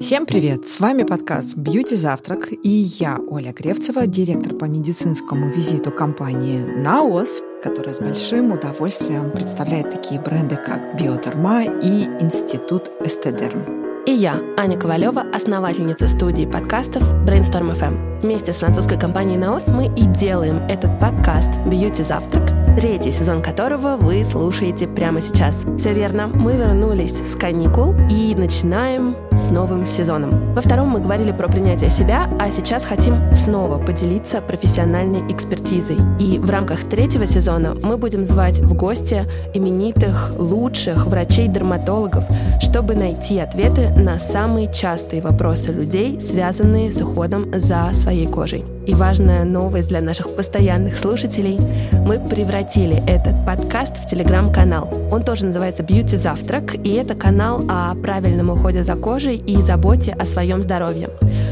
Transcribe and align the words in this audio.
Всем 0.00 0.26
привет! 0.26 0.68
С 0.68 0.78
вами 0.78 1.02
подкаст 1.02 1.56
«Бьюти 1.56 1.96
Завтрак» 1.96 2.52
и 2.52 2.68
я, 2.68 3.18
Оля 3.28 3.52
Гревцева, 3.52 4.06
директор 4.06 4.54
по 4.54 4.64
медицинскому 4.64 5.50
визиту 5.50 5.90
компании 5.90 6.60
«Наос», 6.60 7.42
которая 7.64 7.92
с 7.92 7.98
большим 7.98 8.52
удовольствием 8.52 9.32
представляет 9.32 9.90
такие 9.90 10.20
бренды, 10.20 10.54
как 10.54 10.96
«Биотерма» 10.96 11.64
и 11.64 12.04
«Институт 12.20 12.92
Эстедерм». 13.04 14.04
И 14.06 14.12
я, 14.12 14.40
Аня 14.56 14.78
Ковалева, 14.78 15.20
основательница 15.34 16.06
студии 16.06 16.46
подкастов 16.46 17.02
Brainstorm 17.24 17.76
FM. 17.76 18.20
Вместе 18.20 18.52
с 18.52 18.58
французской 18.58 19.00
компанией 19.00 19.36
«Наос» 19.36 19.66
мы 19.66 19.86
и 19.86 20.06
делаем 20.06 20.58
этот 20.68 21.00
подкаст 21.00 21.50
«Бьюти 21.66 22.04
Завтрак», 22.04 22.57
третий 22.80 23.10
сезон 23.10 23.42
которого 23.42 23.96
вы 23.96 24.24
слушаете 24.24 24.86
прямо 24.86 25.20
сейчас. 25.20 25.64
Все 25.78 25.92
верно, 25.92 26.28
мы 26.28 26.52
вернулись 26.56 27.16
с 27.26 27.34
каникул 27.34 27.92
и 28.08 28.36
начинаем 28.36 29.16
с 29.32 29.50
новым 29.50 29.84
сезоном. 29.88 30.54
Во 30.54 30.60
втором 30.60 30.90
мы 30.90 31.00
говорили 31.00 31.32
про 31.32 31.48
принятие 31.48 31.90
себя, 31.90 32.30
а 32.38 32.52
сейчас 32.52 32.84
хотим 32.84 33.34
снова 33.34 33.78
поделиться 33.78 34.40
профессиональной 34.40 35.28
экспертизой. 35.32 35.96
И 36.20 36.38
в 36.38 36.48
рамках 36.48 36.88
третьего 36.88 37.26
сезона 37.26 37.74
мы 37.82 37.96
будем 37.96 38.24
звать 38.24 38.60
в 38.60 38.72
гости 38.74 39.24
именитых, 39.54 40.34
лучших 40.38 41.06
врачей-дерматологов, 41.06 42.24
чтобы 42.60 42.94
найти 42.94 43.40
ответы 43.40 43.88
на 43.88 44.20
самые 44.20 44.72
частые 44.72 45.20
вопросы 45.20 45.72
людей, 45.72 46.20
связанные 46.20 46.92
с 46.92 47.00
уходом 47.00 47.50
за 47.58 47.90
своей 47.92 48.28
кожей. 48.28 48.77
И 48.88 48.94
важная 48.94 49.44
новость 49.44 49.90
для 49.90 50.00
наших 50.00 50.34
постоянных 50.34 50.96
слушателей— 50.96 51.60
мы 52.06 52.18
превратили 52.18 53.02
этот 53.06 53.44
подкаст 53.44 53.98
в 53.98 54.08
телеграм-канал. 54.08 54.90
Он 55.12 55.22
тоже 55.22 55.44
называется 55.44 55.82
«Бьюти 55.82 56.16
Завтрак», 56.16 56.74
и 56.74 56.94
это 56.94 57.14
канал 57.14 57.62
о 57.68 57.94
правильном 57.96 58.48
уходе 58.48 58.82
за 58.82 58.94
кожей 58.94 59.36
и 59.36 59.58
заботе 59.58 60.16
о 60.18 60.24
своем 60.24 60.62
здоровье. 60.62 61.10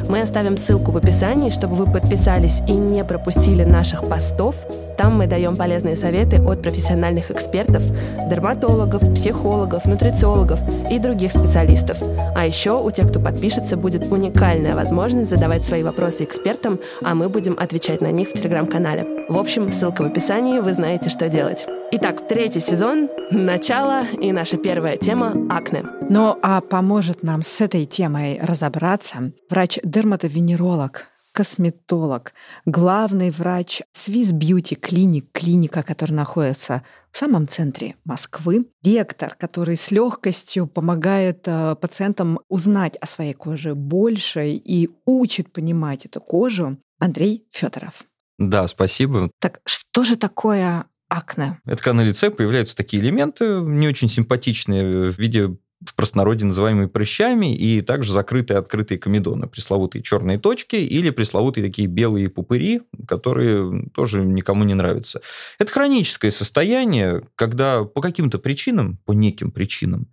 Мы 0.08 0.22
оставим 0.22 0.56
ссылку 0.56 0.92
в 0.92 0.96
описании, 0.96 1.50
чтобы 1.50 1.74
вы 1.74 1.84
подписались 1.84 2.62
и 2.66 2.72
не 2.72 3.04
пропустили 3.04 3.64
наших 3.64 4.08
постов. 4.08 4.56
Там 4.96 5.18
мы 5.18 5.26
даем 5.26 5.56
полезные 5.56 5.96
советы 5.96 6.40
от 6.40 6.62
профессиональных 6.62 7.30
экспертов, 7.30 7.82
дерматологов, 8.28 9.14
психологов, 9.14 9.84
нутрициологов 9.86 10.60
и 10.90 10.98
других 10.98 11.32
специалистов. 11.32 11.98
А 12.34 12.46
еще 12.46 12.80
у 12.80 12.90
тех, 12.90 13.08
кто 13.08 13.20
подпишется, 13.20 13.76
будет 13.76 14.10
уникальная 14.10 14.74
возможность 14.74 15.30
задавать 15.30 15.64
свои 15.64 15.82
вопросы 15.82 16.24
экспертам, 16.24 16.80
а 17.02 17.14
мы 17.14 17.28
будем 17.28 17.56
отвечать 17.58 18.00
на 18.00 18.10
них 18.10 18.28
в 18.28 18.32
телеграм-канале. 18.32 19.26
В 19.28 19.38
общем, 19.38 19.72
ссылка 19.72 20.02
в 20.02 20.06
описании, 20.06 20.60
вы 20.60 20.72
знаете, 20.72 21.10
что 21.10 21.28
делать. 21.28 21.66
Итак, 21.92 22.26
третий 22.28 22.60
сезон, 22.60 23.08
начало 23.30 24.04
и 24.20 24.32
наша 24.32 24.56
первая 24.56 24.96
тема– 24.96 25.34
акне. 25.50 25.84
Ну 26.08 26.36
а 26.42 26.60
поможет 26.60 27.22
нам 27.22 27.42
с 27.42 27.60
этой 27.60 27.84
темой 27.86 28.40
разобраться 28.42 29.32
врач-дерматовенеролог, 29.50 31.06
косметолог, 31.36 32.32
главный 32.64 33.30
врач 33.30 33.82
Swiss 33.94 34.32
Beauty 34.32 34.80
Clinic, 34.80 35.26
клиника, 35.32 35.82
которая 35.82 36.16
находится 36.16 36.82
в 37.12 37.18
самом 37.18 37.46
центре 37.46 37.94
Москвы, 38.06 38.64
вектор, 38.82 39.36
который 39.38 39.76
с 39.76 39.90
легкостью 39.90 40.66
помогает 40.66 41.42
э, 41.44 41.76
пациентам 41.78 42.40
узнать 42.48 42.96
о 43.02 43.06
своей 43.06 43.34
коже 43.34 43.74
больше 43.74 44.48
и 44.48 44.88
учит 45.04 45.52
понимать 45.52 46.06
эту 46.06 46.22
кожу, 46.22 46.78
Андрей 46.98 47.46
Федоров. 47.50 48.04
Да, 48.38 48.66
спасибо. 48.66 49.30
Так 49.38 49.60
что 49.66 50.04
же 50.04 50.16
такое 50.16 50.86
акне. 51.10 51.60
Это 51.66 51.82
когда 51.82 52.02
на 52.02 52.04
лице 52.04 52.30
появляются 52.30 52.74
такие 52.74 53.02
элементы, 53.02 53.60
не 53.60 53.88
очень 53.88 54.08
симпатичные, 54.08 55.10
в 55.10 55.18
виде 55.18 55.58
в 55.84 55.94
простонародье 55.94 56.46
называемые 56.46 56.88
прыщами, 56.88 57.54
и 57.54 57.82
также 57.82 58.12
закрытые 58.12 58.58
открытые 58.58 58.98
комедоны, 58.98 59.46
пресловутые 59.46 60.02
черные 60.02 60.38
точки 60.38 60.76
или 60.76 61.10
пресловутые 61.10 61.66
такие 61.66 61.86
белые 61.86 62.30
пупыри, 62.30 62.82
которые 63.06 63.86
тоже 63.94 64.24
никому 64.24 64.64
не 64.64 64.74
нравятся. 64.74 65.20
Это 65.58 65.70
хроническое 65.70 66.30
состояние, 66.30 67.28
когда 67.34 67.84
по 67.84 68.00
каким-то 68.00 68.38
причинам, 68.38 68.98
по 69.04 69.12
неким 69.12 69.50
причинам, 69.50 70.08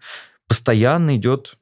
постоянно 0.48 1.16
идет 1.16 1.58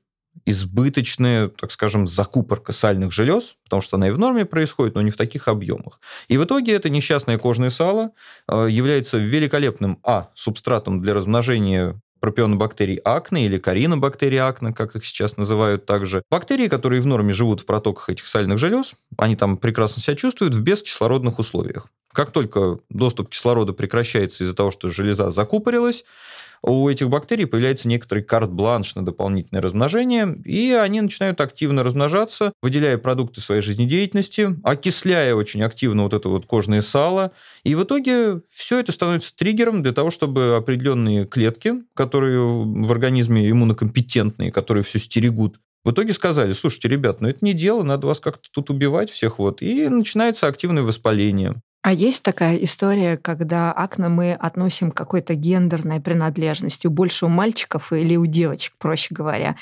избыточная, 0.45 1.49
так 1.49 1.71
скажем, 1.71 2.07
закупорка 2.07 2.71
сальных 2.71 3.11
желез, 3.11 3.57
потому 3.63 3.81
что 3.81 3.97
она 3.97 4.07
и 4.07 4.11
в 4.11 4.17
норме 4.17 4.45
происходит, 4.45 4.95
но 4.95 5.01
не 5.01 5.11
в 5.11 5.17
таких 5.17 5.47
объемах. 5.47 5.99
И 6.27 6.37
в 6.37 6.45
итоге 6.45 6.73
это 6.73 6.89
несчастное 6.89 7.37
кожное 7.37 7.69
сало 7.69 8.11
э, 8.47 8.67
является 8.69 9.17
великолепным, 9.17 9.99
а, 10.03 10.31
субстратом 10.33 11.01
для 11.01 11.13
размножения 11.13 12.01
пропионобактерий 12.21 12.97
акне 13.03 13.45
или 13.45 13.57
коринобактерий 13.57 14.39
акне, 14.39 14.71
как 14.71 14.95
их 14.95 15.05
сейчас 15.05 15.35
называют 15.35 15.85
также. 15.85 16.23
Бактерии, 16.31 16.69
которые 16.69 17.01
в 17.01 17.05
норме 17.05 17.33
живут 17.33 17.59
в 17.59 17.65
протоках 17.65 18.09
этих 18.09 18.27
сальных 18.27 18.57
желез, 18.57 18.93
они 19.17 19.35
там 19.35 19.57
прекрасно 19.57 20.01
себя 20.01 20.15
чувствуют 20.15 20.55
в 20.55 20.61
бескислородных 20.61 21.39
условиях. 21.39 21.89
Как 22.13 22.31
только 22.31 22.79
доступ 22.89 23.29
кислорода 23.29 23.73
прекращается 23.73 24.43
из-за 24.43 24.55
того, 24.55 24.71
что 24.71 24.89
железа 24.89 25.31
закупорилась, 25.31 26.05
у 26.63 26.87
этих 26.89 27.09
бактерий 27.09 27.47
появляется 27.47 27.87
некоторый 27.87 28.23
карт-бланш 28.23 28.95
на 28.95 29.03
дополнительное 29.03 29.61
размножение, 29.61 30.37
и 30.45 30.71
они 30.71 31.01
начинают 31.01 31.41
активно 31.41 31.83
размножаться, 31.83 32.53
выделяя 32.61 32.97
продукты 32.97 33.41
своей 33.41 33.61
жизнедеятельности, 33.61 34.55
окисляя 34.63 35.35
очень 35.35 35.63
активно 35.63 36.03
вот 36.03 36.13
это 36.13 36.29
вот 36.29 36.45
кожное 36.45 36.81
сало, 36.81 37.31
и 37.63 37.75
в 37.75 37.83
итоге 37.83 38.41
все 38.47 38.79
это 38.79 38.91
становится 38.91 39.35
триггером 39.35 39.81
для 39.81 39.91
того, 39.91 40.11
чтобы 40.11 40.55
определенные 40.55 41.25
клетки, 41.25 41.75
которые 41.93 42.39
в 42.39 42.91
организме 42.91 43.49
иммунокомпетентные, 43.49 44.51
которые 44.51 44.83
все 44.83 44.99
стерегут, 44.99 45.59
в 45.83 45.91
итоге 45.91 46.13
сказали, 46.13 46.53
слушайте, 46.53 46.87
ребят, 46.89 47.21
ну 47.21 47.29
это 47.29 47.39
не 47.43 47.53
дело, 47.53 47.81
надо 47.81 48.05
вас 48.05 48.19
как-то 48.19 48.49
тут 48.51 48.69
убивать 48.69 49.09
всех 49.09 49.39
вот. 49.39 49.63
И 49.63 49.89
начинается 49.89 50.47
активное 50.47 50.83
воспаление. 50.83 51.61
А 51.83 51.93
есть 51.93 52.21
такая 52.21 52.57
история, 52.57 53.17
когда 53.17 53.71
акне 53.71 54.07
мы 54.07 54.33
относим 54.33 54.91
к 54.91 54.97
какой-то 54.97 55.33
гендерной 55.33 55.99
принадлежности, 55.99 56.87
больше 56.87 57.25
у 57.25 57.29
мальчиков 57.29 57.91
или 57.91 58.15
у 58.15 58.27
девочек, 58.27 58.73
проще 58.77 59.07
говоря. 59.11 59.55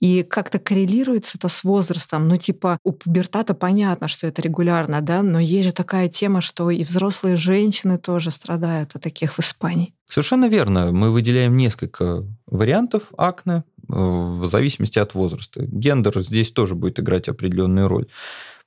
И 0.00 0.24
как-то 0.24 0.58
коррелируется 0.58 1.38
это 1.38 1.48
с 1.48 1.62
возрастом. 1.62 2.26
Ну, 2.26 2.36
типа, 2.36 2.78
у 2.82 2.92
пубертата 2.92 3.54
понятно, 3.54 4.08
что 4.08 4.26
это 4.26 4.42
регулярно, 4.42 5.00
да, 5.00 5.22
но 5.22 5.38
есть 5.38 5.68
же 5.68 5.72
такая 5.72 6.08
тема, 6.08 6.40
что 6.40 6.70
и 6.70 6.82
взрослые 6.82 7.36
женщины 7.36 7.98
тоже 7.98 8.32
страдают 8.32 8.96
от 8.96 9.02
таких 9.02 9.34
в 9.34 9.38
Испании. 9.38 9.94
Совершенно 10.08 10.48
верно. 10.48 10.90
Мы 10.90 11.10
выделяем 11.10 11.56
несколько 11.56 12.24
вариантов 12.46 13.04
акне 13.16 13.62
в 13.86 14.46
зависимости 14.46 14.98
от 14.98 15.14
возраста. 15.14 15.64
Гендер 15.64 16.20
здесь 16.20 16.50
тоже 16.50 16.74
будет 16.74 16.98
играть 16.98 17.28
определенную 17.28 17.86
роль. 17.86 18.08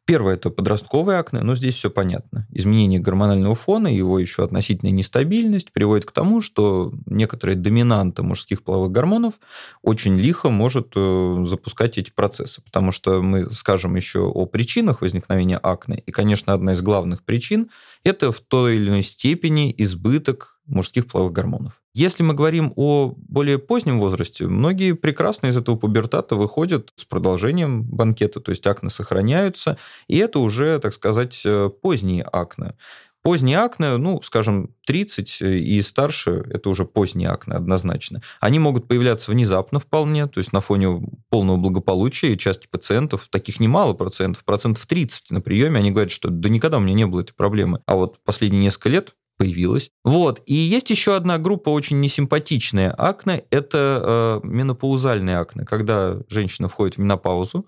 Первое– 0.06 0.34
это 0.36 0.50
подростковое 0.50 1.18
акне, 1.18 1.40
но 1.42 1.56
здесь 1.56 1.76
все 1.76 1.90
понятно. 1.90 2.46
Изменение 2.52 3.00
гормонального 3.00 3.56
фона, 3.56 3.88
его 3.88 4.20
еще 4.20 4.44
относительная 4.44 4.92
нестабильность 4.92 5.72
приводит 5.72 6.04
к 6.06 6.12
тому, 6.12 6.42
что 6.42 6.92
некоторые 7.06 7.56
доминанты 7.56 8.22
мужских 8.22 8.64
половых 8.64 8.92
гормонов 8.92 9.36
очень 9.82 10.20
лихо 10.20 10.50
может 10.50 10.92
э, 10.98 11.46
запускать 11.48 11.98
эти 11.98 12.12
процессы, 12.12 12.62
потому 12.62 12.92
что 12.92 13.22
мы 13.22 13.50
скажем 13.50 13.96
еще 13.96 14.20
о 14.20 14.46
причинах 14.46 15.00
возникновения 15.00 15.58
акне, 15.58 16.04
и, 16.06 16.12
конечно, 16.12 16.52
одна 16.52 16.74
из 16.74 16.82
главных 16.82 17.24
причин– 17.24 17.70
это 18.04 18.34
в 18.34 18.42
той 18.42 18.76
или 18.76 18.90
иной 18.90 19.04
степени 19.04 19.74
избыток 19.78 20.53
мужских 20.66 21.08
половых 21.08 21.34
гормонов. 21.34 21.82
Если 21.94 22.24
мы 22.24 22.34
говорим 22.34 22.74
о 22.76 23.14
более 23.18 23.60
позднем 23.60 24.00
возрасте, 24.00 24.48
многие 24.48 24.94
прекрасно 24.94 25.48
из 25.48 25.58
этого 25.58 25.76
пубертата 25.76 26.36
выходят 26.36 26.92
с 26.96 27.06
продолжением 27.06 27.84
банкета, 27.84 28.40
то 28.40 28.52
есть 28.52 28.66
акне 28.66 28.90
сохраняются, 28.90 29.78
и 30.08 30.18
это 30.18 30.40
уже, 30.40 30.80
так 30.80 30.94
сказать, 30.94 31.42
э, 31.46 31.70
поздние 31.82 32.24
акне. 32.24 32.76
Поздние 33.24 33.60
акне, 33.60 33.96
ну, 33.96 34.22
скажем, 34.22 34.76
30 34.86 35.42
и 35.42 35.82
старше, 35.82 36.44
это 36.50 36.70
уже 36.70 36.84
поздние 36.84 37.30
акне 37.30 37.54
однозначно. 37.54 38.22
Они 38.42 38.60
могут 38.60 38.90
появляться 38.90 39.32
внезапно 39.32 39.80
вполне, 39.80 40.28
то 40.28 40.40
есть 40.40 40.52
на 40.52 40.60
фоне 40.60 41.08
полного 41.30 41.56
благополучия, 41.56 42.34
и 42.34 42.38
части 42.38 42.68
пациентов, 42.70 43.30
таких 43.30 43.62
немало 43.62 43.94
процентов, 43.94 44.44
процентов 44.44 44.86
30 44.86 45.32
на 45.32 45.40
приеме, 45.40 45.80
они 45.80 45.92
говорят, 45.92 46.12
что 46.12 46.30
да 46.30 46.50
никогда 46.50 46.78
у 46.78 46.82
меня 46.82 46.96
не 46.96 47.06
было 47.06 47.22
этой 47.22 47.34
проблемы. 47.34 47.82
А 47.86 47.96
вот 47.96 48.22
последние 48.26 48.62
несколько 48.62 48.90
лет 48.90 49.16
появилась. 49.44 49.92
Вот. 50.06 50.42
И 50.46 50.54
есть 50.54 50.90
еще 50.90 51.18
одна 51.18 51.38
группа 51.38 51.70
очень 51.70 52.00
несимпатичная 52.00 52.92
акне. 52.98 53.44
Это 53.50 54.42
э, 54.44 54.48
менопаузальные 54.48 55.38
акне, 55.38 55.66
когда 55.66 56.18
женщина 56.30 56.70
входит 56.70 56.96
в 56.96 57.00
менопаузу, 57.00 57.66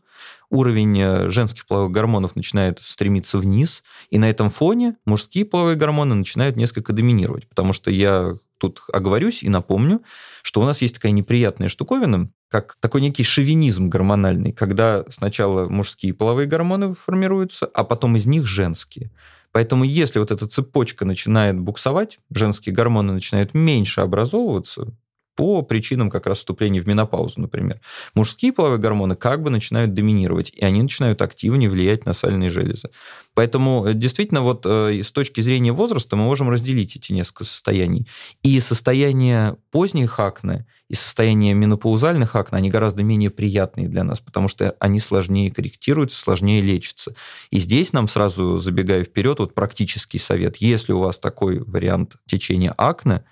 уровень 0.49 0.97
э, 0.97 1.29
женских 1.29 1.65
половых 1.65 1.91
гормонов 1.91 2.37
начинает 2.37 2.79
стремиться 2.79 3.39
вниз, 3.39 3.83
и 4.09 4.17
на 4.17 4.29
этом 4.29 4.49
фоне 4.49 4.95
мужские 5.05 5.43
половые 5.43 5.75
гормоны 5.75 6.15
начинают 6.15 6.55
несколько 6.55 6.93
доминировать. 6.93 7.49
Потому 7.49 7.73
что 7.73 7.91
я 7.91 8.35
тут 8.57 8.81
оговорюсь 8.93 9.43
и 9.43 9.49
напомню, 9.49 10.01
что 10.43 10.61
у 10.61 10.63
нас 10.63 10.81
есть 10.81 10.95
такая 10.95 11.11
неприятная 11.11 11.67
штуковина, 11.67 12.31
как 12.47 12.77
такой 12.79 13.01
некий 13.01 13.23
шовинизм 13.23 13.89
гормональный, 13.89 14.53
когда 14.53 15.03
сначала 15.09 15.67
мужские 15.67 16.13
половые 16.13 16.47
гормоны 16.47 16.93
формируются, 16.93 17.65
а 17.65 17.83
потом 17.83 18.15
из 18.15 18.25
них 18.25 18.45
женские. 18.45 19.11
Поэтому 19.55 19.85
если 19.85 20.19
вот 20.19 20.31
эта 20.31 20.47
цепочка 20.47 21.05
начинает 21.05 21.57
буксовать, 21.57 22.19
женские 22.29 22.75
гормоны 22.75 23.13
начинают 23.13 23.53
меньше 23.53 24.01
образовываться, 24.01 24.93
по 25.35 25.61
причинам 25.61 26.09
как 26.09 26.27
раз 26.27 26.39
вступления 26.39 26.81
в 26.81 26.87
менопаузу, 26.87 27.41
например. 27.41 27.81
Мужские 28.13 28.53
половые 28.53 28.79
гормоны 28.79 29.15
как 29.15 29.43
бы 29.43 29.49
начинают 29.49 29.93
доминировать, 29.93 30.51
и 30.55 30.63
они 30.63 30.81
начинают 30.81 31.21
активнее 31.21 31.69
влиять 31.69 32.05
на 32.05 32.13
сальные 32.13 32.49
железы. 32.49 32.89
Поэтому 33.33 33.85
э, 33.85 33.93
действительно 33.93 34.41
вот 34.41 34.65
э, 34.65 35.01
с 35.03 35.11
точки 35.11 35.41
зрения 35.41 35.73
возраста 35.73 36.15
мы 36.15 36.23
можем 36.23 36.49
разделить 36.49 36.95
эти 36.95 37.11
несколько 37.11 37.43
состояний. 37.43 38.07
И 38.43 38.59
состояние 38.61 39.57
поздних 39.71 40.19
акне 40.19 40.65
и 40.87 40.95
состояние 40.95 41.53
менопаузальных 41.53 42.35
акне, 42.35 42.57
они 42.57 42.69
гораздо 42.69 43.03
менее 43.03 43.29
приятные 43.29 43.89
для 43.89 44.03
нас, 44.05 44.21
потому 44.21 44.47
что 44.47 44.75
они 44.79 45.01
сложнее 45.01 45.51
корректируются, 45.51 46.17
сложнее 46.17 46.61
лечатся. 46.61 47.13
И 47.51 47.59
здесь 47.59 47.91
нам 47.91 48.07
сразу, 48.07 48.59
забегая 48.59 49.03
вперед, 49.03 49.39
вот 49.39 49.53
практический 49.53 50.17
совет. 50.17 50.57
Если 50.57 50.93
у 50.93 50.99
вас 50.99 51.19
такой 51.19 51.59
вариант 51.59 52.15
течения 52.25 52.73
акне, 52.77 53.25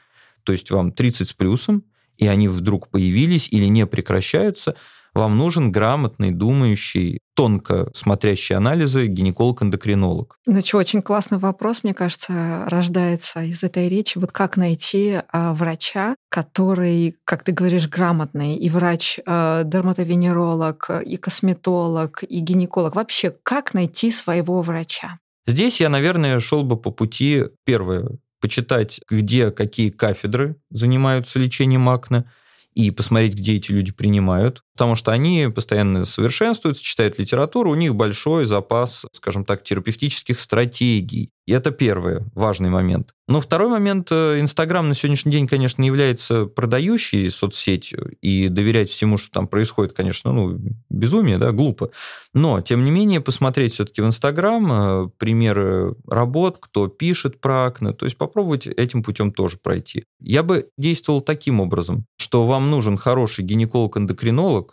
то 0.44 0.52
есть 0.52 0.70
вам 0.70 0.92
30 0.92 1.30
с 1.30 1.34
плюсом, 1.34 1.86
и 2.18 2.28
они 2.28 2.48
вдруг 2.48 2.90
появились 2.90 3.48
или 3.50 3.66
не 3.66 3.86
прекращаются, 3.86 4.76
вам 5.14 5.38
нужен 5.38 5.72
грамотный, 5.72 6.32
думающий, 6.32 7.20
тонко 7.36 7.90
смотрящий 7.94 8.56
анализы 8.56 9.06
гинеколог-эндокринолог. 9.08 10.38
Ну 10.48 10.62
что, 10.62 10.78
очень 10.78 11.04
классный 11.04 11.38
вопрос, 11.38 11.84
мне 11.84 11.94
кажется, 11.94 12.66
рождается 12.68 13.44
из 13.44 13.64
этой 13.64 13.90
речи. 13.90 14.18
Вот 14.18 14.32
как 14.32 14.58
найти 14.58 15.20
а, 15.32 15.54
врача, 15.54 16.16
который, 16.30 17.16
как 17.26 17.44
ты 17.44 17.52
говоришь, 17.52 17.88
грамотный, 17.88 18.56
и 18.56 18.70
врач, 18.70 19.20
а, 19.26 19.64
дерматовенеролог, 19.64 20.90
и 21.06 21.18
косметолог, 21.18 22.24
и 22.24 22.40
гинеколог. 22.40 22.96
Вообще, 22.96 23.36
как 23.44 23.76
найти 23.76 24.10
своего 24.10 24.62
врача? 24.64 25.20
Здесь 25.46 25.82
я, 25.82 25.90
наверное, 25.90 26.40
шел 26.40 26.64
бы 26.64 26.78
по 26.78 26.90
пути, 26.90 27.44
первое, 27.66 28.18
почитать, 28.44 29.00
где 29.10 29.52
какие 29.52 29.90
кафедры 29.90 30.58
занимаются 30.70 31.40
лечением 31.40 31.88
акне, 31.88 32.26
и 32.74 32.92
посмотреть, 32.92 33.36
где 33.36 33.56
эти 33.56 33.72
люди 33.72 33.94
принимают, 33.94 34.64
потому 34.74 34.96
что 34.96 35.12
они 35.12 35.48
постоянно 35.54 36.06
совершенствуются, 36.06 36.84
читают 36.84 37.20
литературу, 37.20 37.72
у 37.72 37.76
них 37.76 37.96
большой 37.96 38.46
запас, 38.46 39.06
скажем 39.12 39.46
так, 39.46 39.64
терапевтических 39.64 40.40
стратегий. 40.40 41.32
И 41.46 41.52
это 41.52 41.72
первый 41.72 42.22
важный 42.34 42.70
момент. 42.70 43.14
Но 43.28 43.42
второй 43.42 43.70
момент, 43.70 44.10
э, 44.12 44.40
Инстаграм 44.40 44.88
на 44.88 44.96
сегодняшний 44.96 45.32
день, 45.32 45.48
конечно, 45.48 45.84
является 45.84 46.46
продающей 46.46 47.30
соцсетью, 47.32 48.16
и 48.22 48.48
доверять 48.48 48.90
всему, 48.90 49.18
что 49.18 49.30
там 49.32 49.48
происходит, 49.48 49.94
конечно, 49.94 50.32
ну, 50.32 50.58
безумие, 50.90 51.38
да, 51.38 51.52
глупо. 51.52 51.92
Но, 52.34 52.62
тем 52.62 52.86
не 52.86 52.92
менее, 52.92 53.20
посмотреть 53.22 53.74
все-таки 53.74 54.02
в 54.02 54.06
Инстаграм 54.06 54.72
э, 54.72 55.10
примеры 55.18 55.96
работ, 56.08 56.58
кто 56.60 56.88
пишет 56.88 57.42
про 57.42 57.68
акне, 57.68 57.92
то 57.92 58.06
есть 58.06 58.18
попробовать 58.18 58.68
этим 58.68 59.04
путем 59.04 59.32
тоже 59.32 59.58
пройти. 59.58 60.06
Я 60.22 60.44
бы 60.44 60.70
действовал 60.78 61.22
таким 61.22 61.60
образом, 61.60 62.06
что 62.18 62.46
вам 62.46 62.70
нужен 62.70 62.98
хороший 62.98 63.44
гинеколог-эндокринолог, 63.44 64.73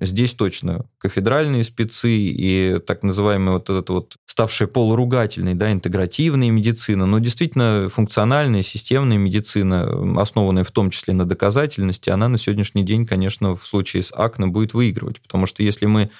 Здесь 0.00 0.34
точно 0.34 0.86
кафедральные 0.98 1.62
спецы 1.62 2.10
и 2.10 2.78
так 2.84 3.02
называемый 3.02 3.54
вот 3.54 3.70
этот 3.70 3.90
вот 3.90 4.16
ставшая 4.26 4.66
полуругательной, 4.66 5.54
да, 5.54 5.70
интегративная 5.70 6.50
медицина, 6.50 7.06
но 7.06 7.18
действительно 7.18 7.88
функциональная, 7.90 8.62
системная 8.62 9.18
медицина, 9.18 10.20
основанная 10.20 10.64
в 10.64 10.72
том 10.72 10.90
числе 10.90 11.14
на 11.14 11.24
доказательности, 11.24 12.10
она 12.10 12.28
на 12.28 12.38
сегодняшний 12.38 12.82
день, 12.82 13.06
конечно, 13.06 13.54
в 13.54 13.64
случае 13.66 14.02
с 14.02 14.12
акне 14.12 14.46
будет 14.46 14.74
выигрывать, 14.74 15.20
потому 15.20 15.46
что 15.46 15.62
если 15.62 15.86
мы 15.86 16.10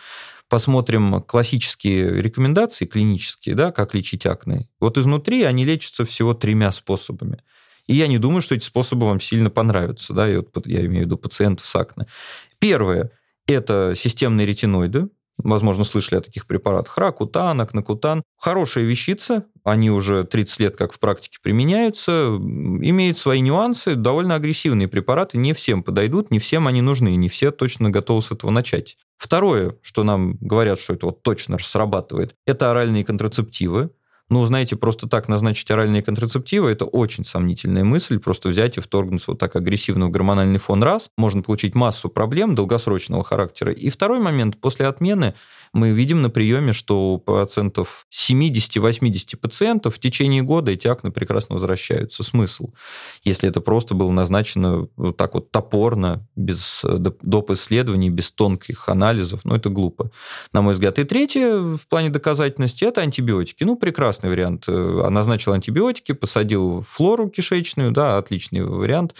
посмотрим 0.48 1.22
классические 1.22 2.22
рекомендации 2.22 2.84
клинические, 2.84 3.54
да, 3.56 3.72
как 3.72 3.94
лечить 3.94 4.26
акне, 4.26 4.68
вот 4.78 4.98
изнутри 4.98 5.42
они 5.42 5.64
лечатся 5.64 6.04
всего 6.04 6.34
тремя 6.34 6.70
способами. 6.70 7.42
И 7.86 7.94
я 7.94 8.06
не 8.06 8.18
думаю, 8.18 8.40
что 8.40 8.54
эти 8.54 8.64
способы 8.64 9.06
вам 9.06 9.20
сильно 9.20 9.50
понравятся, 9.50 10.12
да, 10.12 10.28
вот, 10.54 10.66
я 10.66 10.84
имею 10.84 11.04
в 11.04 11.06
виду 11.06 11.16
пациентов 11.16 11.66
с 11.66 11.74
акне. 11.74 12.06
Первое– 12.60 13.10
это 13.46 13.94
системные 13.96 14.46
ретиноиды, 14.46 15.08
возможно, 15.38 15.84
слышали 15.84 16.18
о 16.18 16.22
таких 16.22 16.46
препаратах, 16.46 16.96
ракутан, 16.98 17.60
акнокутан. 17.60 18.22
Хорошая 18.36 18.84
вещица, 18.84 19.44
они 19.64 19.90
уже 19.90 20.24
30 20.24 20.60
лет 20.60 20.76
как 20.76 20.92
в 20.92 20.98
практике 20.98 21.38
применяются, 21.42 22.12
имеют 22.12 23.18
свои 23.18 23.40
нюансы, 23.40 23.94
довольно 23.94 24.34
агрессивные 24.34 24.88
препараты, 24.88 25.38
не 25.38 25.52
всем 25.52 25.82
подойдут, 25.82 26.30
не 26.30 26.38
всем 26.38 26.66
они 26.66 26.82
нужны, 26.82 27.14
не 27.16 27.28
все 27.28 27.50
точно 27.50 27.90
готовы 27.90 28.22
с 28.22 28.30
этого 28.30 28.50
начать. 28.50 28.96
Второе, 29.16 29.76
что 29.82 30.04
нам 30.04 30.36
говорят, 30.40 30.78
что 30.78 30.94
это 30.94 31.06
вот 31.06 31.22
точно 31.22 31.58
срабатывает, 31.58 32.34
это 32.46 32.70
оральные 32.70 33.04
контрацептивы. 33.04 33.90
Ну, 34.30 34.44
знаете, 34.46 34.76
просто 34.76 35.08
так 35.08 35.28
назначить 35.28 35.70
оральные 35.70 36.02
контрацептивы– 36.02 36.70
это 36.70 36.86
очень 36.86 37.24
сомнительная 37.24 37.84
мысль. 37.84 38.18
Просто 38.18 38.48
взять 38.48 38.78
и 38.78 38.80
вторгнуться 38.80 39.32
вот 39.32 39.40
так 39.40 39.54
агрессивно 39.54 40.06
в 40.06 40.10
гормональный 40.10 40.58
фон 40.58 40.82
раз. 40.82 41.10
Можно 41.16 41.42
получить 41.42 41.74
массу 41.74 42.08
проблем 42.08 42.54
долгосрочного 42.54 43.22
характера. 43.22 43.72
И 43.72 43.90
второй 43.90 44.20
момент. 44.20 44.60
После 44.60 44.86
отмены 44.86 45.34
мы 45.74 45.90
видим 45.90 46.22
на 46.22 46.30
приеме, 46.30 46.72
что 46.72 47.14
у 47.14 47.18
процентов 47.18 48.06
70-80 48.12 49.36
пациентов 49.36 49.96
в 49.96 49.98
течение 49.98 50.42
года 50.42 50.70
эти 50.70 50.86
акне 50.86 51.10
прекрасно 51.10 51.56
возвращаются. 51.56 52.22
Смысл? 52.22 52.70
Если 53.24 53.48
это 53.48 53.60
просто 53.60 53.94
было 53.94 54.10
назначено 54.12 54.88
вот 54.96 55.16
так 55.16 55.34
вот 55.34 55.50
топорно, 55.50 56.26
без 56.36 56.82
э, 56.84 56.98
доп. 56.98 57.50
исследований, 57.50 58.08
без 58.08 58.30
тонких 58.30 58.88
анализов, 58.88 59.40
ну, 59.44 59.56
это 59.56 59.68
глупо, 59.68 60.12
на 60.52 60.62
мой 60.62 60.74
взгляд. 60.74 60.98
И 61.00 61.04
третье 61.04 61.58
в 61.58 61.88
плане 61.88 62.08
доказательности– 62.08 62.84
это 62.86 63.00
антибиотики. 63.00 63.64
Ну, 63.64 63.76
прекрасный 64.14 64.30
вариант. 64.30 64.64
Э, 64.68 65.08
назначил 65.10 65.52
антибиотики, 65.52 66.12
посадил 66.12 66.82
флору 66.82 67.28
кишечную, 67.28 67.90
да, 67.90 68.18
отличный 68.18 68.62
вариант. 68.62 69.14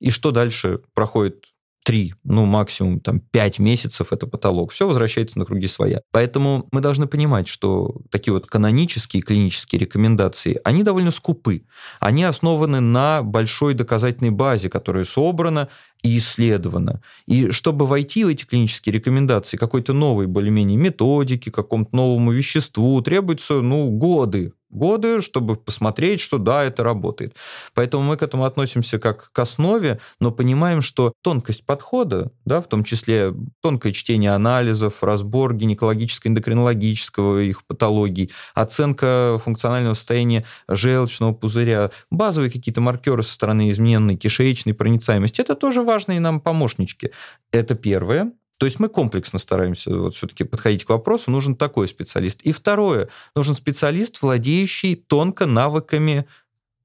И 0.00 0.10
что 0.10 0.30
дальше? 0.30 0.80
Проходит 0.94 1.44
три, 1.84 2.14
ну, 2.24 2.44
максимум 2.44 3.00
там 3.00 3.20
пять 3.20 3.58
месяцев 3.58 4.12
это 4.12 4.26
потолок. 4.26 4.70
Все 4.70 4.86
возвращается 4.86 5.38
на 5.38 5.44
круги 5.44 5.66
своя. 5.66 6.00
Поэтому 6.12 6.68
мы 6.72 6.80
должны 6.80 7.06
понимать, 7.06 7.48
что 7.48 7.96
такие 8.10 8.32
вот 8.32 8.46
канонические 8.46 9.22
клинические 9.22 9.80
рекомендации, 9.80 10.60
они 10.64 10.82
довольно 10.82 11.10
скупы. 11.10 11.62
Они 11.98 12.24
основаны 12.24 12.80
на 12.80 13.22
большой 13.22 13.74
доказательной 13.74 14.30
базе, 14.30 14.68
которая 14.68 15.04
собрана 15.04 15.68
и 16.02 16.18
исследована. 16.18 17.02
И 17.26 17.50
чтобы 17.50 17.86
войти 17.86 18.24
в 18.24 18.28
эти 18.28 18.44
клинические 18.44 18.94
рекомендации, 18.94 19.56
какой-то 19.56 19.92
новой 19.92 20.26
более-менее 20.26 20.78
методики, 20.78 21.50
какому-то 21.50 21.94
новому 21.94 22.32
веществу, 22.32 23.00
требуется, 23.02 23.60
ну, 23.60 23.90
годы 23.90 24.52
годы, 24.70 25.20
чтобы 25.20 25.56
посмотреть, 25.56 26.20
что 26.20 26.38
да, 26.38 26.64
это 26.64 26.82
работает. 26.84 27.36
Поэтому 27.74 28.04
мы 28.04 28.16
к 28.16 28.22
этому 28.22 28.44
относимся 28.44 28.98
как 28.98 29.30
к 29.32 29.38
основе, 29.38 30.00
но 30.20 30.30
понимаем, 30.30 30.80
что 30.80 31.12
тонкость 31.22 31.66
подхода, 31.66 32.30
да, 32.44 32.60
в 32.60 32.68
том 32.68 32.84
числе 32.84 33.34
тонкое 33.60 33.92
чтение 33.92 34.32
анализов, 34.32 35.02
разбор 35.02 35.54
гинекологического, 35.54 36.30
эндокринологического 36.30 37.38
их 37.40 37.64
патологий, 37.64 38.30
оценка 38.54 39.40
функционального 39.42 39.94
состояния 39.94 40.44
желчного 40.68 41.32
пузыря, 41.32 41.90
базовые 42.10 42.50
какие-то 42.50 42.80
маркеры 42.80 43.22
со 43.22 43.32
стороны 43.32 43.70
измененной 43.70 44.16
кишечной 44.16 44.74
проницаемости, 44.74 45.40
это 45.40 45.54
тоже 45.54 45.82
важные 45.82 46.20
нам 46.20 46.40
помощнички. 46.40 47.10
Это 47.52 47.74
первое. 47.74 48.32
То 48.60 48.66
есть 48.66 48.78
мы 48.78 48.90
комплексно 48.90 49.38
стараемся 49.38 49.90
вот 49.96 50.14
все-таки 50.14 50.44
подходить 50.44 50.84
к 50.84 50.90
вопросу, 50.90 51.30
нужен 51.30 51.56
такой 51.56 51.88
специалист. 51.88 52.42
И 52.42 52.52
второе, 52.52 53.08
нужен 53.34 53.54
специалист, 53.54 54.20
владеющий 54.20 54.96
тонко 54.96 55.46
навыками 55.46 56.26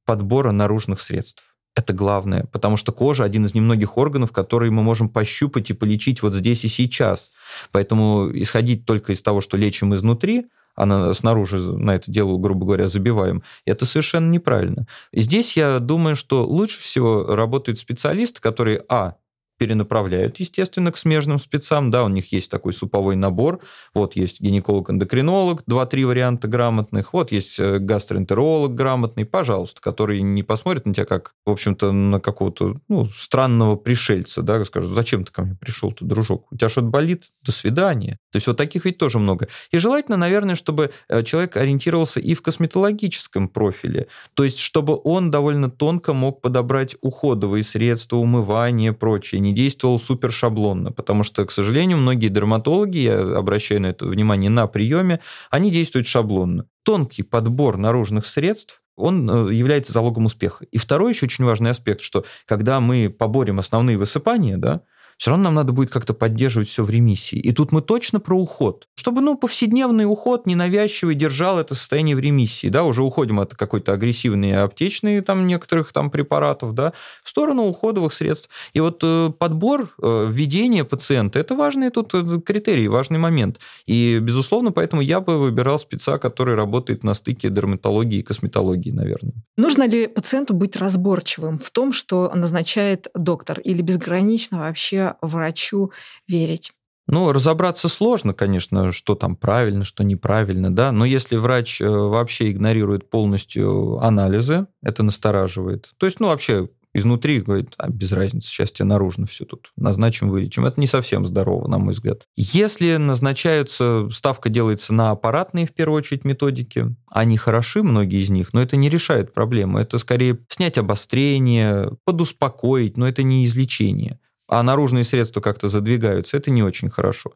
подбора 0.06 0.52
наружных 0.52 1.02
средств. 1.02 1.44
Это 1.76 1.92
главное, 1.92 2.46
потому 2.54 2.78
что 2.78 2.94
кожа 2.94 3.26
один 3.26 3.44
из 3.44 3.54
немногих 3.54 3.98
органов, 3.98 4.32
которые 4.32 4.72
мы 4.72 4.84
можем 4.84 5.10
пощупать 5.10 5.70
и 5.70 5.74
полечить 5.74 6.22
вот 6.24 6.34
здесь 6.34 6.64
и 6.64 6.70
сейчас. 6.70 7.32
Поэтому 7.74 8.30
исходить 8.34 8.86
только 8.86 9.12
из 9.12 9.22
того, 9.22 9.42
что 9.42 9.58
лечим 9.58 9.94
изнутри, 9.94 10.46
а 10.78 11.14
снаружи 11.14 11.60
на 11.60 11.96
это 11.96 12.10
дело, 12.10 12.38
грубо 12.38 12.66
говоря, 12.66 12.88
забиваем, 12.88 13.44
это 13.66 13.86
совершенно 13.86 14.32
неправильно. 14.32 14.88
Здесь 15.12 15.58
я 15.58 15.80
думаю, 15.80 16.16
что 16.16 16.46
лучше 16.46 16.80
всего 16.80 17.36
работают 17.36 17.80
специалисты, 17.80 18.40
которые, 18.40 18.82
а, 18.88 19.16
перенаправляют, 19.58 20.40
естественно, 20.40 20.92
к 20.92 20.98
смежным 20.98 21.40
спецам. 21.40 21.92
Да, 21.92 22.04
у 22.04 22.10
них 22.10 22.32
есть 22.32 22.52
такой 22.52 22.74
суповой 22.74 23.16
набор. 23.16 23.62
Вот 23.94 24.16
есть 24.16 24.42
гинеколог-эндокринолог, 24.42 25.64
два-три 25.66 26.06
варианта 26.06 26.48
грамотных. 26.48 27.14
Вот 27.14 27.32
есть 27.32 27.60
э, 27.60 27.80
гастроэнтеролог 27.80 28.74
грамотный, 28.74 29.26
пожалуйста, 29.26 29.82
который 29.82 30.22
не 30.22 30.44
посмотрит 30.44 30.86
на 30.86 30.94
тебя 30.94 31.06
как, 31.06 31.34
в 31.46 31.52
общем-то, 31.52 31.92
на 31.92 32.20
какого-то 32.20 32.76
ну, 32.88 33.06
странного 33.06 33.76
пришельца, 33.76 34.42
да, 34.42 34.64
скажет, 34.66 34.92
зачем 34.92 35.24
ты 35.24 35.32
ко 35.32 35.44
мне 35.44 35.56
пришел, 35.56 35.92
ты, 35.92 36.06
дружок? 36.06 36.48
У 36.52 36.58
тебя 36.58 36.70
что-то 36.70 36.88
болит? 36.88 37.32
До 37.44 37.52
свидания. 37.52 38.20
То 38.32 38.38
есть 38.38 38.48
вот 38.48 38.58
таких 38.58 38.86
ведь 38.86 38.98
тоже 38.98 39.20
много. 39.20 39.48
И 39.72 39.78
желательно, 39.78 40.18
наверное, 40.18 40.56
чтобы 40.56 40.92
э, 41.08 41.24
человек 41.24 41.58
ориентировался 41.58 42.20
и 42.20 42.34
в 42.34 42.42
косметологическом 42.42 43.48
профиле. 43.48 44.08
То 44.34 44.44
есть 44.44 44.60
чтобы 44.60 45.00
он 45.04 45.32
довольно 45.32 45.70
тонко 45.70 46.14
мог 46.14 46.42
подобрать 46.42 46.96
уходовые 47.02 47.64
средства, 47.64 48.18
умывания, 48.18 48.94
прочее 48.94 49.40
не 49.46 49.54
действовал 49.54 50.00
супер 50.00 50.32
шаблонно, 50.32 50.92
потому 50.92 51.24
что, 51.24 51.46
к 51.46 51.52
сожалению, 51.52 51.98
многие 51.98 52.28
дерматологи, 52.28 52.98
я 52.98 53.20
обращаю 53.38 53.82
на 53.82 53.88
это 53.88 54.06
внимание 54.06 54.50
на 54.50 54.68
приеме, 54.68 55.20
они 55.50 55.72
действуют 55.72 56.08
шаблонно. 56.08 56.68
Тонкий 56.84 57.24
подбор 57.24 57.78
наружных 57.78 58.26
средств 58.26 58.82
он 58.96 59.30
э, 59.30 59.54
является 59.54 59.92
залогом 59.92 60.26
успеха. 60.26 60.66
И 60.72 60.78
второй 60.78 61.14
еще 61.14 61.26
очень 61.26 61.46
важный 61.46 61.72
аспект, 61.72 62.02
что 62.02 62.26
когда 62.46 62.80
мы 62.80 63.10
поборем 63.10 63.60
основные 63.60 63.98
высыпания, 63.98 64.58
да, 64.58 64.82
все 65.18 65.32
равно 65.32 65.46
нам 65.46 65.56
надо 65.56 65.72
будет 65.72 65.90
как-то 65.92 66.14
поддерживать 66.14 66.68
все 66.68 66.84
в 66.84 66.90
ремиссии. 66.90 67.38
И 67.38 67.52
тут 67.52 67.72
мы 67.72 67.82
точно 67.82 68.20
про 68.20 68.38
уход. 68.38 68.88
Чтобы, 68.96 69.22
ну, 69.22 69.38
повседневный 69.38 70.06
уход 70.06 70.46
ненавязчивый 70.46 71.16
держал 71.16 71.60
это 71.60 71.76
состояние 71.76 72.16
в 72.16 72.20
ремиссии, 72.20 72.68
да, 72.68 72.84
уже 72.84 73.04
уходим 73.04 73.40
от 73.40 73.56
какой-то 73.56 73.94
агрессивной 73.94 74.64
аптечной 74.64 75.22
там 75.22 75.48
некоторых 75.48 75.94
там 75.94 76.10
препаратов, 76.10 76.74
да, 76.74 76.94
в 77.24 77.30
сторону 77.30 77.64
уходовых 77.64 78.14
средств. 78.14 78.50
И 78.74 78.80
вот 78.80 79.00
э, 79.04 79.32
подбор, 79.38 79.90
э, 80.02 80.28
введение 80.30 80.84
пациента, 80.84 81.40
это 81.40 81.56
важный 81.56 81.90
тут 81.90 82.14
э, 82.14 82.42
критерий, 82.46 82.88
важный 82.88 83.20
момент. 83.20 83.60
И, 83.86 84.20
безусловно, 84.22 84.72
поэтому 84.72 85.02
я 85.02 85.22
бы 85.22 85.40
выбирал 85.40 85.80
спеца, 85.80 86.18
который 86.18 86.56
работает 86.56 87.04
на 87.04 87.14
стыке 87.14 87.50
дерматологии 87.50 88.20
и 88.20 88.24
косметологии, 88.24 88.92
наверное. 88.92 89.34
Нужно 89.58 89.88
ли 89.88 90.08
пациенту 90.08 90.54
быть 90.54 90.76
разборчивым 90.76 91.60
в 91.60 91.70
том, 91.72 91.94
что 91.94 92.32
назначает 92.36 93.08
доктор, 93.16 93.60
или 93.60 93.82
безгранично 93.82 94.60
вообще 94.60 95.05
врачу 95.22 95.92
верить. 96.28 96.74
Ну, 97.08 97.32
разобраться 97.32 97.88
сложно, 97.88 98.34
конечно, 98.34 98.92
что 98.92 99.14
там 99.16 99.36
правильно, 99.36 99.84
что 99.84 100.04
неправильно, 100.04 100.74
да, 100.74 100.92
но 100.92 101.06
если 101.06 101.36
врач 101.36 101.80
э, 101.80 101.88
вообще 101.88 102.52
игнорирует 102.52 103.10
полностью 103.12 104.00
анализы, 104.00 104.66
это 104.82 105.04
настораживает. 105.04 105.92
То 105.98 106.08
есть, 106.08 106.20
ну, 106.20 106.28
вообще 106.28 106.68
изнутри 106.96 107.42
говорит, 107.42 107.74
а 107.78 107.90
без 107.90 108.14
разницы, 108.14 108.48
сейчас 108.48 108.72
тебе 108.72 108.86
наружно 108.86 109.28
все 109.28 109.44
тут 109.46 109.72
назначим, 109.76 110.30
вылечим. 110.30 110.66
Это 110.66 110.80
не 110.80 110.88
совсем 110.88 111.26
здорово, 111.26 111.68
на 111.68 111.78
мой 111.78 111.94
взгляд. 111.94 112.24
Если 112.38 112.96
назначаются, 112.96 114.10
ставка 114.12 114.50
делается 114.50 114.94
на 114.94 115.12
аппаратные, 115.12 115.68
в 115.68 115.74
первую 115.74 115.98
очередь, 115.98 116.24
методики, 116.24 116.96
они 117.12 117.38
хороши, 117.38 117.84
многие 117.84 118.22
из 118.24 118.30
них, 118.30 118.54
но 118.54 118.62
это 118.62 118.78
не 118.78 118.90
решает 118.90 119.34
проблему. 119.34 119.78
Это 119.78 119.98
скорее 119.98 120.40
снять 120.48 120.78
обострение, 120.78 121.92
подуспокоить, 122.06 122.96
но 122.98 123.08
это 123.08 123.24
не 123.24 123.46
излечение 123.46 124.18
а 124.48 124.62
наружные 124.64 125.04
средства 125.04 125.42
как-то 125.42 125.70
задвигаются, 125.70 126.38
это 126.38 126.52
не 126.52 126.64
очень 126.64 126.90
хорошо. 126.90 127.34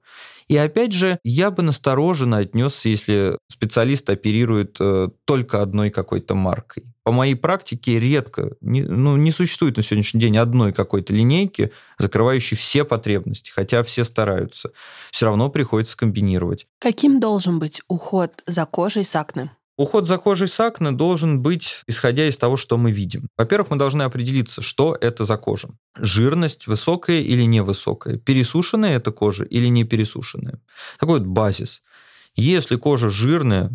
И 0.48 0.58
опять 0.58 0.94
же, 0.94 1.20
я 1.24 1.52
бы 1.52 1.62
настороженно 1.62 2.38
отнесся, 2.38 2.90
если 2.90 3.38
специалист 3.48 4.10
оперирует 4.10 4.78
э, 4.80 5.10
только 5.26 5.62
одной 5.62 5.92
какой-то 5.92 6.34
маркой. 6.34 6.86
По 7.04 7.12
моей 7.12 7.36
практике 7.36 8.00
редко, 8.00 8.56
не, 8.62 8.82
ну, 8.82 9.16
не 9.16 9.32
существует 9.32 9.78
на 9.78 9.84
сегодняшний 9.84 10.20
день 10.20 10.38
одной 10.38 10.74
какой-то 10.74 11.14
линейки, 11.14 11.72
закрывающей 12.00 12.58
все 12.58 12.84
потребности, 12.84 13.52
хотя 13.52 13.84
все 13.84 14.04
стараются. 14.04 14.72
Все 15.12 15.28
равно 15.28 15.50
приходится 15.50 15.96
комбинировать. 15.96 16.68
Каким 16.80 17.20
должен 17.20 17.60
быть 17.60 17.82
уход 17.88 18.44
за 18.48 18.66
кожей 18.66 19.06
с 19.06 19.16
акне? 19.16 19.52
Уход 19.80 20.08
за 20.08 20.18
кожей 20.18 20.50
с 20.50 20.60
акне 20.60 20.92
должен 20.92 21.42
быть, 21.42 21.84
исходя 21.88 22.28
из 22.28 22.38
того, 22.38 22.58
что 22.58 22.78
мы 22.78 22.92
видим. 22.92 23.30
Во-первых, 23.38 23.70
мы 23.70 23.78
должны 23.78 24.02
определиться, 24.02 24.62
что 24.62 24.98
это 25.00 25.24
за 25.24 25.38
кожа. 25.38 25.70
Жирность 25.98 26.68
высокая 26.68 27.22
или 27.22 27.44
невысокая. 27.44 28.18
Пересушенная 28.18 28.98
это 28.98 29.14
кожа 29.14 29.46
или 29.46 29.68
не 29.68 29.86
пересушенная. 29.86 30.60
Такой 31.00 31.20
вот 31.20 31.28
базис. 31.28 31.82
Если 32.36 32.76
кожа 32.76 33.10
жирная 33.10 33.72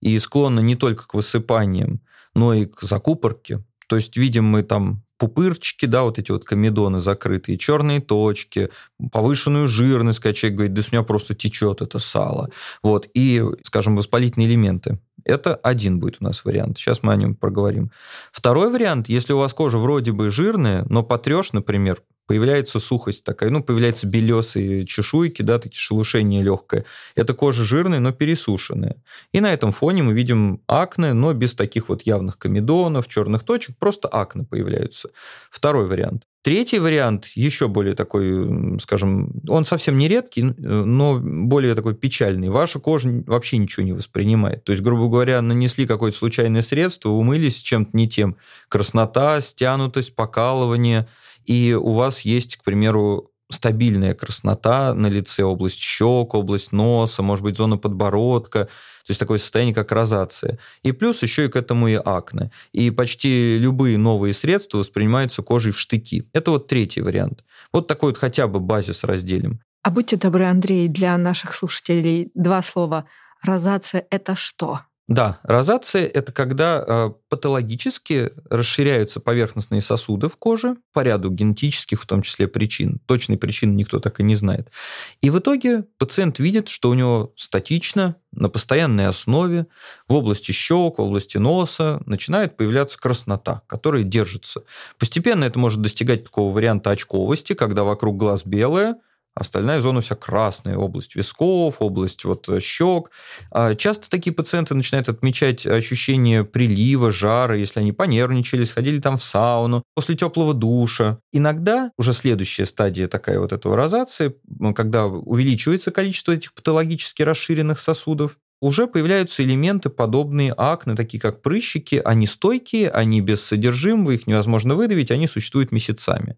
и 0.00 0.18
склонна 0.18 0.58
не 0.58 0.74
только 0.74 1.06
к 1.06 1.14
высыпаниям, 1.14 2.00
но 2.34 2.52
и 2.52 2.64
к 2.64 2.82
закупорке, 2.82 3.62
то 3.86 3.94
есть 3.94 4.16
видим 4.16 4.46
мы 4.46 4.64
там 4.64 5.04
пупырчики, 5.16 5.86
да, 5.86 6.02
вот 6.02 6.18
эти 6.18 6.32
вот 6.32 6.44
комедоны 6.44 7.00
закрытые, 7.00 7.56
черные 7.56 8.00
точки, 8.00 8.70
повышенную 9.12 9.68
жирность, 9.68 10.18
когда 10.18 10.34
человек 10.34 10.56
говорит, 10.56 10.74
да 10.74 10.82
с 10.82 10.90
меня 10.90 11.04
просто 11.04 11.36
течет 11.36 11.82
это 11.82 12.00
сало. 12.00 12.50
Вот, 12.82 13.08
и, 13.14 13.44
скажем, 13.62 13.94
воспалительные 13.94 14.48
элементы. 14.48 14.98
Это 15.26 15.56
один 15.56 15.98
будет 15.98 16.18
у 16.20 16.24
нас 16.24 16.44
вариант. 16.44 16.78
Сейчас 16.78 17.02
мы 17.02 17.12
о 17.12 17.16
нем 17.16 17.34
проговорим. 17.34 17.90
Второй 18.30 18.70
вариант, 18.70 19.08
если 19.08 19.32
у 19.32 19.38
вас 19.38 19.52
кожа 19.54 19.76
вроде 19.76 20.12
бы 20.12 20.30
жирная, 20.30 20.86
но 20.88 21.02
потрешь, 21.02 21.52
например, 21.52 22.00
появляется 22.26 22.80
сухость 22.80 23.24
такая, 23.24 23.50
ну, 23.50 23.62
появляются 23.62 24.06
белесые 24.06 24.86
чешуйки, 24.86 25.42
да, 25.42 25.58
такие 25.58 25.78
шелушения 25.78 26.42
легкое. 26.42 26.84
Это 27.16 27.34
кожа 27.34 27.64
жирная, 27.64 27.98
но 27.98 28.12
пересушенная. 28.12 28.96
И 29.32 29.40
на 29.40 29.52
этом 29.52 29.72
фоне 29.72 30.04
мы 30.04 30.12
видим 30.12 30.62
акне, 30.68 31.12
но 31.12 31.32
без 31.32 31.54
таких 31.54 31.88
вот 31.88 32.02
явных 32.02 32.38
комедонов, 32.38 33.08
черных 33.08 33.42
точек, 33.42 33.76
просто 33.78 34.08
акне 34.08 34.44
появляются. 34.44 35.10
Второй 35.50 35.86
вариант. 35.86 36.24
Третий 36.46 36.78
вариант, 36.78 37.32
еще 37.34 37.66
более 37.66 37.94
такой, 37.94 38.78
скажем, 38.78 39.32
он 39.48 39.64
совсем 39.64 39.98
не 39.98 40.06
редкий, 40.06 40.44
но 40.44 41.18
более 41.20 41.74
такой 41.74 41.96
печальный. 41.96 42.50
Ваша 42.50 42.78
кожа 42.78 43.24
вообще 43.26 43.56
ничего 43.56 43.84
не 43.84 43.92
воспринимает. 43.92 44.62
То 44.62 44.70
есть, 44.70 44.80
грубо 44.84 45.08
говоря, 45.08 45.42
нанесли 45.42 45.88
какое-то 45.88 46.16
случайное 46.16 46.62
средство, 46.62 47.08
умылись 47.08 47.56
чем-то 47.56 47.96
не 47.96 48.08
тем. 48.08 48.36
Краснота, 48.68 49.40
стянутость, 49.40 50.14
покалывание. 50.14 51.08
И 51.46 51.74
у 51.74 51.94
вас 51.94 52.20
есть, 52.20 52.58
к 52.58 52.62
примеру, 52.62 53.32
стабильная 53.50 54.14
краснота 54.14 54.94
на 54.94 55.08
лице, 55.08 55.42
область 55.42 55.80
щек, 55.80 56.32
область 56.32 56.70
носа, 56.70 57.24
может 57.24 57.42
быть, 57.42 57.56
зона 57.56 57.76
подбородка, 57.76 58.68
то 59.06 59.12
есть 59.12 59.20
такое 59.20 59.38
состояние, 59.38 59.74
как 59.74 59.92
розация. 59.92 60.58
И 60.82 60.90
плюс 60.90 61.22
еще 61.22 61.44
и 61.44 61.48
к 61.48 61.54
этому 61.54 61.86
и 61.86 61.94
акне. 61.94 62.50
И 62.72 62.90
почти 62.90 63.56
любые 63.56 63.98
новые 63.98 64.34
средства 64.34 64.78
воспринимаются 64.78 65.42
кожей 65.42 65.72
в 65.72 65.78
штыки. 65.78 66.28
Это 66.32 66.50
вот 66.50 66.66
третий 66.66 67.02
вариант. 67.02 67.44
Вот 67.72 67.86
такой 67.86 68.10
вот 68.10 68.18
хотя 68.18 68.48
бы 68.48 68.58
базис 68.58 69.04
разделим. 69.04 69.60
А 69.82 69.90
будьте 69.90 70.16
добры, 70.16 70.46
Андрей, 70.46 70.88
для 70.88 71.16
наших 71.16 71.54
слушателей 71.54 72.32
два 72.34 72.62
слова. 72.62 73.06
Розация– 73.42 74.04
это 74.10 74.34
что? 74.34 74.80
Да, 75.08 75.38
розация– 75.44 76.04
это 76.14 76.32
когда 76.32 76.84
э, 76.84 77.10
патологически 77.28 78.32
расширяются 78.50 79.20
поверхностные 79.20 79.80
сосуды 79.80 80.28
в 80.28 80.36
коже 80.36 80.76
по 80.92 81.00
ряду 81.00 81.30
генетических, 81.30 82.02
в 82.02 82.06
том 82.06 82.22
числе, 82.22 82.48
причин. 82.48 82.98
Точной 83.06 83.38
причины 83.38 83.72
никто 83.72 84.00
так 84.00 84.18
и 84.18 84.24
не 84.24 84.34
знает. 84.34 84.72
И 85.20 85.30
в 85.30 85.38
итоге 85.38 85.84
пациент 85.98 86.40
видит, 86.40 86.68
что 86.68 86.90
у 86.90 86.94
него 86.94 87.32
статично, 87.36 88.16
на 88.32 88.48
постоянной 88.48 89.06
основе, 89.06 89.68
в 90.08 90.14
области 90.14 90.50
щек, 90.50 90.98
в 90.98 91.02
области 91.02 91.38
носа 91.38 92.02
начинает 92.04 92.56
появляться 92.56 92.98
краснота, 92.98 93.62
которая 93.68 94.02
держится. 94.02 94.64
Постепенно 94.98 95.44
это 95.44 95.58
может 95.60 95.80
достигать 95.80 96.24
такого 96.24 96.52
варианта 96.52 96.90
очковости, 96.90 97.52
когда 97.52 97.84
вокруг 97.84 98.16
глаз 98.16 98.44
белое, 98.44 98.96
Остальная 99.36 99.82
зона 99.82 100.00
вся 100.00 100.14
красная, 100.14 100.78
область 100.78 101.14
висков, 101.14 101.76
область 101.80 102.24
вот 102.24 102.48
э, 102.48 102.58
щек. 102.58 103.10
А 103.50 103.74
часто 103.74 104.08
такие 104.08 104.32
пациенты 104.34 104.74
начинают 104.74 105.10
отмечать 105.10 105.66
ощущение 105.66 106.42
прилива, 106.42 107.10
жара, 107.10 107.54
если 107.54 107.80
они 107.80 107.92
понервничали, 107.92 108.64
сходили 108.64 108.98
там 108.98 109.18
в 109.18 109.22
сауну, 109.22 109.82
после 109.94 110.14
теплого 110.16 110.54
душа. 110.54 111.18
Иногда 111.32 111.92
уже 111.98 112.14
следующая 112.14 112.64
стадия 112.64 113.08
такая 113.08 113.38
вот 113.38 113.52
этого 113.52 113.76
розации, 113.76 114.34
когда 114.74 115.04
увеличивается 115.04 115.90
количество 115.90 116.32
этих 116.32 116.54
патологически 116.54 117.22
расширенных 117.22 117.78
сосудов, 117.78 118.38
уже 118.60 118.86
появляются 118.86 119.42
элементы, 119.42 119.90
подобные 119.90 120.54
акне, 120.56 120.94
такие 120.94 121.20
как 121.20 121.42
прыщики. 121.42 122.00
Они 122.04 122.26
стойкие, 122.26 122.90
они 122.90 123.20
без 123.20 123.42
содержимого, 123.42 124.12
их 124.12 124.26
невозможно 124.26 124.74
выдавить, 124.74 125.10
они 125.10 125.26
существуют 125.26 125.72
месяцами. 125.72 126.36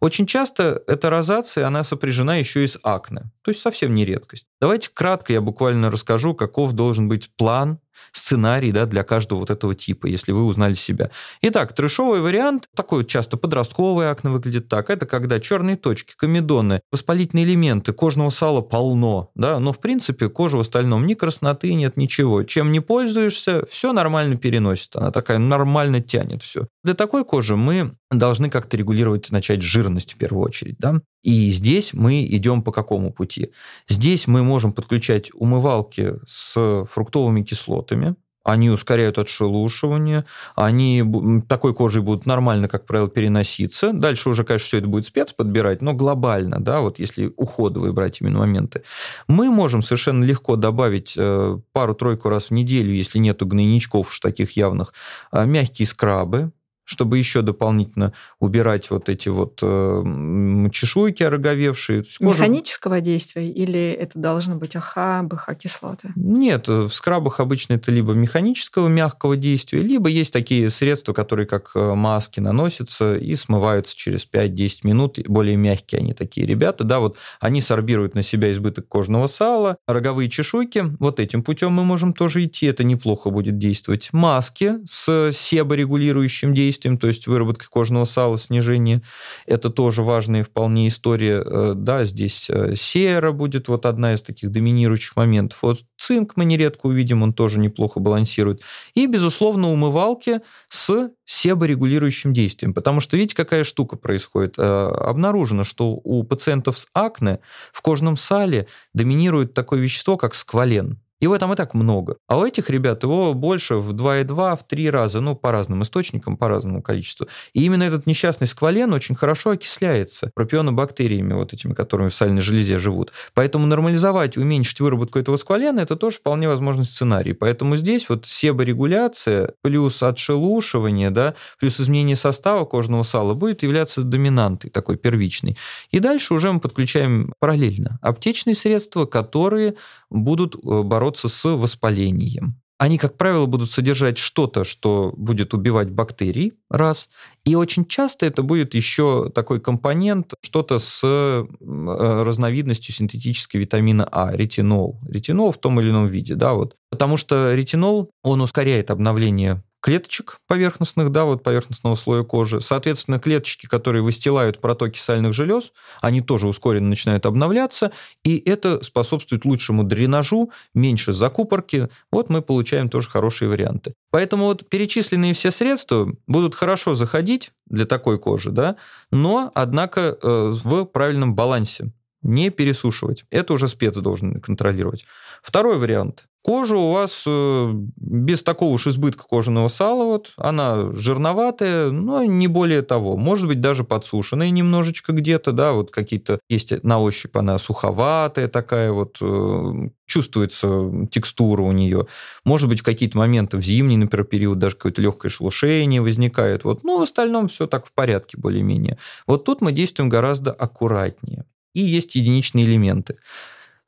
Очень 0.00 0.26
часто 0.26 0.82
эта 0.86 1.10
розация, 1.10 1.66
она 1.66 1.82
сопряжена 1.82 2.36
еще 2.36 2.62
и 2.62 2.68
с 2.68 2.78
акне, 2.82 3.32
то 3.42 3.50
есть 3.50 3.60
совсем 3.60 3.94
не 3.94 4.04
редкость. 4.04 4.46
Давайте 4.60 4.90
кратко 4.94 5.32
я 5.32 5.40
буквально 5.40 5.90
расскажу, 5.90 6.34
каков 6.34 6.72
должен 6.72 7.08
быть 7.08 7.30
план 7.36 7.80
сценарий 8.12 8.72
да, 8.72 8.86
для 8.86 9.02
каждого 9.02 9.40
вот 9.40 9.50
этого 9.50 9.74
типа, 9.74 10.06
если 10.06 10.32
вы 10.32 10.44
узнали 10.44 10.74
себя. 10.74 11.10
Итак, 11.42 11.72
трешовый 11.74 12.20
вариант, 12.20 12.68
такой 12.74 12.98
вот 12.98 13.08
часто 13.08 13.36
подростковый 13.36 14.10
акне 14.10 14.30
выглядит 14.30 14.68
так, 14.68 14.90
это 14.90 15.06
когда 15.06 15.40
черные 15.40 15.76
точки, 15.76 16.14
комедоны, 16.16 16.80
воспалительные 16.92 17.44
элементы, 17.44 17.92
кожного 17.92 18.30
сала 18.30 18.60
полно, 18.60 19.30
да, 19.34 19.58
но 19.58 19.72
в 19.72 19.80
принципе 19.80 20.28
кожа 20.28 20.56
в 20.56 20.60
остальном 20.60 21.06
ни 21.06 21.14
красноты 21.14 21.74
нет, 21.74 21.96
ничего. 21.96 22.42
Чем 22.44 22.72
не 22.72 22.80
пользуешься, 22.80 23.64
все 23.68 23.92
нормально 23.92 24.36
переносит, 24.36 24.96
она 24.96 25.10
такая 25.10 25.38
нормально 25.38 26.00
тянет 26.00 26.42
все. 26.42 26.68
Для 26.82 26.94
такой 26.94 27.24
кожи 27.24 27.56
мы 27.56 27.97
должны 28.10 28.50
как-то 28.50 28.76
регулировать, 28.76 29.30
начать 29.30 29.62
жирность 29.62 30.14
в 30.14 30.16
первую 30.16 30.44
очередь, 30.44 30.78
да. 30.78 31.00
И 31.22 31.50
здесь 31.50 31.92
мы 31.92 32.24
идем 32.24 32.62
по 32.62 32.72
какому 32.72 33.12
пути? 33.12 33.52
Здесь 33.88 34.26
мы 34.26 34.42
можем 34.42 34.72
подключать 34.72 35.30
умывалки 35.34 36.14
с 36.26 36.86
фруктовыми 36.90 37.42
кислотами, 37.42 38.16
они 38.48 38.70
ускоряют 38.70 39.18
отшелушивание, 39.18 40.24
они 40.56 41.04
такой 41.48 41.74
кожей 41.74 42.02
будут 42.02 42.24
нормально, 42.24 42.66
как 42.66 42.86
правило, 42.86 43.08
переноситься. 43.08 43.92
Дальше 43.92 44.30
уже, 44.30 44.42
конечно, 44.42 44.66
все 44.66 44.78
это 44.78 44.86
будет 44.86 45.04
спец 45.04 45.32
подбирать, 45.34 45.82
но 45.82 45.92
глобально, 45.92 46.58
да, 46.58 46.80
вот 46.80 46.98
если 46.98 47.32
уходовые 47.36 47.92
брать 47.92 48.20
именно 48.20 48.38
моменты. 48.38 48.84
Мы 49.26 49.50
можем 49.50 49.82
совершенно 49.82 50.24
легко 50.24 50.56
добавить 50.56 51.14
э, 51.16 51.58
пару-тройку 51.72 52.30
раз 52.30 52.46
в 52.46 52.50
неделю, 52.52 52.92
если 52.92 53.18
нету 53.18 53.44
гнойничков 53.44 54.08
уж 54.08 54.20
таких 54.20 54.52
явных, 54.52 54.94
э, 55.30 55.44
мягкие 55.44 55.86
скрабы, 55.86 56.52
чтобы 56.88 57.18
еще 57.18 57.42
дополнительно 57.42 58.14
убирать 58.40 58.90
вот 58.90 59.10
эти 59.10 59.28
вот 59.28 59.58
э, 59.60 60.68
чешуйки 60.72 61.22
ороговевшие. 61.22 62.02
Кожа... 62.02 62.30
Механического 62.30 63.02
действия 63.02 63.46
или 63.46 63.90
это 63.90 64.18
должно 64.18 64.54
быть 64.56 64.74
АХ, 64.74 65.22
БХ-кислоты? 65.24 66.12
Нет, 66.16 66.66
в 66.66 66.88
скрабах 66.88 67.40
обычно 67.40 67.74
это 67.74 67.92
либо 67.92 68.14
механического 68.14 68.88
мягкого 68.88 69.36
действия, 69.36 69.82
либо 69.82 70.08
есть 70.08 70.32
такие 70.32 70.70
средства, 70.70 71.12
которые 71.12 71.46
как 71.46 71.72
э, 71.74 71.94
маски 71.94 72.40
наносятся 72.40 73.16
и 73.16 73.36
смываются 73.36 73.94
через 73.94 74.26
5-10 74.26 74.78
минут, 74.84 75.18
более 75.28 75.56
мягкие 75.56 75.98
они 75.98 76.14
такие 76.14 76.46
ребята, 76.46 76.84
да, 76.84 77.00
вот 77.00 77.18
они 77.38 77.60
сорбируют 77.60 78.14
на 78.14 78.22
себя 78.22 78.50
избыток 78.50 78.88
кожного 78.88 79.26
сала, 79.26 79.76
роговые 79.86 80.30
чешуйки, 80.30 80.96
вот 80.98 81.20
этим 81.20 81.42
путем 81.42 81.72
мы 81.72 81.84
можем 81.84 82.14
тоже 82.14 82.46
идти, 82.46 82.64
это 82.64 82.82
неплохо 82.82 83.28
будет 83.28 83.58
действовать. 83.58 84.08
Маски 84.12 84.76
с 84.86 85.32
себорегулирующим 85.32 86.54
действием, 86.54 86.77
то 86.98 87.06
есть 87.06 87.26
выработкой 87.26 87.68
кожного 87.68 88.04
сала, 88.04 88.38
снижение, 88.38 89.02
это 89.46 89.70
тоже 89.70 90.02
важная 90.02 90.44
вполне 90.44 90.88
история, 90.88 91.42
э, 91.44 91.72
да, 91.74 92.04
здесь 92.04 92.48
э, 92.50 92.74
сера 92.76 93.32
будет 93.32 93.68
вот 93.68 93.86
одна 93.86 94.14
из 94.14 94.22
таких 94.22 94.50
доминирующих 94.50 95.16
моментов, 95.16 95.58
вот 95.62 95.78
цинк 95.96 96.32
мы 96.36 96.44
нередко 96.44 96.86
увидим, 96.86 97.22
он 97.22 97.32
тоже 97.32 97.60
неплохо 97.60 98.00
балансирует, 98.00 98.62
и, 98.94 99.06
безусловно, 99.06 99.70
умывалки 99.70 100.40
с 100.68 101.10
себорегулирующим 101.24 102.32
действием, 102.32 102.74
потому 102.74 103.00
что 103.00 103.16
видите, 103.16 103.36
какая 103.36 103.64
штука 103.64 103.96
происходит, 103.96 104.54
э, 104.58 104.62
обнаружено, 104.62 105.64
что 105.64 105.90
у 105.92 106.22
пациентов 106.22 106.78
с 106.78 106.88
акне 106.94 107.40
в 107.72 107.82
кожном 107.82 108.16
сале 108.16 108.66
доминирует 108.94 109.54
такое 109.54 109.80
вещество, 109.80 110.16
как 110.16 110.34
сквален. 110.34 111.00
Его 111.20 111.36
там 111.38 111.52
и 111.52 111.56
так 111.56 111.74
много. 111.74 112.16
А 112.28 112.38
у 112.38 112.46
этих 112.46 112.70
ребят 112.70 113.02
его 113.02 113.34
больше 113.34 113.76
в 113.76 113.92
2,2, 113.92 114.56
в 114.56 114.66
3 114.66 114.90
раза, 114.90 115.20
ну, 115.20 115.34
по 115.34 115.50
разным 115.50 115.82
источникам, 115.82 116.36
по 116.36 116.48
разному 116.48 116.82
количеству. 116.82 117.26
И 117.54 117.64
именно 117.64 117.82
этот 117.82 118.06
несчастный 118.06 118.46
сквален 118.46 118.92
очень 118.92 119.14
хорошо 119.14 119.50
окисляется 119.50 120.30
пропионобактериями, 120.34 121.34
вот 121.34 121.52
этими, 121.52 121.74
которыми 121.74 122.08
в 122.08 122.14
сальной 122.14 122.42
железе 122.42 122.78
живут. 122.78 123.12
Поэтому 123.34 123.66
нормализовать, 123.66 124.36
уменьшить 124.36 124.80
выработку 124.80 125.18
этого 125.18 125.36
сквалена, 125.36 125.80
это 125.80 125.96
тоже 125.96 126.18
вполне 126.18 126.48
возможный 126.48 126.84
сценарий. 126.84 127.32
Поэтому 127.32 127.76
здесь 127.76 128.08
вот 128.08 128.26
себорегуляция 128.26 129.54
плюс 129.62 130.02
отшелушивание, 130.02 131.10
да, 131.10 131.34
плюс 131.58 131.80
изменение 131.80 132.16
состава 132.16 132.64
кожного 132.64 133.02
сала 133.02 133.34
будет 133.34 133.62
являться 133.62 134.02
доминантой 134.02 134.70
такой 134.70 134.96
первичной. 134.96 135.56
И 135.90 135.98
дальше 135.98 136.34
уже 136.34 136.52
мы 136.52 136.60
подключаем 136.60 137.32
параллельно 137.40 137.98
аптечные 138.02 138.54
средства, 138.54 139.04
которые 139.04 139.74
будут 140.10 140.54
э, 140.54 140.82
бороться 141.08 141.28
с 141.28 141.48
воспалением. 141.48 142.60
Они, 142.80 142.96
как 142.96 143.16
правило, 143.16 143.46
будут 143.46 143.72
содержать 143.72 144.18
что-то, 144.18 144.62
что 144.62 145.12
будет 145.16 145.52
убивать 145.52 145.90
бактерии, 145.90 146.52
раз. 146.70 147.10
И 147.44 147.56
очень 147.56 147.84
часто 147.86 148.24
это 148.24 148.42
будет 148.42 148.74
еще 148.74 149.32
такой 149.34 149.60
компонент, 149.60 150.34
что-то 150.42 150.78
с 150.78 151.02
э, 151.02 151.44
разновидностью 151.60 152.94
синтетического 152.94 153.60
витамина 153.60 154.08
А, 154.12 154.30
ретинол. 154.36 155.00
Ретинол 155.08 155.50
в 155.50 155.58
том 155.58 155.80
или 155.80 155.90
ином 155.90 156.06
виде, 156.06 156.36
да, 156.36 156.52
вот. 156.52 156.76
Потому 156.90 157.16
что 157.16 157.52
ретинол, 157.52 158.10
он 158.22 158.40
ускоряет 158.40 158.92
обновление 158.92 159.64
клеточек 159.80 160.40
поверхностных, 160.46 161.10
да, 161.10 161.24
вот 161.24 161.42
поверхностного 161.42 161.94
слоя 161.94 162.24
кожи. 162.24 162.60
Соответственно, 162.60 163.18
клеточки, 163.18 163.66
которые 163.66 164.02
выстилают 164.02 164.60
протоки 164.60 164.98
сальных 164.98 165.32
желез, 165.32 165.72
они 166.00 166.20
тоже 166.20 166.48
ускоренно 166.48 166.88
начинают 166.88 167.26
обновляться, 167.26 167.92
и 168.24 168.38
это 168.38 168.82
способствует 168.82 169.44
лучшему 169.44 169.84
дренажу, 169.84 170.50
меньше 170.74 171.12
закупорки. 171.12 171.88
Вот 172.10 172.28
мы 172.28 172.42
получаем 172.42 172.88
тоже 172.88 173.08
хорошие 173.08 173.48
варианты. 173.48 173.94
Поэтому 174.10 174.46
вот 174.46 174.68
перечисленные 174.68 175.34
все 175.34 175.50
средства 175.50 176.12
будут 176.26 176.54
хорошо 176.54 176.94
заходить 176.94 177.52
для 177.66 177.84
такой 177.84 178.18
кожи, 178.18 178.50
да, 178.50 178.76
но, 179.10 179.52
однако, 179.54 180.18
э, 180.20 180.52
в 180.52 180.84
правильном 180.86 181.34
балансе 181.34 181.92
не 182.22 182.50
пересушивать. 182.50 183.24
Это 183.30 183.52
уже 183.52 183.68
спец 183.68 183.94
должен 183.96 184.40
контролировать. 184.40 185.06
Второй 185.42 185.78
вариант. 185.78 186.26
Кожа 186.48 186.78
у 186.78 186.92
вас 186.92 187.24
э, 187.26 187.72
без 187.96 188.42
такого 188.42 188.72
уж 188.72 188.86
избытка 188.86 189.24
кожаного 189.28 189.68
сала, 189.68 190.04
вот, 190.04 190.32
она 190.38 190.90
жирноватая, 190.92 191.90
но 191.90 192.24
не 192.24 192.48
более 192.48 192.80
того. 192.80 193.18
Может 193.18 193.48
быть, 193.48 193.60
даже 193.60 193.84
подсушенная 193.84 194.48
немножечко 194.48 195.12
где-то, 195.12 195.52
да, 195.52 195.72
вот 195.72 195.90
какие-то 195.90 196.40
есть 196.48 196.82
на 196.82 197.00
ощупь 197.00 197.36
она 197.36 197.58
суховатая 197.58 198.48
такая, 198.48 198.92
вот 198.92 199.18
э, 199.20 199.88
чувствуется 200.06 201.06
текстура 201.10 201.60
у 201.60 201.72
нее. 201.72 202.06
Может 202.46 202.70
быть, 202.70 202.80
в 202.80 202.82
какие-то 202.82 203.18
моменты 203.18 203.58
в 203.58 203.62
зимний, 203.62 203.98
например, 203.98 204.24
период 204.24 204.58
даже 204.58 204.76
какое-то 204.76 205.02
легкое 205.02 205.28
шелушение 205.28 206.00
возникает. 206.00 206.64
Вот. 206.64 206.82
Но 206.82 206.96
в 206.96 207.02
остальном 207.02 207.48
все 207.48 207.66
так 207.66 207.84
в 207.84 207.92
порядке 207.92 208.38
более-менее. 208.38 208.96
Вот 209.26 209.44
тут 209.44 209.60
мы 209.60 209.72
действуем 209.72 210.08
гораздо 210.08 210.52
аккуратнее. 210.52 211.44
И 211.74 211.80
есть 211.80 212.14
единичные 212.14 212.64
элементы. 212.64 213.18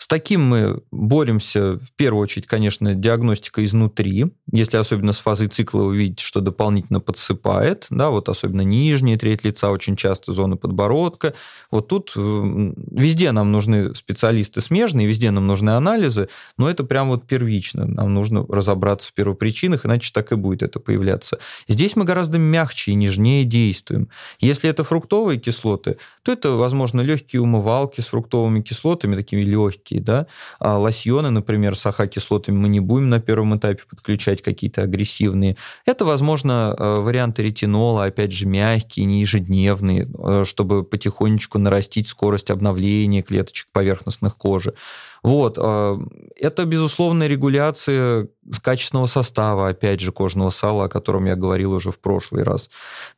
С 0.00 0.08
таким 0.08 0.40
мы 0.40 0.80
боремся, 0.90 1.78
в 1.78 1.92
первую 1.94 2.22
очередь, 2.22 2.46
конечно, 2.46 2.94
диагностика 2.94 3.62
изнутри. 3.62 4.32
Если 4.50 4.78
особенно 4.78 5.12
с 5.12 5.18
фазой 5.18 5.48
цикла 5.48 5.82
вы 5.82 5.98
видите, 5.98 6.24
что 6.24 6.40
дополнительно 6.40 7.00
подсыпает, 7.00 7.86
да, 7.90 8.08
вот 8.08 8.30
особенно 8.30 8.62
нижняя 8.62 9.18
треть 9.18 9.44
лица, 9.44 9.70
очень 9.70 9.96
часто 9.96 10.32
зона 10.32 10.56
подбородка. 10.56 11.34
Вот 11.70 11.88
тут 11.88 12.12
везде 12.16 13.30
нам 13.32 13.52
нужны 13.52 13.94
специалисты 13.94 14.62
смежные, 14.62 15.06
везде 15.06 15.30
нам 15.30 15.46
нужны 15.46 15.68
анализы, 15.68 16.30
но 16.56 16.70
это 16.70 16.82
прям 16.84 17.10
вот 17.10 17.26
первично. 17.26 17.84
Нам 17.84 18.14
нужно 18.14 18.46
разобраться 18.48 19.10
в 19.10 19.12
первопричинах, 19.12 19.84
иначе 19.84 20.12
так 20.14 20.32
и 20.32 20.34
будет 20.34 20.62
это 20.62 20.80
появляться. 20.80 21.38
Здесь 21.68 21.94
мы 21.94 22.04
гораздо 22.04 22.38
мягче 22.38 22.92
и 22.92 22.94
нежнее 22.94 23.44
действуем. 23.44 24.08
Если 24.38 24.70
это 24.70 24.82
фруктовые 24.82 25.38
кислоты, 25.38 25.98
то 26.22 26.32
это, 26.32 26.52
возможно, 26.52 27.02
легкие 27.02 27.42
умывалки 27.42 28.00
с 28.00 28.06
фруктовыми 28.06 28.62
кислотами, 28.62 29.14
такими 29.14 29.42
легкими, 29.42 29.89
легкие, 29.90 30.00
да. 30.00 30.26
А 30.59 30.79
лосьоны, 30.79 31.31
например, 31.31 31.76
с 31.76 31.87
АХ-кислотами 31.87 32.57
мы 32.57 32.68
не 32.68 32.81
будем 32.81 33.11
на 33.11 33.20
первом 33.20 33.57
этапе 33.57 33.83
подключать 33.88 34.42
какие-то 34.42 34.83
агрессивные. 34.83 35.57
Это, 35.87 36.05
возможно, 36.05 36.74
э, 36.76 37.00
варианты 37.00 37.42
ретинола, 37.42 38.05
опять 38.05 38.33
же, 38.33 38.46
мягкие, 38.46 39.07
не 39.07 39.20
ежедневные, 39.20 40.09
э, 40.18 40.44
чтобы 40.46 40.85
потихонечку 40.85 41.59
нарастить 41.59 42.09
скорость 42.09 42.50
обновления 42.50 43.22
клеточек 43.22 43.68
поверхностных 43.72 44.37
кожи. 44.37 44.74
Вот. 45.22 45.59
Э, 45.59 45.98
это, 46.37 46.64
безусловно, 46.64 47.26
регуляция 47.26 48.28
качественного 48.62 49.06
состава, 49.06 49.68
опять 49.68 50.00
же, 50.00 50.12
кожного 50.12 50.50
сала, 50.50 50.85
о 50.87 50.88
котором 50.88 51.26
я 51.26 51.37
говорил 51.37 51.72
уже 51.72 51.90
в 51.90 52.00
прошлый 52.00 52.42
раз, 52.42 52.70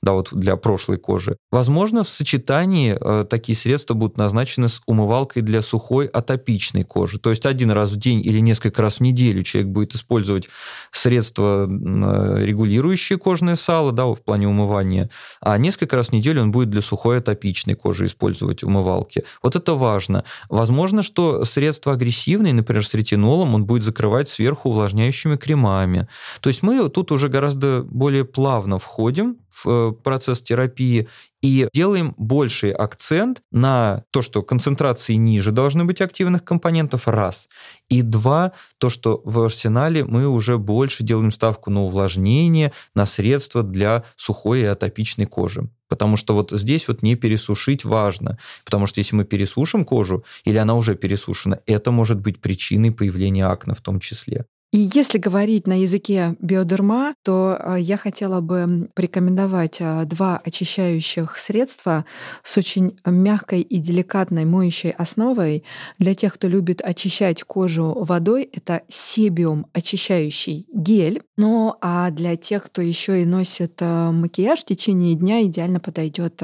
да, 0.03 0.12
вот 0.12 0.29
для 0.33 0.57
прошлой 0.57 0.99
кожи. 0.99 1.37
Возможно, 1.51 2.05
в 2.05 2.09
сочетании 2.09 2.97
э, 3.01 3.25
такие 3.25 3.57
средства 3.57 3.95
будут 3.95 4.17
назначены 4.17 4.69
с 4.69 4.83
умывалкой 4.87 5.43
для 5.43 5.62
сухой 5.62 6.07
атопичной 6.07 6.85
кожи. 6.85 7.19
То 7.19 7.31
есть 7.31 7.47
один 7.47 7.71
раз 7.71 7.91
в 7.91 7.97
день 7.97 8.21
или 8.21 8.41
несколько 8.41 8.83
раз 8.83 8.97
в 8.97 9.01
неделю 9.01 9.43
человек 9.43 9.71
будет 9.71 9.95
использовать 9.95 10.49
средства, 10.91 11.67
э, 11.67 12.45
регулирующие 12.45 13.19
кожное 13.19 13.57
сало, 13.57 13.93
да, 13.93 14.07
в 14.07 14.21
плане 14.23 14.49
умывания, 14.49 15.09
а 15.41 15.57
несколько 15.57 15.97
раз 15.97 16.09
в 16.09 16.12
неделю 16.12 16.43
он 16.43 16.53
будет 16.53 16.71
для 16.71 16.83
сухой 16.83 17.19
атопичной 17.19 17.75
кожи 17.75 18.07
использовать 18.07 18.62
умывалки. 18.62 19.25
Вот 19.43 19.57
это 19.57 19.75
важно. 19.75 20.25
Возможно, 20.49 21.03
что 21.03 21.45
средства 21.45 21.91
агрессивные, 21.92 22.52
например, 22.52 22.87
с 22.87 22.94
ретинолом, 22.94 23.55
он 23.55 23.64
будет 23.64 23.83
закрывать 23.83 24.28
сверху 24.28 24.70
увлажняющими 24.70 25.37
кремами. 25.37 26.09
То 26.40 26.48
есть 26.48 26.62
мы 26.62 26.88
тут 26.88 27.12
уже 27.12 27.28
гораздо 27.28 27.83
более 27.83 28.24
плавно 28.24 28.78
входим 28.78 29.37
в 29.53 29.67
э, 29.69 29.93
процесс 29.93 30.41
терапии 30.43 31.09
и 31.43 31.69
делаем 31.73 32.15
больший 32.17 32.71
акцент 32.71 33.43
на 33.51 34.05
то, 34.11 34.23
что 34.23 34.43
концентрации 34.43 35.15
ниже 35.15 35.51
должны 35.51 35.85
быть 35.85 36.01
активных 36.01 36.45
компонентов, 36.45 37.09
раз. 37.09 37.49
И 37.88 38.03
два, 38.03 38.53
то, 38.79 38.88
что 38.88 39.21
в 39.25 39.41
арсенале 39.41 40.05
мы 40.05 40.27
уже 40.29 40.57
больше 40.57 41.03
делаем 41.03 41.33
ставку 41.33 41.71
на 41.71 41.83
увлажнение, 41.83 42.73
на 42.95 43.07
средства 43.07 43.62
для 43.62 44.05
сухой 44.17 44.61
и 44.61 44.65
атопичной 44.65 45.27
кожи. 45.27 45.69
Потому 45.88 46.17
что 46.17 46.35
вот 46.35 46.53
здесь 46.53 46.88
вот 46.88 47.03
не 47.03 47.17
пересушить 47.17 47.85
важно. 47.85 48.38
Потому 48.65 48.87
что 48.87 49.01
если 49.01 49.17
мы 49.17 49.25
пересушим 49.25 49.85
кожу, 49.85 50.25
или 50.45 50.57
она 50.57 50.75
уже 50.75 50.95
пересушена, 50.95 51.61
это 51.67 51.91
может 51.91 52.21
быть 52.21 52.41
причиной 52.41 52.93
появления 52.93 53.47
акне 53.47 53.75
в 53.75 53.81
том 53.81 54.01
числе. 54.01 54.47
И 54.73 54.89
если 54.95 55.19
говорить 55.19 55.67
на 55.67 55.83
языке 55.83 56.35
биодерма, 56.41 57.15
то 57.23 57.59
а, 57.61 57.77
я 57.77 57.99
хотела 57.99 58.41
бы 58.41 58.89
порекомендовать 58.95 59.77
а, 59.83 60.07
два 60.07 60.41
очищающих 60.43 61.37
средства 61.37 62.07
с 62.43 62.57
очень 62.57 62.99
мягкой 63.05 63.61
и 63.61 63.77
деликатной 63.77 64.47
моющей 64.47 64.93
основой. 64.93 65.63
Для 65.99 66.15
тех, 66.15 66.33
кто 66.33 66.49
любит 66.49 66.81
очищать 66.81 67.43
кожу 67.43 67.93
водой, 68.03 68.49
это 68.51 68.81
себиум 68.89 69.67
очищающий 69.75 70.67
гель. 70.73 71.21
Ну 71.37 71.77
а 71.83 72.11
для 72.11 72.37
тех, 72.37 72.65
кто 72.65 72.81
еще 72.81 73.21
и 73.21 73.27
носит 73.27 73.75
а, 73.83 74.11
макияж 74.11 74.61
в 74.61 74.65
течение 74.65 75.15
дня, 75.15 75.43
идеально 75.43 75.81
подойдет 75.81 76.41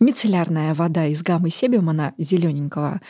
мицеллярная 0.00 0.74
вода 0.74 1.06
из 1.06 1.22
гаммы 1.22 1.50
себиум, 1.50 1.90
она 1.90 2.12
зелененького 2.18 3.00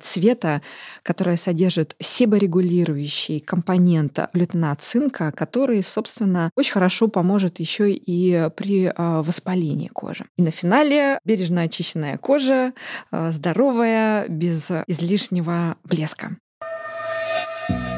цвета, 0.00 0.62
которая 1.02 1.36
содержит 1.36 1.96
себорегулирующий 1.98 3.40
компонент 3.40 3.95
компонент 3.96 4.18
глютенат 4.32 4.80
цинка, 4.80 5.32
который, 5.32 5.82
собственно, 5.82 6.50
очень 6.56 6.72
хорошо 6.72 7.08
поможет 7.08 7.60
еще 7.60 7.90
и 7.90 8.48
при 8.56 8.92
а, 8.94 9.22
воспалении 9.22 9.88
кожи. 9.88 10.24
И 10.36 10.42
на 10.42 10.50
финале 10.50 11.18
бережно 11.24 11.62
очищенная 11.62 12.18
кожа, 12.18 12.72
а, 13.10 13.32
здоровая, 13.32 14.28
без 14.28 14.70
излишнего 14.86 15.76
блеска. 15.84 16.36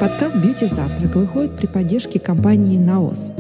Подкаст 0.01 0.37
«Бьюти 0.37 0.67
Завтрак» 0.67 1.17
выходит 1.17 1.57
при 1.57 1.67
поддержке 1.67 2.21
компании 2.21 2.79
«Наос». 2.79 3.33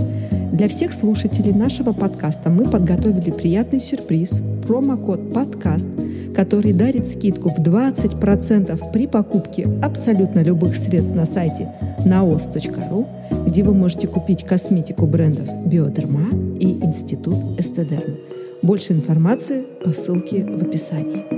Для 0.52 0.68
всех 0.68 0.92
слушателей 0.92 1.52
нашего 1.52 1.92
подкаста 1.92 2.48
мы 2.48 2.64
подготовили 2.64 3.30
приятный 3.30 3.80
сюрприз– 3.80 4.42
промокод 4.66 5.32
«Подкаст», 5.32 5.88
который 6.34 6.72
дарит 6.72 7.06
скидку 7.06 7.50
в 7.50 7.58
20% 7.58 8.92
при 8.92 9.06
покупке 9.06 9.68
абсолютно 9.82 10.42
любых 10.42 10.76
средств 10.76 11.14
на 11.14 11.26
сайте 11.26 11.72
naos.ru, 12.04 13.06
где 13.46 13.62
вы 13.62 13.74
можете 13.74 14.08
купить 14.08 14.44
косметику 14.44 15.06
брендов 15.06 15.48
«Биодерма» 15.66 16.30
и 16.58 16.80
«Институт 16.82 17.60
Эстедерм». 17.60 18.16
Больше 18.62 18.94
информации 18.94 19.64
по 19.84 19.90
ссылке 19.90 20.44
в 20.44 20.62
описании. 20.62 21.37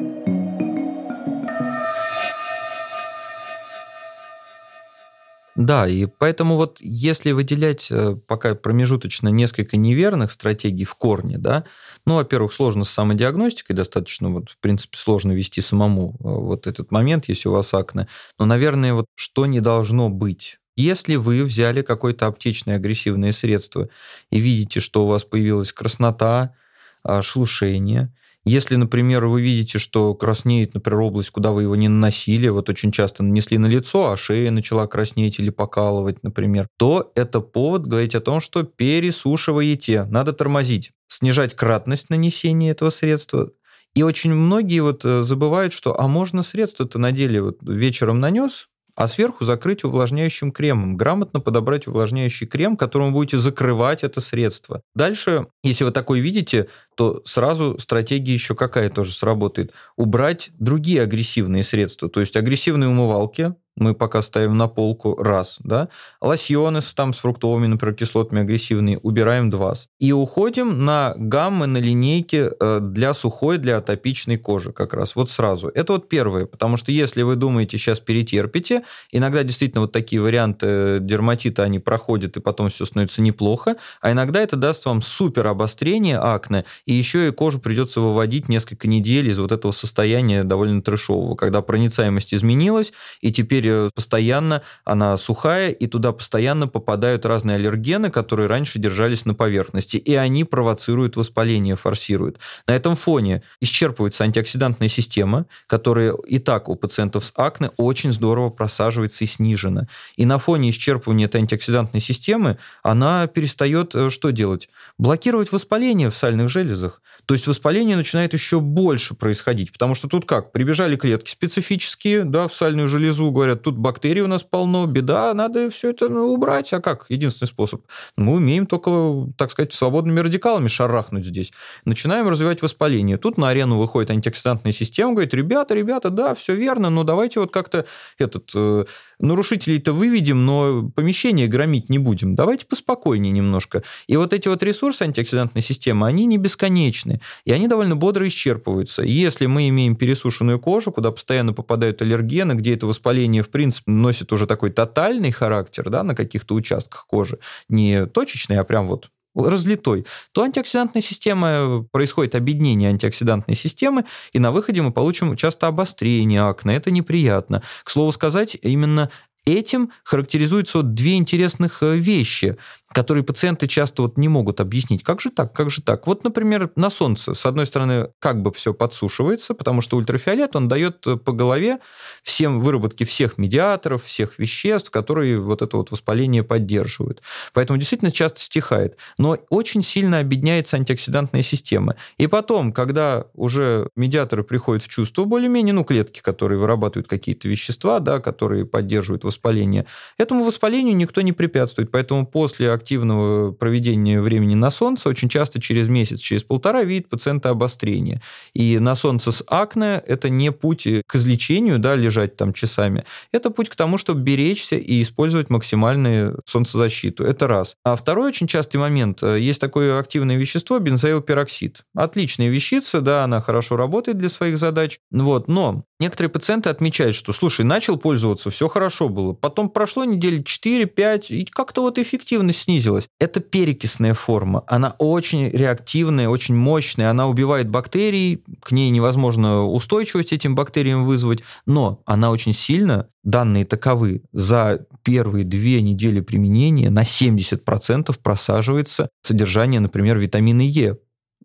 Да, 5.61 5.87
и 5.87 6.07
поэтому 6.07 6.57
вот 6.57 6.79
если 6.81 7.33
выделять 7.33 7.89
э, 7.91 8.17
пока 8.27 8.55
промежуточно 8.55 9.29
несколько 9.29 9.77
неверных 9.77 10.33
стратегий 10.33 10.87
в 10.87 10.95
корне, 10.95 11.37
да, 11.37 11.65
ну, 12.07 12.15
во-первых, 12.15 12.55
сложно 12.55 12.85
с 12.85 12.91
самодиагностикой, 12.91 13.77
достаточно, 13.77 14.31
вот, 14.31 14.49
в 14.49 14.59
принципе, 14.59 14.97
сложно 14.97 15.33
вести 15.33 15.61
самому 15.61 16.13
э, 16.13 16.23
вот 16.23 16.67
этот 16.67 16.91
момент, 16.91 17.27
если 17.29 17.49
у 17.51 17.53
вас 17.53 17.75
акне, 17.75 18.09
но, 18.39 18.47
наверное, 18.47 18.95
вот 18.95 19.05
что 19.15 19.45
не 19.45 19.61
должно 19.61 20.09
быть? 20.09 20.59
Если 20.77 21.17
вы 21.17 21.45
взяли 21.45 21.83
какое-то 21.83 22.27
аптечное 22.27 22.77
агрессивное 22.77 23.33
средство 23.33 23.91
и 24.31 24.39
видите, 24.39 24.81
что 24.81 25.05
у 25.05 25.09
вас 25.09 25.25
появилась 25.25 25.73
краснота, 25.75 26.55
а, 27.03 27.21
шелушение, 27.21 28.15
если, 28.45 28.77
например, 28.77 29.27
вы 29.27 29.43
видите, 29.43 29.79
что 29.79 30.15
краснеет, 30.15 30.75
например, 30.75 31.01
область, 31.01 31.31
куда 31.31 31.53
вы 31.53 31.63
его 31.63 31.77
не 31.77 31.89
наносили, 31.89 32.49
вот 32.49 32.69
очень 32.71 32.91
часто 32.91 33.23
нанесли 33.23 33.59
на 33.59 33.67
лицо, 33.67 34.11
а 34.13 34.17
шея 34.17 34.51
начала 34.51 34.87
краснеть 34.87 35.39
или 35.39 35.51
покалывать, 35.51 36.23
например, 36.23 36.67
то 36.79 37.13
это 37.15 37.41
повод 37.41 37.87
говорить 37.87 38.15
о 38.15 38.21
том, 38.21 38.41
что 38.41 38.63
пересушиваете, 38.63 40.05
надо 40.05 40.33
тормозить, 40.33 40.93
снижать 41.07 41.55
кратность 41.55 42.09
нанесения 42.09 42.71
этого 42.71 42.89
средства, 42.91 43.51
и 43.95 44.03
очень 44.03 44.33
многие 44.33 44.81
вот 44.81 45.05
э, 45.05 45.23
забывают, 45.23 45.73
что 45.73 45.99
а 45.99 46.07
можно 46.07 46.43
средство-то 46.43 46.99
на 46.99 47.13
деле 47.13 47.43
вот 47.43 47.59
вечером 47.63 48.21
нанес, 48.21 48.69
а 48.95 49.09
сверху 49.09 49.45
закрыть 49.45 49.85
увлажняющим 49.85 50.53
кремом. 50.53 50.97
Грамотно 50.97 51.41
подобрать 51.41 51.87
увлажняющий 51.87 52.47
крем, 52.47 52.77
которым 52.77 53.09
вы 53.09 53.15
будете 53.15 53.39
закрывать 53.39 54.05
это 54.05 54.21
средство. 54.21 54.83
Дальше, 54.95 55.47
если 55.63 55.85
вы 55.85 55.91
такой 55.91 56.21
видите, 56.21 56.69
то 56.95 57.23
сразу 57.25 57.79
стратегия 57.79 58.35
еще 58.35 58.55
какая 58.55 58.91
тоже 58.91 59.13
сработает. 59.13 59.73
Убрать 59.97 60.51
другие 60.59 61.03
агрессивные 61.03 61.63
средства. 61.63 62.09
То 62.09 62.21
есть 62.21 62.37
агрессивные 62.37 62.89
умывалки, 62.89 63.55
мы 63.81 63.95
пока 63.95 64.23
ставим 64.23 64.57
на 64.57 64.69
полку 64.69 65.17
раз, 65.17 65.57
да, 65.61 65.89
лосьоны 66.21 66.81
там 66.95 67.13
с 67.13 67.19
фруктовыми, 67.19 67.67
например, 67.67 67.95
кислотами 67.95 68.43
агрессивные 68.43 68.99
убираем 68.99 69.51
два. 69.51 69.71
И 69.99 70.13
уходим 70.13 70.85
на 70.85 71.15
гаммы, 71.17 71.67
на 71.67 71.79
линейки 71.79 72.51
э, 72.59 72.79
для 72.81 73.15
сухой, 73.15 73.59
для 73.59 73.77
атопичной 73.77 74.37
кожи 74.37 74.73
как 74.73 74.95
раз, 74.95 75.15
вот 75.15 75.31
сразу. 75.31 75.69
Это 75.69 75.93
вот 75.95 76.09
первое, 76.09 76.47
потому 76.47 76.77
что 76.77 76.91
если 76.93 77.23
вы 77.23 77.37
думаете, 77.37 77.79
сейчас 77.79 78.01
перетерпите, 78.01 78.83
иногда 79.13 79.43
действительно 79.43 79.83
вот 79.83 79.93
такие 79.93 80.21
варианты 80.21 80.99
дерматита, 81.01 81.63
они 81.63 81.79
проходят, 81.79 82.37
и 82.37 82.41
потом 82.41 82.69
все 82.69 82.85
становится 82.85 83.23
неплохо, 83.23 83.77
а 84.01 84.11
иногда 84.11 84.41
это 84.41 84.57
даст 84.57 84.85
вам 84.87 85.03
супер 85.03 85.47
обострение 85.47 86.19
акне, 86.19 86.65
и 86.85 86.93
еще 86.93 87.29
и 87.29 87.33
кожу 87.33 87.61
придется 87.61 88.01
выводить 88.01 88.49
несколько 88.49 88.89
недель 88.89 89.29
из 89.29 89.39
вот 89.39 89.53
этого 89.53 89.73
состояния 89.73 90.45
довольно 90.45 90.83
трешового, 90.83 91.37
когда 91.37 91.63
проницаемость 91.63 92.35
изменилась, 92.35 92.93
и 93.21 93.31
теперь 93.31 93.70
э, 93.71 93.91
постоянно 93.95 94.63
она 94.85 95.17
сухая, 95.17 95.71
и 95.71 95.87
туда 95.87 96.13
постоянно 96.13 96.69
попадают 96.69 97.25
разные 97.25 97.57
аллергены, 97.57 98.11
которые 98.11 98.49
раньше 98.49 98.79
держались 98.79 99.25
на 99.25 99.35
поверхности, 99.35 99.97
и 99.97 100.15
они 100.15 100.45
провоцируют 100.45 101.17
воспаление, 101.17 101.77
форсируют. 101.77 102.39
На 102.67 102.77
этом 102.77 102.97
фоне 102.97 103.43
исчерпывается 103.61 104.25
антиоксидантная 104.25 104.89
система, 104.89 105.47
которая 105.67 106.15
и 106.27 106.39
так 106.39 106.69
у 106.69 106.77
пациентов 106.77 107.25
с 107.25 107.33
акне 107.37 107.71
очень 107.77 108.13
здорово 108.13 108.51
просаживается 108.51 109.25
и 109.25 109.27
снижена. 109.27 109.87
И 110.17 110.25
на 110.27 110.39
фоне 110.39 110.71
исчерпывания 110.71 111.27
этой 111.27 111.41
антиоксидантной 111.41 112.01
системы 112.01 112.59
она 112.83 113.27
перестает 113.27 113.95
э, 113.95 114.11
что 114.11 114.31
делать? 114.31 114.69
Блокировать 114.99 115.53
воспаление 115.53 116.11
в 116.11 116.17
сальных 116.17 116.49
железах. 116.49 117.03
То 117.27 117.35
есть 117.35 117.47
воспаление 117.47 117.97
начинает 117.97 118.33
еще 118.33 118.61
больше 118.61 119.15
происходить, 119.15 119.73
потому 119.73 119.95
что 119.95 120.09
тут 120.09 120.27
как? 120.27 120.53
Прибежали 120.53 120.97
клетки 120.97 121.31
специфические, 121.31 122.25
да, 122.25 122.49
в 122.49 122.55
сальную 122.55 122.89
железу, 122.89 123.31
говорят, 123.31 123.60
тут 123.63 123.77
бактерий 123.77 124.23
у 124.23 124.27
нас 124.27 124.43
полно, 124.43 124.87
беда, 124.87 125.33
надо 125.35 125.71
все 125.71 125.91
это 125.91 126.09
ну, 126.09 126.33
убрать. 126.33 126.73
А 126.73 126.81
как? 126.81 127.07
Единственный 127.09 127.49
способ. 127.49 127.83
Мы 128.17 128.35
умеем 128.35 128.67
только, 128.67 129.29
так 129.37 129.51
сказать, 129.51 129.73
свободными 129.73 130.21
радикалами 130.21 130.69
шарахнуть 130.69 131.25
здесь. 131.25 131.53
Начинаем 131.85 132.29
развивать 132.29 132.63
воспаление. 132.63 133.19
Тут 133.19 133.39
на 133.39 133.49
арену 133.49 133.79
выходит 133.79 134.11
антиоксидантная 134.11 134.73
система, 134.73 135.13
говорит, 135.13 135.35
ребята, 135.35 135.75
ребята, 135.75 136.11
да, 136.11 136.35
все 136.35 136.55
верно, 136.55 136.91
но 136.91 137.05
давайте 137.05 137.41
вот 137.41 137.53
как-то 137.53 137.87
этот 138.19 138.51
э, 138.55 138.85
нарушителей-то 139.21 139.93
выведем, 139.93 140.45
но 140.45 140.91
помещение 140.95 141.47
громить 141.47 141.89
не 141.89 141.99
будем. 141.99 142.35
Давайте 142.35 142.67
поспокойнее 142.67 143.33
немножко. 143.33 143.83
И 144.07 144.17
вот 144.17 144.33
эти 144.33 144.49
вот 144.49 144.63
ресурсы 144.63 145.03
антиоксидантной 145.03 145.63
системы, 145.63 146.07
они 146.07 146.27
не 146.27 146.39
бесконечны, 146.39 147.21
и 147.45 147.53
они 147.53 147.69
довольно 147.69 147.97
бодро 147.97 148.27
исчерпываются. 148.27 149.03
Если 149.03 149.47
мы 149.47 149.69
имеем 149.69 149.97
пересушенную 149.97 150.59
кожу, 150.59 150.93
куда 150.93 151.11
постоянно 151.11 151.53
попадают 151.53 152.03
аллергены, 152.03 152.53
где 152.53 152.75
это 152.75 152.87
воспаление, 152.87 153.43
в 153.43 153.51
принципе, 153.51 153.91
носит 153.91 154.33
уже 154.33 154.47
такой 154.47 154.71
тотальный 154.71 155.31
характер 155.31 155.91
да, 155.91 156.03
на 156.03 156.15
каких-то 156.15 156.55
участках 156.55 157.07
кожи, 157.07 157.39
не 157.69 158.07
точечный, 158.07 158.59
а 158.59 158.65
прям 158.65 158.89
вот 158.89 159.11
разлитой, 159.35 160.07
то 160.33 160.43
антиоксидантная 160.43 161.03
система, 161.03 161.49
э, 161.49 161.83
происходит 161.91 162.35
объединение 162.35 162.91
антиоксидантной 162.91 163.57
системы, 163.57 164.05
и 164.33 164.39
на 164.39 164.51
выходе 164.51 164.83
мы 164.83 164.93
получим 164.93 165.37
часто 165.37 165.67
обострение 165.67 166.43
акне. 166.43 166.77
Это 166.77 166.91
неприятно. 166.91 167.63
К 167.85 167.91
слову 167.91 168.13
сказать, 168.13 168.57
именно 168.63 169.11
этим 169.47 169.91
характеризуются 170.05 170.79
вот 170.79 170.95
две 170.95 171.17
интересных 171.17 171.83
э, 171.83 171.97
вещи 171.97 172.57
которые 172.93 173.23
пациенты 173.23 173.69
часто 173.69 174.03
вот 174.03 174.19
не 174.19 174.29
могут 174.29 174.61
объяснить. 174.61 175.05
Как 175.05 175.21
же 175.21 175.31
так? 175.31 175.53
Как 175.53 175.71
же 175.71 175.81
так? 175.81 176.07
Вот, 176.07 176.25
например, 176.25 176.71
на 176.75 176.91
солнце, 176.91 177.35
с 177.35 177.47
одной 177.47 177.67
стороны, 177.67 178.09
как 178.19 178.43
бы 178.43 178.53
все 178.53 178.75
подсушивается, 178.75 179.55
потому 179.55 179.81
что 179.81 179.97
ультрафиолет, 179.97 180.57
он 180.57 180.67
дает 180.67 181.07
э, 181.07 181.17
по 181.17 181.33
голове 181.33 181.79
всем 182.25 182.61
выработке 182.61 183.05
всех 183.05 183.39
медиаторов, 183.39 184.05
всех 184.05 184.39
веществ, 184.39 184.91
которые 184.91 185.41
вот 185.41 185.63
это 185.63 185.77
вот 185.77 185.93
воспаление 185.93 186.43
поддерживают. 186.43 187.23
Поэтому 187.53 187.79
действительно 187.79 188.11
часто 188.11 188.41
стихает. 188.41 188.97
Но 189.19 189.39
очень 189.51 189.83
сильно 189.83 190.19
объединяется 190.19 190.77
антиоксидантная 190.77 191.43
система. 191.43 191.95
И 192.19 192.27
потом, 192.27 192.73
когда 192.73 193.27
уже 193.35 193.89
медиаторы 193.95 194.43
приходят 194.43 194.83
в 194.83 194.89
чувство 194.89 195.25
более-менее, 195.25 195.75
ну, 195.75 195.85
клетки, 195.85 196.21
которые 196.21 196.59
вырабатывают 196.59 197.07
какие-то 197.07 197.47
вещества, 197.47 198.01
да, 198.01 198.19
которые 198.19 198.67
поддерживают 198.67 199.23
воспаление, 199.23 199.87
этому 200.19 200.43
воспалению 200.43 200.97
никто 200.97 201.21
не 201.21 201.33
препятствует. 201.33 201.93
Поэтому 201.93 202.27
после 202.27 202.80
активного 202.81 203.53
проведения 203.53 204.21
времени 204.21 204.55
на 204.55 204.71
солнце 204.71 205.09
очень 205.09 205.29
часто 205.29 205.61
через 205.61 205.89
месяц, 205.89 206.21
через 206.21 206.43
полтора 206.43 206.83
видит 206.83 207.09
пациента 207.09 207.51
обострение. 207.51 208.21
И 208.55 208.79
на 208.79 208.95
солнце 208.95 209.33
с 209.33 209.45
акне 209.47 210.03
это 210.07 210.29
не 210.29 210.51
путь 210.51 210.89
к 211.07 211.15
излечению, 211.15 211.79
да, 211.79 211.95
лежать 211.95 212.37
там 212.37 212.53
часами. 212.53 213.05
Это 213.33 213.51
путь 213.51 213.69
к 213.69 213.77
тому, 213.77 213.99
чтобы 213.99 214.23
беречься 214.23 214.77
и 214.77 215.03
использовать 215.03 215.51
максимальную 215.51 216.41
солнцезащиту. 216.47 217.25
Это 217.25 217.47
раз. 217.47 217.77
А 217.85 217.97
второй 217.97 218.29
очень 218.29 218.47
частый 218.47 218.81
момент. 218.81 219.23
Есть 219.23 219.61
такое 219.61 219.99
активное 219.99 220.37
вещество 220.37 220.79
бензоилпероксид. 220.79 221.85
Отличная 221.95 222.49
вещица, 222.49 223.01
да, 223.01 223.25
она 223.25 223.41
хорошо 223.41 223.77
работает 223.77 224.19
для 224.19 224.29
своих 224.29 224.59
задач. 224.59 224.99
Вот, 225.11 225.49
но 225.49 225.85
Некоторые 226.01 226.31
пациенты 226.31 226.71
отмечают, 226.71 227.15
что, 227.15 227.35
слушай, 227.35 227.63
начал 227.63 227.99
пользоваться, 227.99 228.51
все 228.51 228.69
хорошо 228.69 229.11
было. 229.11 229.35
Потом 229.35 229.69
прошло 229.69 230.03
недели 230.05 230.43
4-5, 230.43 231.27
и 231.29 231.45
как-то 231.45 231.83
вот 231.83 231.99
эффективность 231.99 232.61
снизилась. 232.71 233.09
Это 233.19 233.41
перекисная 233.41 234.15
форма. 234.15 234.63
Она 234.67 234.95
очень 234.99 235.49
реактивная, 235.51 236.29
очень 236.29 236.55
мощная. 236.55 237.11
Она 237.11 237.27
убивает 237.27 237.69
бактерии, 237.69 238.43
к 238.63 238.71
ней 238.71 238.91
невозможно 238.91 239.65
устойчивость 239.65 240.33
этим 240.33 240.55
бактериям 240.55 241.05
вызвать, 241.05 241.43
но 241.67 242.01
она 242.07 242.31
очень 242.31 242.53
сильно, 242.53 243.09
данные 243.25 243.65
таковы, 243.65 244.23
за 244.33 244.87
первые 245.03 245.45
две 245.45 245.83
недели 245.83 246.21
применения 246.21 246.91
на 246.91 247.03
70% 247.03 248.17
просаживается 248.23 249.09
содержание, 249.23 249.81
например, 249.81 250.19
витамина 250.19 250.63
Е 250.63 250.97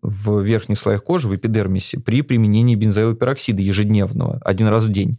в 0.01 0.41
верхних 0.41 0.79
слоях 0.79 1.03
кожи, 1.03 1.27
в 1.27 1.35
эпидермисе, 1.35 1.99
при 1.99 2.21
применении 2.21 2.75
бензоилопероксида 2.75 3.61
ежедневного, 3.63 4.39
один 4.43 4.67
раз 4.67 4.83
в 4.83 4.89
день. 4.89 5.17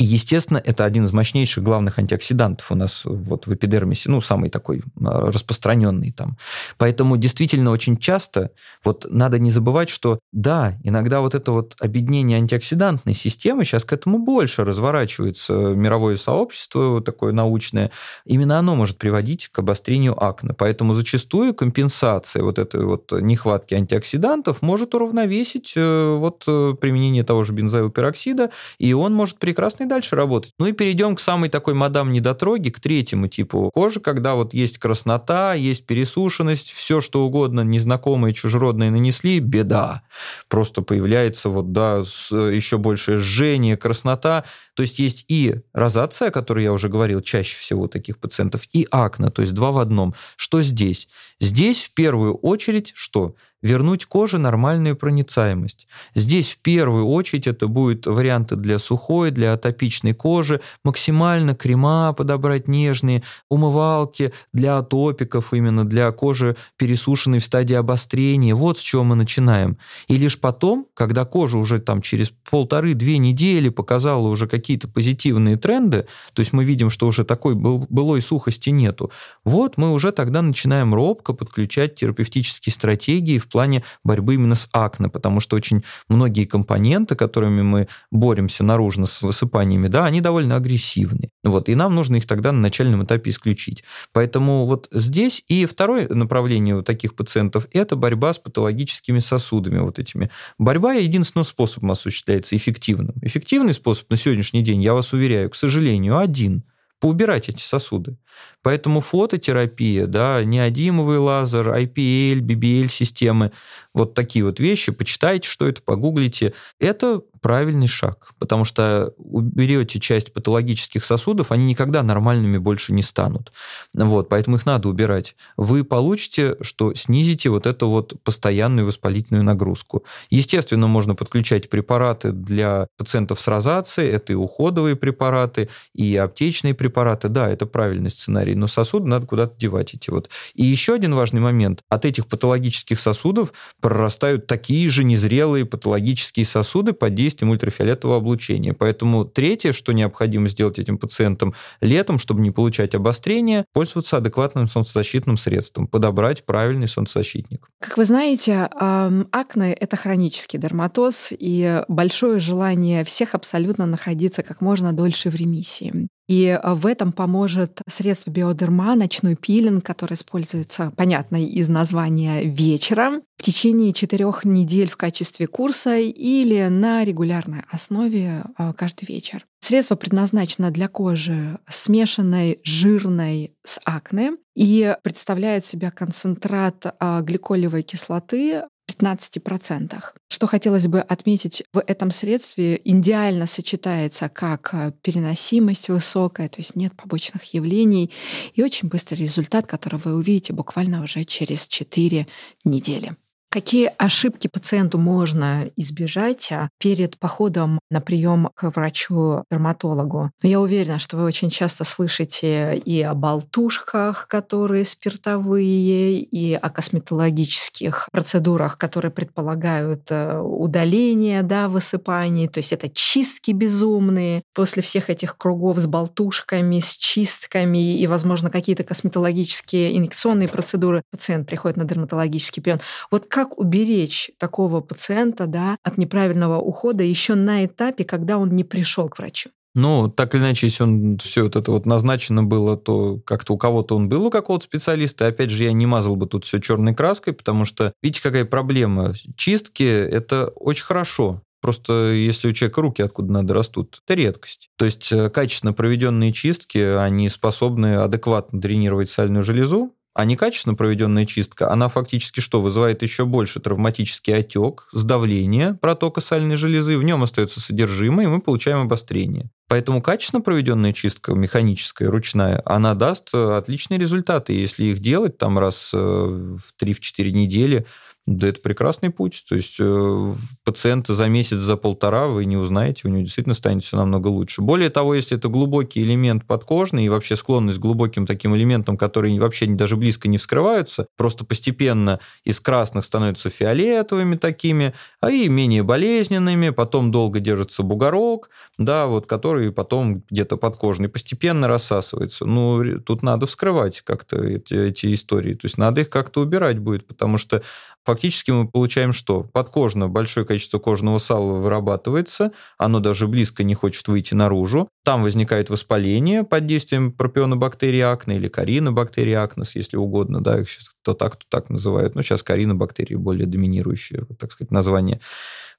И, 0.00 0.04
естественно, 0.04 0.62
это 0.64 0.86
один 0.86 1.04
из 1.04 1.12
мощнейших 1.12 1.62
главных 1.62 1.98
антиоксидантов 1.98 2.72
у 2.72 2.74
нас 2.74 3.02
вот 3.04 3.46
в 3.46 3.52
эпидермисе, 3.52 4.08
ну, 4.08 4.22
самый 4.22 4.48
такой 4.48 4.82
распространенный 4.98 6.10
там. 6.10 6.38
Поэтому 6.78 7.18
действительно 7.18 7.70
очень 7.70 7.98
часто 7.98 8.52
вот 8.82 9.06
надо 9.10 9.38
не 9.38 9.50
забывать, 9.50 9.90
что 9.90 10.18
да, 10.32 10.72
иногда 10.84 11.20
вот 11.20 11.34
это 11.34 11.52
вот 11.52 11.76
объединение 11.80 12.38
антиоксидантной 12.38 13.12
системы, 13.12 13.66
сейчас 13.66 13.84
к 13.84 13.92
этому 13.92 14.18
больше 14.18 14.64
разворачивается 14.64 15.52
мировое 15.52 16.16
сообщество 16.16 17.02
такое 17.02 17.34
научное, 17.34 17.90
именно 18.24 18.58
оно 18.58 18.76
может 18.76 18.96
приводить 18.96 19.48
к 19.48 19.58
обострению 19.58 20.18
акне. 20.24 20.54
Поэтому 20.56 20.94
зачастую 20.94 21.52
компенсация 21.52 22.42
вот 22.42 22.58
этой 22.58 22.86
вот 22.86 23.12
нехватки 23.12 23.74
антиоксидантов 23.74 24.62
может 24.62 24.94
уравновесить 24.94 25.74
э, 25.76 26.16
вот 26.16 26.44
э, 26.46 26.72
применение 26.80 27.22
того 27.22 27.42
же 27.42 27.52
бензоилпероксида, 27.52 28.50
и 28.78 28.94
он 28.94 29.12
может 29.12 29.36
прекрасно 29.38 29.89
дальше 29.90 30.16
работать. 30.16 30.52
Ну 30.58 30.66
и 30.66 30.72
перейдем 30.72 31.16
к 31.16 31.20
самой 31.20 31.50
такой 31.50 31.74
мадам 31.74 32.12
недотроги, 32.12 32.70
к 32.70 32.80
третьему 32.80 33.28
типу 33.28 33.70
кожи, 33.74 34.00
когда 34.00 34.34
вот 34.34 34.54
есть 34.54 34.78
краснота, 34.78 35.54
есть 35.54 35.84
пересушенность, 35.84 36.70
все 36.70 37.00
что 37.00 37.26
угодно 37.26 37.60
незнакомое, 37.60 38.32
чужеродное 38.32 38.90
нанесли, 38.90 39.40
беда. 39.40 40.02
Просто 40.48 40.80
появляется 40.82 41.50
вот, 41.50 41.72
да, 41.72 41.98
еще 41.98 42.78
большее 42.78 43.18
жжение, 43.18 43.76
краснота. 43.76 44.44
То 44.74 44.82
есть 44.82 44.98
есть 44.98 45.24
и 45.28 45.56
розация, 45.72 46.28
о 46.28 46.30
которой 46.30 46.64
я 46.64 46.72
уже 46.72 46.88
говорил, 46.88 47.20
чаще 47.20 47.58
всего 47.58 47.82
у 47.82 47.88
таких 47.88 48.18
пациентов, 48.18 48.62
и 48.72 48.86
акне, 48.90 49.30
то 49.30 49.42
есть 49.42 49.52
два 49.52 49.72
в 49.72 49.78
одном. 49.78 50.14
Что 50.36 50.62
здесь? 50.62 51.08
Здесь 51.40 51.84
в 51.84 51.94
первую 51.94 52.36
очередь 52.36 52.92
что? 52.94 53.34
Вернуть 53.62 54.06
коже 54.06 54.38
нормальную 54.38 54.96
проницаемость. 54.96 55.86
Здесь 56.14 56.52
в 56.52 56.58
первую 56.58 57.06
очередь 57.06 57.46
это 57.46 57.68
будут 57.68 58.06
варианты 58.06 58.56
для 58.56 58.78
сухой, 58.78 59.30
для 59.30 59.52
атопичной 59.52 60.14
кожи, 60.14 60.60
максимально 60.84 61.54
крема 61.54 62.12
подобрать 62.12 62.68
нежные, 62.68 63.22
умывалки 63.48 64.32
для 64.52 64.78
атопиков, 64.78 65.52
именно 65.52 65.84
для 65.84 66.10
кожи, 66.12 66.56
пересушенной 66.76 67.38
в 67.38 67.44
стадии 67.44 67.74
обострения. 67.74 68.54
Вот 68.54 68.78
с 68.78 68.82
чего 68.82 69.04
мы 69.04 69.14
начинаем. 69.14 69.76
И 70.08 70.16
лишь 70.16 70.38
потом, 70.38 70.86
когда 70.94 71.24
кожа 71.24 71.58
уже 71.58 71.80
там 71.80 72.00
через 72.00 72.32
полторы-две 72.50 73.18
недели 73.18 73.68
показала 73.68 74.28
уже 74.28 74.46
какие-то 74.46 74.88
позитивные 74.88 75.56
тренды, 75.56 76.06
то 76.32 76.40
есть 76.40 76.52
мы 76.52 76.64
видим, 76.64 76.88
что 76.88 77.06
уже 77.06 77.24
такой 77.24 77.54
был, 77.54 77.86
былой 77.90 78.22
сухости 78.22 78.70
нету, 78.70 79.10
вот 79.44 79.76
мы 79.76 79.92
уже 79.92 80.12
тогда 80.12 80.42
начинаем 80.42 80.94
робко 80.94 81.32
подключать 81.32 81.94
терапевтические 81.96 82.72
стратегии 82.72 83.38
в 83.38 83.49
плане 83.50 83.84
борьбы 84.04 84.34
именно 84.34 84.54
с 84.54 84.68
акне, 84.72 85.08
потому 85.08 85.40
что 85.40 85.56
очень 85.56 85.84
многие 86.08 86.44
компоненты, 86.44 87.14
которыми 87.14 87.62
мы 87.62 87.88
боремся 88.10 88.64
наружно 88.64 89.06
с 89.06 89.22
высыпаниями, 89.22 89.88
да, 89.88 90.06
они 90.06 90.20
довольно 90.20 90.56
агрессивны. 90.56 91.30
Вот, 91.44 91.68
и 91.68 91.74
нам 91.74 91.94
нужно 91.94 92.16
их 92.16 92.26
тогда 92.26 92.52
на 92.52 92.60
начальном 92.60 93.04
этапе 93.04 93.30
исключить. 93.30 93.84
Поэтому 94.12 94.66
вот 94.66 94.88
здесь 94.92 95.44
и 95.48 95.66
второе 95.66 96.08
направление 96.08 96.76
у 96.76 96.82
таких 96.82 97.14
пациентов– 97.14 97.66
это 97.72 97.96
борьба 97.96 98.32
с 98.32 98.38
патологическими 98.38 99.18
сосудами 99.18 99.78
вот 99.78 99.98
этими. 99.98 100.30
Борьба 100.58 100.94
единственным 100.94 101.44
способом 101.44 101.90
осуществляется 101.90 102.56
эффективным. 102.56 103.14
Эффективный 103.22 103.74
способ 103.74 104.10
на 104.10 104.16
сегодняшний 104.16 104.62
день, 104.62 104.82
я 104.82 104.94
вас 104.94 105.12
уверяю, 105.12 105.50
к 105.50 105.56
сожалению, 105.56 106.18
один– 106.18 106.64
поубирать 107.00 107.48
эти 107.48 107.62
сосуды. 107.62 108.18
Поэтому 108.62 109.00
фототерапия, 109.00 110.06
да, 110.06 110.44
неодимовый 110.44 111.18
лазер, 111.18 111.68
IPL, 111.68 112.40
BBL-системы, 112.40 113.52
вот 113.94 114.14
такие 114.14 114.44
вот 114.44 114.60
вещи, 114.60 114.92
почитайте, 114.92 115.48
что 115.48 115.66
это, 115.66 115.82
погуглите. 115.82 116.52
Это 116.78 117.22
правильный 117.40 117.86
шаг, 117.86 118.32
потому 118.38 118.64
что 118.64 119.14
уберете 119.16 119.98
часть 119.98 120.32
патологических 120.32 121.04
сосудов, 121.04 121.52
они 121.52 121.64
никогда 121.64 122.02
нормальными 122.02 122.58
больше 122.58 122.92
не 122.92 123.02
станут. 123.02 123.52
Вот, 123.94 124.28
поэтому 124.28 124.56
их 124.56 124.66
надо 124.66 124.88
убирать. 124.88 125.34
Вы 125.56 125.84
получите, 125.84 126.56
что 126.60 126.94
снизите 126.94 127.48
вот 127.48 127.66
эту 127.66 127.88
вот 127.88 128.22
постоянную 128.22 128.86
воспалительную 128.86 129.44
нагрузку. 129.44 130.04
Естественно, 130.28 130.86
можно 130.86 131.14
подключать 131.14 131.70
препараты 131.70 132.32
для 132.32 132.86
пациентов 132.96 133.40
с 133.40 133.48
розацией, 133.48 134.10
это 134.10 134.32
и 134.32 134.36
уходовые 134.36 134.96
препараты, 134.96 135.68
и 135.94 136.16
аптечные 136.16 136.74
препараты, 136.74 137.28
да, 137.28 137.48
это 137.48 137.66
правильный 137.66 138.10
сценарий, 138.10 138.49
но 138.54 138.66
сосуды 138.66 139.06
надо 139.06 139.26
куда-то 139.26 139.56
девать 139.58 139.94
эти 139.94 140.10
вот. 140.10 140.30
И 140.54 140.64
еще 140.64 140.94
один 140.94 141.14
важный 141.14 141.40
момент. 141.40 141.82
От 141.88 142.04
этих 142.04 142.26
патологических 142.26 142.98
сосудов 142.98 143.52
прорастают 143.80 144.46
такие 144.46 144.88
же 144.88 145.04
незрелые 145.04 145.64
патологические 145.66 146.46
сосуды 146.46 146.92
под 146.92 147.14
действием 147.14 147.50
ультрафиолетового 147.50 148.18
облучения. 148.18 148.74
Поэтому 148.74 149.24
третье, 149.24 149.72
что 149.72 149.92
необходимо 149.92 150.48
сделать 150.48 150.78
этим 150.78 150.98
пациентам 150.98 151.54
летом, 151.80 152.18
чтобы 152.18 152.40
не 152.40 152.50
получать 152.50 152.94
обострение, 152.94 153.64
пользоваться 153.72 154.16
адекватным 154.16 154.68
солнцезащитным 154.68 155.36
средством, 155.36 155.86
подобрать 155.86 156.44
правильный 156.44 156.88
солнцезащитник. 156.88 157.68
Как 157.80 157.96
вы 157.96 158.04
знаете, 158.04 158.68
акне– 158.72 159.72
это 159.80 159.96
хронический 159.96 160.58
дерматоз 160.58 161.32
и 161.36 161.82
большое 161.88 162.38
желание 162.38 163.04
всех 163.04 163.34
абсолютно 163.34 163.86
находиться 163.86 164.42
как 164.42 164.60
можно 164.60 164.92
дольше 164.92 165.30
в 165.30 165.34
ремиссии. 165.34 166.08
И 166.30 166.48
а, 166.48 166.76
в 166.76 166.86
этом 166.86 167.10
поможет 167.10 167.82
средство 167.88 168.30
биодерма, 168.30 168.94
ночной 168.94 169.34
пилинг, 169.34 169.84
который 169.84 170.14
используется, 170.14 170.92
понятно, 170.96 171.44
из 171.44 171.68
названия 171.68 172.44
вечером, 172.44 173.22
в 173.36 173.42
течение 173.42 173.92
четырех 173.92 174.44
недель 174.44 174.88
в 174.88 174.96
качестве 174.96 175.48
курса 175.48 175.96
или 175.96 176.68
на 176.68 177.04
регулярной 177.04 177.62
основе 177.68 178.44
а, 178.56 178.72
каждый 178.74 179.06
вечер. 179.06 179.44
Средство 179.58 179.96
предназначено 179.96 180.70
для 180.70 180.86
кожи 180.86 181.58
смешанной, 181.68 182.60
жирной 182.62 183.54
с 183.64 183.80
акне 183.84 184.34
и 184.54 184.96
представляет 185.02 185.64
себя 185.64 185.90
концентрат 185.90 186.94
а, 187.00 187.22
гликолевой 187.22 187.82
кислоты 187.82 188.62
15%. 188.90 190.02
Что 190.28 190.46
хотелось 190.46 190.86
бы 190.86 191.00
отметить 191.00 191.62
в 191.72 191.82
этом 191.86 192.10
средстве, 192.10 192.80
идеально 192.84 193.46
сочетается 193.46 194.28
как 194.28 194.70
э, 194.72 194.92
переносимость 195.02 195.88
высокая, 195.88 196.48
то 196.48 196.58
есть 196.58 196.76
нет 196.76 196.96
побочных 196.96 197.54
явлений, 197.54 198.10
и 198.54 198.62
очень 198.62 198.88
быстрый 198.88 199.16
результат, 199.16 199.66
который 199.66 199.98
вы 199.98 200.14
увидите 200.14 200.52
буквально 200.52 201.02
уже 201.02 201.24
через 201.24 201.66
4 201.66 202.26
недели. 202.64 203.16
Какие 203.52 203.92
ошибки 203.98 204.46
пациенту 204.46 204.96
можно 204.96 205.68
избежать 205.74 206.52
а, 206.52 206.68
перед 206.78 207.18
походом 207.18 207.80
на 207.90 208.00
прием 208.00 208.48
к 208.54 208.70
врачу-дерматологу? 208.70 210.30
Но 210.40 210.48
я 210.48 210.60
уверена, 210.60 211.00
что 211.00 211.16
вы 211.16 211.24
очень 211.24 211.50
часто 211.50 211.82
слышите 211.82 212.76
и 212.76 213.02
о 213.02 213.14
болтушках, 213.14 214.28
которые 214.28 214.84
спиртовые, 214.84 216.20
и 216.20 216.54
о 216.54 216.70
косметологических 216.70 218.08
процедурах, 218.12 218.78
которые 218.78 219.10
предполагают 219.10 220.02
э, 220.10 220.38
удаление 220.38 221.42
да, 221.42 221.68
высыпаний. 221.68 222.46
То 222.46 222.58
есть 222.58 222.72
это 222.72 222.88
чистки 222.88 223.50
безумные. 223.50 224.42
После 224.54 224.80
всех 224.80 225.10
этих 225.10 225.36
кругов 225.36 225.78
с 225.78 225.86
болтушками, 225.86 226.78
с 226.78 226.92
чистками 226.92 227.98
и, 227.98 228.06
возможно, 228.06 228.48
какие-то 228.48 228.84
косметологические 228.84 229.98
инъекционные 229.98 230.46
процедуры, 230.46 231.02
пациент 231.10 231.48
приходит 231.48 231.76
на 231.76 231.84
дерматологический 231.84 232.62
прием. 232.62 232.78
Вот 233.10 233.26
как 233.26 233.39
как 233.40 233.58
уберечь 233.58 234.30
такого 234.38 234.82
пациента 234.82 235.46
да, 235.46 235.78
от 235.82 235.96
неправильного 235.96 236.58
ухода 236.58 237.02
еще 237.04 237.34
на 237.34 237.64
этапе, 237.64 238.04
когда 238.04 238.36
он 238.36 238.54
не 238.54 238.64
пришел 238.64 239.08
к 239.08 239.18
врачу? 239.18 239.48
Ну, 239.74 240.08
так 240.08 240.34
или 240.34 240.42
иначе, 240.42 240.66
если 240.66 240.82
он 240.82 241.16
все 241.18 241.44
вот 241.44 241.56
это 241.56 241.70
вот 241.70 241.86
назначено 241.86 242.42
было, 242.42 242.76
то 242.76 243.18
как-то 243.24 243.54
у 243.54 243.56
кого-то 243.56 243.96
он 243.96 244.10
был 244.10 244.26
у 244.26 244.30
какого-то 244.30 244.64
специалиста. 244.64 245.26
Опять 245.26 245.48
же, 245.48 245.64
я 245.64 245.72
не 245.72 245.86
мазал 245.86 246.16
бы 246.16 246.26
тут 246.26 246.44
все 246.44 246.60
черной 246.60 246.94
краской, 246.94 247.32
потому 247.32 247.64
что, 247.64 247.94
видите, 248.02 248.22
какая 248.22 248.44
проблема? 248.44 249.14
Чистки– 249.36 249.84
это 249.84 250.48
очень 250.48 250.84
хорошо. 250.84 251.40
Просто 251.62 252.12
если 252.12 252.48
у 252.48 252.52
человека 252.52 252.82
руки 252.82 253.02
откуда 253.02 253.32
надо 253.32 253.54
растут, 253.54 254.02
это 254.04 254.14
редкость. 254.14 254.68
То 254.76 254.84
есть 254.84 255.12
э, 255.12 255.30
качественно 255.30 255.72
проведенные 255.72 256.32
чистки, 256.32 256.78
они 256.78 257.28
способны 257.28 257.96
адекватно 257.96 258.60
дренировать 258.60 259.08
сальную 259.08 259.44
железу, 259.44 259.94
а 260.20 260.24
некачественно 260.26 260.74
проведенная 260.74 261.24
чистка, 261.24 261.72
она 261.72 261.88
фактически 261.88 262.40
что, 262.40 262.60
вызывает 262.60 263.02
еще 263.02 263.24
больше 263.24 263.58
травматический 263.58 264.36
отек, 264.36 264.86
сдавление 264.92 265.72
протока 265.72 266.20
сальной 266.20 266.56
железы, 266.56 266.98
в 266.98 267.02
нем 267.02 267.22
остается 267.22 267.58
содержимое, 267.58 268.26
и 268.26 268.28
мы 268.28 268.42
получаем 268.42 268.80
обострение. 268.80 269.48
Поэтому 269.66 270.02
качественно 270.02 270.42
проведенная 270.42 270.92
чистка, 270.92 271.32
механическая, 271.32 272.10
ручная, 272.10 272.60
она 272.66 272.94
даст 272.94 273.30
э, 273.32 273.56
отличные 273.56 273.98
результаты. 273.98 274.52
Если 274.52 274.84
их 274.84 274.98
делать 274.98 275.38
там 275.38 275.58
раз 275.58 275.92
э, 275.94 275.96
в 275.96 276.74
3-4 276.78 277.30
недели, 277.30 277.86
Да 278.30 278.46
это 278.46 278.60
прекрасный 278.60 279.10
путь. 279.10 279.44
То 279.48 279.56
есть 279.56 279.78
э, 279.80 280.34
пациента 280.62 281.16
за 281.16 281.26
месяц, 281.26 281.56
за 281.56 281.76
полтора 281.76 282.28
вы 282.28 282.44
не 282.44 282.56
узнаете, 282.56 283.08
у 283.08 283.10
него 283.10 283.22
действительно 283.22 283.56
станет 283.56 283.82
все 283.82 283.96
намного 283.96 284.28
лучше. 284.28 284.62
Более 284.62 284.88
того, 284.88 285.16
если 285.16 285.36
это 285.36 285.48
глубокий 285.48 286.00
элемент 286.04 286.46
подкожный 286.46 287.06
и 287.06 287.08
вообще 287.08 287.34
склонность 287.34 287.78
к 287.78 287.80
глубоким 287.80 288.26
таким 288.26 288.54
элементам, 288.54 288.96
которые 288.96 289.40
вообще 289.40 289.66
даже 289.66 289.96
близко 289.96 290.28
не 290.28 290.38
вскрываются, 290.38 291.08
просто 291.16 291.44
постепенно 291.44 292.20
из 292.44 292.60
красных 292.60 293.04
становятся 293.04 293.50
фиолетовыми 293.50 294.36
такими, 294.36 294.94
а 295.20 295.32
и 295.32 295.48
менее 295.48 295.82
болезненными, 295.82 296.70
потом 296.70 297.10
долго 297.10 297.40
держится 297.40 297.82
бугорок, 297.82 298.50
да, 298.78 299.08
вот, 299.08 299.26
который 299.26 299.72
потом 299.72 300.22
где-то 300.30 300.56
подкожный 300.56 301.08
постепенно 301.08 301.66
рассасывается. 301.66 302.46
Ну, 302.46 303.00
тут 303.00 303.24
надо 303.24 303.46
вскрывать 303.46 304.02
как-то 304.02 304.40
эти, 304.40 304.74
эти 304.74 305.12
истории, 305.12 305.54
то 305.54 305.64
есть 305.64 305.78
надо 305.78 306.02
их 306.02 306.10
как-то 306.10 306.42
убирать 306.42 306.78
будет, 306.78 307.08
потому 307.08 307.36
что 307.36 307.64
фактически 308.04 308.19
мы 308.52 308.68
получаем 308.68 309.12
что? 309.12 309.44
Подкожно 309.44 310.08
большое 310.08 310.46
количество 310.46 310.78
кожного 310.78 311.18
сала 311.18 311.54
вырабатывается, 311.54 312.52
оно 312.78 313.00
даже 313.00 313.26
близко 313.26 313.62
не 313.62 313.74
хочет 313.74 314.08
выйти 314.08 314.34
наружу. 314.34 314.88
Там 315.04 315.22
возникает 315.22 315.70
воспаление 315.70 316.44
под 316.44 316.66
действием 316.66 317.12
пропионобактерии 317.12 318.00
акне 318.00 318.36
или 318.36 318.48
коринобактерии 318.48 319.34
акнес, 319.34 319.74
если 319.74 319.96
угодно, 319.96 320.42
да, 320.42 320.60
их 320.60 320.68
сейчас 320.68 320.90
то 321.02 321.14
так, 321.14 321.36
то 321.36 321.46
так 321.48 321.70
называют. 321.70 322.14
Но 322.14 322.22
сейчас 322.22 322.42
коринобактерии 322.42 323.14
более 323.14 323.46
доминирующее, 323.46 324.26
так 324.38 324.52
сказать, 324.52 324.70
название 324.70 325.20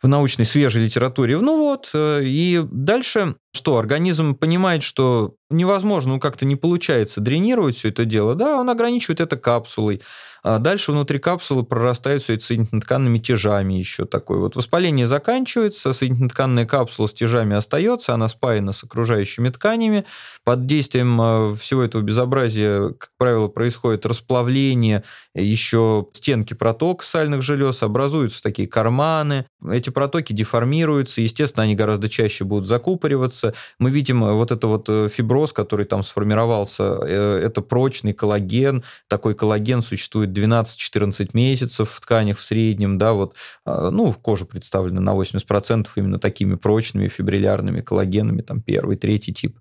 в 0.02 0.08
научной 0.08 0.46
свежей 0.46 0.84
литературе. 0.84 1.38
Ну 1.38 1.60
вот, 1.60 1.92
э, 1.94 2.22
и 2.24 2.62
дальше 2.72 3.36
что, 3.54 3.78
организм 3.78 4.34
понимает, 4.34 4.82
что 4.82 5.36
невозможно, 5.50 6.14
ну 6.14 6.20
как-то 6.20 6.46
не 6.46 6.56
получается 6.56 7.20
дренировать 7.20 7.76
все 7.76 7.90
это 7.90 8.06
дело, 8.06 8.34
да, 8.34 8.60
он 8.60 8.70
ограничивает 8.70 9.20
это 9.20 9.38
капсулой. 9.38 10.02
А 10.44 10.58
дальше 10.58 10.92
внутри 10.92 11.20
капсулы 11.20 11.64
прорастают 11.64 12.24
соединительно-тканными 12.24 13.20
тяжами 13.20 13.76
еще 13.76 14.06
такой. 14.06 14.40
Вот 14.40 14.56
воспаление 14.56 15.08
заканчивается, 15.08 15.94
соединительно-тканная 15.94 16.66
капсула 16.66 17.08
с 17.08 17.14
тяжами 17.14 17.56
остается, 17.56 18.14
она 18.14 18.28
спаяна 18.28 18.72
с 18.72 18.84
окружающими 18.84 19.50
тканями. 19.50 20.06
Под 20.44 20.66
действием 20.66 21.22
э, 21.22 21.56
всего 21.56 21.84
этого 21.84 22.02
безобразия, 22.02 22.90
как 22.90 23.12
правило, 23.20 23.50
происходит 23.50 24.06
расплавление 24.08 25.04
еще 25.36 26.08
стенки 26.14 26.56
проток 26.56 27.04
сальных 27.04 27.44
желез, 27.44 27.84
образуются 27.84 28.42
такие 28.42 28.68
карманы, 28.68 29.46
эти 29.70 29.92
протоки 29.92 30.34
деформируются, 30.34 31.22
естественно, 31.22 31.64
они 31.64 31.76
гораздо 31.76 32.10
чаще 32.10 32.46
будут 32.46 32.66
закупориваться. 32.66 33.54
Мы 33.78 33.92
видим 33.92 34.24
э, 34.24 34.32
вот 34.34 34.52
это 34.52 34.66
вот 34.66 34.90
э, 34.90 35.08
фиброз, 35.08 35.54
который 35.54 35.86
там 35.86 36.02
сформировался, 36.02 36.84
это 36.84 37.62
прочный 37.62 38.14
коллаген, 38.14 38.84
такой 39.08 39.36
коллаген 39.36 39.84
существует 39.84 40.31
12-14 40.32 41.30
месяцев 41.34 41.92
в 41.92 42.02
тканях 42.02 42.38
в 42.38 42.42
среднем, 42.42 42.98
да, 42.98 43.14
вот, 43.14 43.36
а, 43.66 43.92
ну, 43.92 44.14
кожа 44.14 44.46
представлена 44.46 45.02
на 45.02 45.14
80% 45.16 45.88
именно 45.96 46.20
такими 46.20 46.56
прочными 46.56 47.08
фибриллярными 47.08 47.82
коллагенами, 47.82 48.42
там, 48.42 48.62
первый, 48.62 48.98
третий 48.98 49.34
тип. 49.34 49.58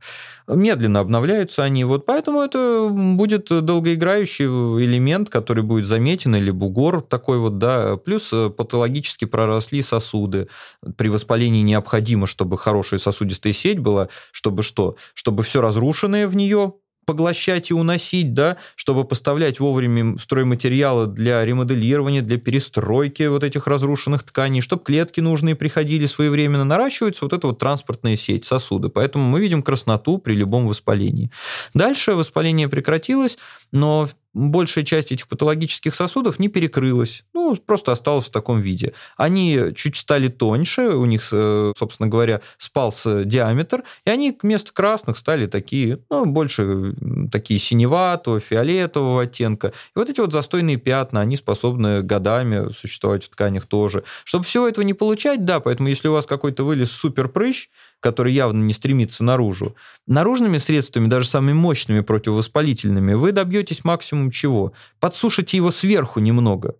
Медленно 0.48 1.00
обновляются 1.00 1.62
они, 1.62 1.84
вот, 1.84 2.06
поэтому 2.06 2.40
это 2.40 2.88
будет 2.90 3.48
долгоиграющий 3.50 4.46
элемент, 4.46 5.28
который 5.28 5.62
будет 5.62 5.86
заметен, 5.86 6.34
или 6.36 6.50
бугор 6.50 7.00
такой 7.02 7.38
вот, 7.38 7.58
да, 7.58 7.96
плюс 7.96 8.32
э, 8.32 8.50
патологически 8.50 9.24
проросли 9.24 9.82
сосуды. 9.82 10.48
При 10.96 11.08
воспалении 11.08 11.62
необходимо, 11.62 12.26
чтобы 12.26 12.58
хорошая 12.58 12.98
сосудистая 12.98 13.52
сеть 13.52 13.78
была, 13.78 14.08
чтобы 14.32 14.62
что? 14.62 14.96
Чтобы 15.14 15.42
все 15.42 15.60
разрушенное 15.60 16.26
в 16.26 16.36
нее 16.36 16.74
поглощать 17.04 17.70
и 17.70 17.74
уносить, 17.74 18.34
да, 18.34 18.56
чтобы 18.76 19.04
поставлять 19.04 19.60
вовремя 19.60 20.18
стройматериалы 20.18 21.06
для 21.06 21.44
ремоделирования, 21.44 22.22
для 22.22 22.38
перестройки 22.38 23.24
вот 23.24 23.44
этих 23.44 23.66
разрушенных 23.66 24.22
тканей, 24.22 24.60
чтобы 24.60 24.84
клетки 24.84 25.20
нужные 25.20 25.54
приходили 25.54 26.06
своевременно, 26.06 26.64
наращивается 26.64 27.24
вот 27.24 27.32
эта 27.32 27.46
вот 27.46 27.58
транспортная 27.58 28.16
сеть 28.16 28.44
сосуды. 28.44 28.88
Поэтому 28.88 29.28
мы 29.28 29.40
видим 29.40 29.62
красноту 29.62 30.18
при 30.18 30.34
любом 30.34 30.66
воспалении. 30.66 31.30
Дальше 31.74 32.14
воспаление 32.14 32.68
прекратилось, 32.68 33.38
но 33.72 34.08
большая 34.32 34.84
часть 34.84 35.12
этих 35.12 35.28
патологических 35.28 35.94
сосудов 35.94 36.38
не 36.38 36.48
перекрылась, 36.48 37.24
ну, 37.34 37.56
просто 37.56 37.92
осталась 37.92 38.26
в 38.26 38.30
таком 38.30 38.60
виде. 38.60 38.94
Они 39.16 39.58
чуть 39.74 39.96
стали 39.96 40.28
тоньше, 40.28 40.88
у 40.88 41.04
них, 41.04 41.28
э, 41.32 41.72
собственно 41.76 42.08
говоря, 42.08 42.40
спался 42.58 43.24
диаметр, 43.24 43.82
и 44.04 44.10
они 44.10 44.36
вместо 44.40 44.72
красных 44.72 45.16
стали 45.16 45.46
такие, 45.46 45.98
ну, 46.10 46.26
больше 46.26 46.94
такие 47.30 47.58
синеватого, 47.58 48.40
фиолетового 48.40 49.22
оттенка. 49.22 49.68
И 49.68 49.98
вот 49.98 50.08
эти 50.08 50.20
вот 50.20 50.32
застойные 50.32 50.76
пятна, 50.76 51.20
они 51.20 51.36
способны 51.36 52.02
годами 52.02 52.72
существовать 52.72 53.24
в 53.24 53.28
тканях 53.30 53.66
тоже. 53.66 54.04
Чтобы 54.24 54.44
всего 54.44 54.68
этого 54.68 54.84
не 54.84 54.94
получать, 54.94 55.44
да, 55.44 55.60
поэтому 55.60 55.88
если 55.88 56.08
у 56.08 56.12
вас 56.12 56.26
какой-то 56.26 56.64
вылез 56.64 56.92
суперпрыщ, 56.92 57.68
который 58.00 58.32
явно 58.32 58.62
не 58.62 58.72
стремится 58.72 59.22
наружу, 59.22 59.76
наружными 60.06 60.58
средствами, 60.58 61.06
даже 61.06 61.28
самыми 61.28 61.52
мощными 61.52 62.00
противовоспалительными, 62.00 63.14
вы 63.14 63.32
добьетесь 63.32 63.84
максимум 63.84 64.30
чего? 64.30 64.72
Подсушите 64.98 65.56
его 65.56 65.70
сверху 65.70 66.20
немного. 66.20 66.76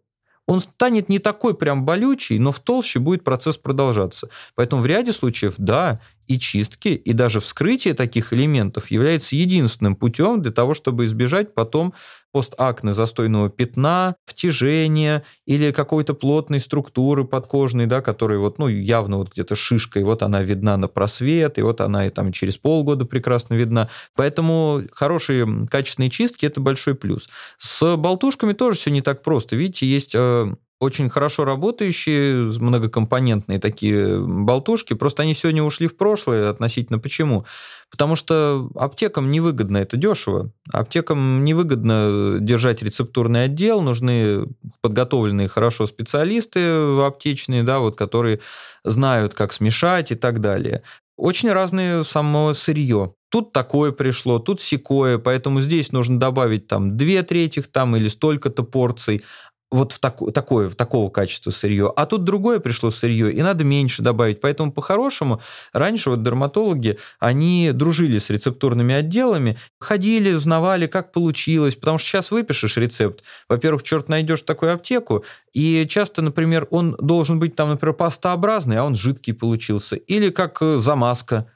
Он 0.47 0.61
станет 0.61 1.09
не 1.09 1.21
такой 1.21 1.55
прям 1.55 1.85
болючий, 1.85 2.39
но 2.41 2.51
в 2.51 2.59
толще 2.59 2.99
будет 2.99 3.23
процесс 3.23 3.57
продолжаться. 3.57 4.31
Поэтому 4.57 4.83
в 4.83 4.87
ряде 4.87 5.13
случаев, 5.13 5.55
да, 5.59 6.01
и 6.27 6.41
чистки, 6.41 6.89
и 6.89 7.13
даже 7.13 7.39
вскрытие 7.39 7.95
таких 7.95 8.33
элементов 8.33 8.91
является 8.91 9.37
единственным 9.37 9.95
путем 9.95 10.43
для 10.43 10.51
того, 10.51 10.75
чтобы 10.75 11.05
избежать 11.05 11.55
потом 11.55 11.95
постакне 12.33 12.95
застойного 12.95 13.51
пятна, 13.51 14.17
втяжения 14.27 15.25
или 15.47 15.73
какой-то 15.73 16.15
плотной 16.15 16.61
структуры 16.61 17.25
подкожной, 17.25 17.87
да, 17.87 18.01
которая 18.01 18.39
вот, 18.39 18.59
ну, 18.59 18.69
явно 18.69 19.19
вот 19.19 19.33
где-то 19.33 19.57
шишкой, 19.57 20.05
вот 20.05 20.23
она 20.23 20.43
видна 20.43 20.77
на 20.77 20.89
просвет, 20.89 21.59
и 21.59 21.63
вот 21.63 21.81
она 21.81 22.07
и 22.07 22.11
там 22.11 22.33
через 22.33 22.57
полгода 22.57 23.05
прекрасно 23.05 23.55
видна. 23.55 23.89
Поэтому 24.15 24.83
хорошие 24.93 25.67
качественные 25.71 26.11
чистки– 26.11 26.47
это 26.47 26.61
большой 26.61 26.95
плюс. 26.95 27.29
С 27.59 27.97
болтушками 27.97 28.53
тоже 28.53 28.79
все 28.79 28.91
не 28.91 29.03
так 29.03 29.23
просто. 29.23 29.57
Видите, 29.57 29.87
есть 29.87 30.15
э, 30.15 30.55
очень 30.81 31.11
хорошо 31.11 31.45
работающие, 31.45 32.51
многокомпонентные 32.59 33.59
такие 33.61 34.19
болтушки, 34.19 34.95
просто 34.95 35.23
они 35.23 35.35
сегодня 35.35 35.63
ушли 35.63 35.87
в 35.87 35.97
прошлое 35.97 36.49
относительно 36.49 36.99
почему? 36.99 37.45
Потому 37.91 38.17
что 38.17 38.71
аптекам 38.75 39.31
невыгодно 39.31 39.77
это 39.77 39.99
дешево. 39.99 40.53
Аптекам 40.73 41.45
невыгодно 41.45 42.39
держать 42.41 42.83
рецептурный 42.83 43.45
отдел, 43.45 43.83
нужны 43.83 44.47
подготовленные 44.81 45.49
хорошо 45.49 45.87
специалисты 45.87 46.61
аптечные, 47.05 47.63
да, 47.63 47.81
вот, 47.81 47.97
которые 47.97 48.41
знают, 48.83 49.35
как 49.35 49.53
смешать 49.53 50.13
и 50.13 50.15
так 50.15 50.41
далее. 50.41 50.83
Очень 51.19 51.53
разное 51.53 52.03
само 52.05 52.55
сырье. 52.55 53.13
Тут 53.31 53.53
такое 53.53 53.93
пришло, 53.93 54.39
тут 54.39 54.63
секое, 54.63 55.19
поэтому 55.19 55.61
здесь 55.61 55.93
нужно 55.93 56.19
добавить 56.19 56.67
там 56.67 56.97
две 56.97 57.23
третьих 57.23 57.71
там 57.71 57.95
или 57.95 58.09
столько-то 58.09 58.63
порций, 58.63 59.23
вот 59.71 59.93
в 59.93 59.99
таку, 59.99 60.31
такое, 60.33 60.69
в 60.69 60.75
такого 60.75 61.11
качества 61.11 61.51
сырье, 61.51 61.93
а 61.95 62.07
тут 62.07 62.25
другое 62.25 62.59
пришло 62.59 62.91
сырье, 62.91 63.33
и 63.33 63.41
надо 63.43 63.65
меньше 63.65 64.03
добавить. 64.03 64.41
Поэтому 64.41 64.73
по-хорошему 64.73 65.41
раньше 65.73 66.11
вот 66.11 66.23
дерматологи, 66.23 66.99
они 67.19 67.71
дружили 67.73 68.19
с 68.19 68.31
рецептурными 68.31 68.95
отделами, 68.95 69.59
ходили, 69.79 70.33
узнавали, 70.33 70.87
как 70.87 71.13
получилось, 71.13 71.77
потому 71.77 71.99
что 71.99 72.09
сейчас 72.09 72.31
выпишешь 72.31 72.77
рецепт, 72.77 73.23
во-первых, 73.49 73.83
черт 73.83 74.09
найдешь 74.09 74.43
такую 74.43 74.75
аптеку, 74.75 75.25
и 75.53 75.87
часто, 75.89 76.23
например, 76.23 76.67
он 76.71 76.97
должен 77.01 77.39
быть 77.39 77.55
там, 77.55 77.71
например, 77.71 77.95
пастообразный, 77.95 78.79
а 78.79 78.85
он 78.85 78.97
жидкий 78.97 79.35
получился, 79.35 79.97
или 79.97 80.31
как 80.31 80.61
э, 80.63 80.79
замазка, 80.79 81.51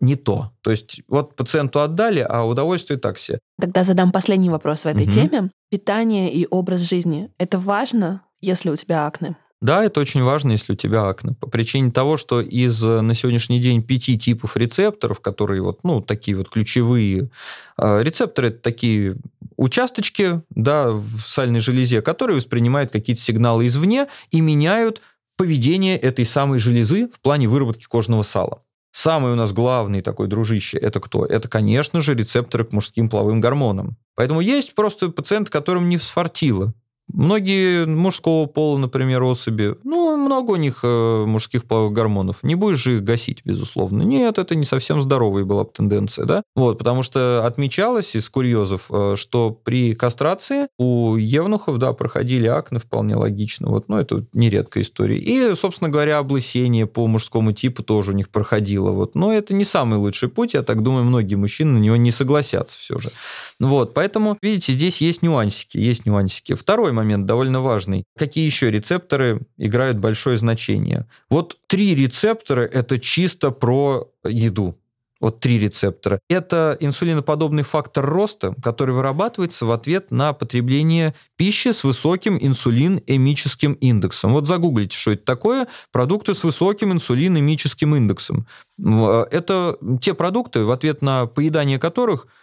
не 0.00 0.16
то. 0.16 0.52
То 0.62 0.70
есть 0.70 1.02
вот 1.08 1.36
пациенту 1.36 1.80
отдали, 1.80 2.20
а 2.20 2.44
удовольствие 2.44 2.98
так 2.98 3.18
себе. 3.18 3.38
Тогда 3.60 3.84
задам 3.84 4.12
последний 4.12 4.50
вопрос 4.50 4.84
в 4.84 4.86
этой 4.86 5.04
угу. 5.04 5.12
теме. 5.12 5.50
Питание 5.70 6.32
и 6.32 6.46
образ 6.50 6.80
жизни. 6.80 7.30
Это 7.38 7.58
важно, 7.58 8.22
если 8.40 8.70
у 8.70 8.76
тебя 8.76 9.06
акне? 9.06 9.36
Да, 9.60 9.84
это 9.84 10.00
очень 10.00 10.22
важно, 10.22 10.52
если 10.52 10.72
у 10.72 10.76
тебя 10.76 11.06
акне. 11.06 11.34
По 11.38 11.46
причине 11.46 11.92
того, 11.92 12.16
что 12.16 12.40
из 12.40 12.82
э, 12.82 13.02
на 13.02 13.14
сегодняшний 13.14 13.60
день 13.60 13.82
пяти 13.82 14.18
типов 14.18 14.56
рецепторов, 14.56 15.20
которые 15.20 15.60
вот, 15.60 15.80
ну, 15.84 16.00
такие 16.00 16.34
вот 16.34 16.48
ключевые, 16.48 17.28
э, 17.76 18.02
рецепторы 18.02 18.48
это 18.48 18.58
такие 18.58 19.16
участочки, 19.58 20.40
да, 20.48 20.90
в 20.92 21.20
сальной 21.26 21.60
железе, 21.60 22.00
которые 22.00 22.36
воспринимают 22.36 22.90
какие-то 22.90 23.20
сигналы 23.20 23.66
извне 23.66 24.06
и 24.30 24.40
меняют 24.40 25.02
поведение 25.36 25.98
этой 25.98 26.24
самой 26.24 26.58
железы 26.58 27.08
в 27.08 27.20
плане 27.20 27.46
выработки 27.46 27.84
кожного 27.84 28.22
сала. 28.22 28.62
Самый 28.92 29.32
у 29.32 29.36
нас 29.36 29.52
главный 29.52 30.02
такой 30.02 30.26
дружище– 30.26 30.78
это 30.78 31.00
кто? 31.00 31.24
Это, 31.24 31.48
конечно 31.48 32.00
же, 32.00 32.14
рецепторы 32.14 32.64
к 32.64 32.72
мужским 32.72 33.08
половым 33.08 33.40
гормонам. 33.40 33.96
Поэтому 34.16 34.40
есть 34.40 34.74
просто 34.74 35.08
пациент, 35.10 35.48
которым 35.48 35.88
не 35.88 35.98
сфартило 35.98 36.74
Многие 37.12 37.86
мужского 37.86 38.46
пола, 38.46 38.78
например, 38.78 39.22
особи, 39.22 39.76
ну, 39.84 40.16
много 40.16 40.52
у 40.52 40.56
них 40.56 40.80
э, 40.82 41.24
мужских 41.26 41.64
гормонов. 41.66 42.42
Не 42.42 42.54
будешь 42.54 42.78
же 42.78 42.96
их 42.96 43.04
гасить, 43.04 43.42
безусловно. 43.44 44.02
Нет, 44.02 44.38
это 44.38 44.54
не 44.54 44.64
совсем 44.64 45.00
здоровая 45.00 45.44
была 45.44 45.64
бы 45.64 45.70
тенденция, 45.72 46.24
да? 46.24 46.42
Вот, 46.54 46.78
потому 46.78 47.02
что 47.02 47.44
отмечалось 47.44 48.14
из 48.14 48.28
курьезов, 48.28 48.86
э, 48.90 49.14
что 49.16 49.50
при 49.50 49.94
кастрации 49.94 50.68
у 50.78 51.16
евнухов, 51.16 51.78
да, 51.78 51.92
проходили 51.92 52.46
акне 52.46 52.78
вполне 52.78 53.16
логично. 53.16 53.68
Вот, 53.68 53.88
но 53.88 54.00
это 54.00 54.24
нередкая 54.32 54.82
история. 54.84 55.18
И, 55.18 55.54
собственно 55.54 55.90
говоря, 55.90 56.18
облысение 56.18 56.86
по 56.86 57.06
мужскому 57.06 57.52
типу 57.52 57.82
тоже 57.82 58.12
у 58.12 58.14
них 58.14 58.28
проходило. 58.28 58.90
Вот. 58.90 59.14
Но 59.14 59.32
это 59.32 59.54
не 59.54 59.64
самый 59.64 59.98
лучший 59.98 60.28
путь. 60.28 60.54
Я 60.54 60.62
так 60.62 60.82
думаю, 60.82 61.04
многие 61.04 61.34
мужчины 61.34 61.72
на 61.72 61.78
него 61.78 61.96
не 61.96 62.10
согласятся 62.10 62.78
все 62.78 62.98
же. 62.98 63.10
Вот, 63.58 63.94
поэтому, 63.94 64.38
видите, 64.40 64.72
здесь 64.72 65.00
есть 65.00 65.22
нюансики, 65.22 65.76
есть 65.76 66.06
нюансики. 66.06 66.54
Второй 66.54 66.92
момент 67.00 67.26
довольно 67.26 67.60
важный. 67.60 68.04
Какие 68.16 68.46
еще 68.46 68.70
рецепторы 68.70 69.40
играют 69.56 69.98
большое 69.98 70.38
значение? 70.38 71.06
Вот 71.28 71.58
три 71.66 71.94
рецептора– 71.94 72.60
это 72.72 72.98
чисто 72.98 73.50
про 73.50 74.08
еду. 74.24 74.76
Вот 75.20 75.40
три 75.40 75.58
рецептора. 75.58 76.18
Это 76.30 76.78
инсулиноподобный 76.80 77.62
фактор 77.62 78.06
роста, 78.06 78.54
который 78.62 78.94
вырабатывается 78.94 79.66
в 79.66 79.70
ответ 79.70 80.10
на 80.10 80.32
потребление 80.32 81.14
пищи 81.36 81.72
с 81.72 81.84
высоким 81.84 82.38
инсулин-эмическим 82.38 83.74
индексом. 83.74 84.32
Вот 84.32 84.46
загуглите, 84.46 84.96
что 84.96 85.10
это 85.10 85.24
такое. 85.24 85.68
Продукты 85.92 86.34
с 86.34 86.42
высоким 86.42 86.92
инсулин-эмическим 86.92 87.94
индексом. 87.96 88.46
Это 88.78 89.76
те 90.00 90.14
продукты, 90.14 90.64
в 90.64 90.70
ответ 90.70 91.02
на 91.02 91.26
поедание 91.26 91.78
которых– 91.78 92.26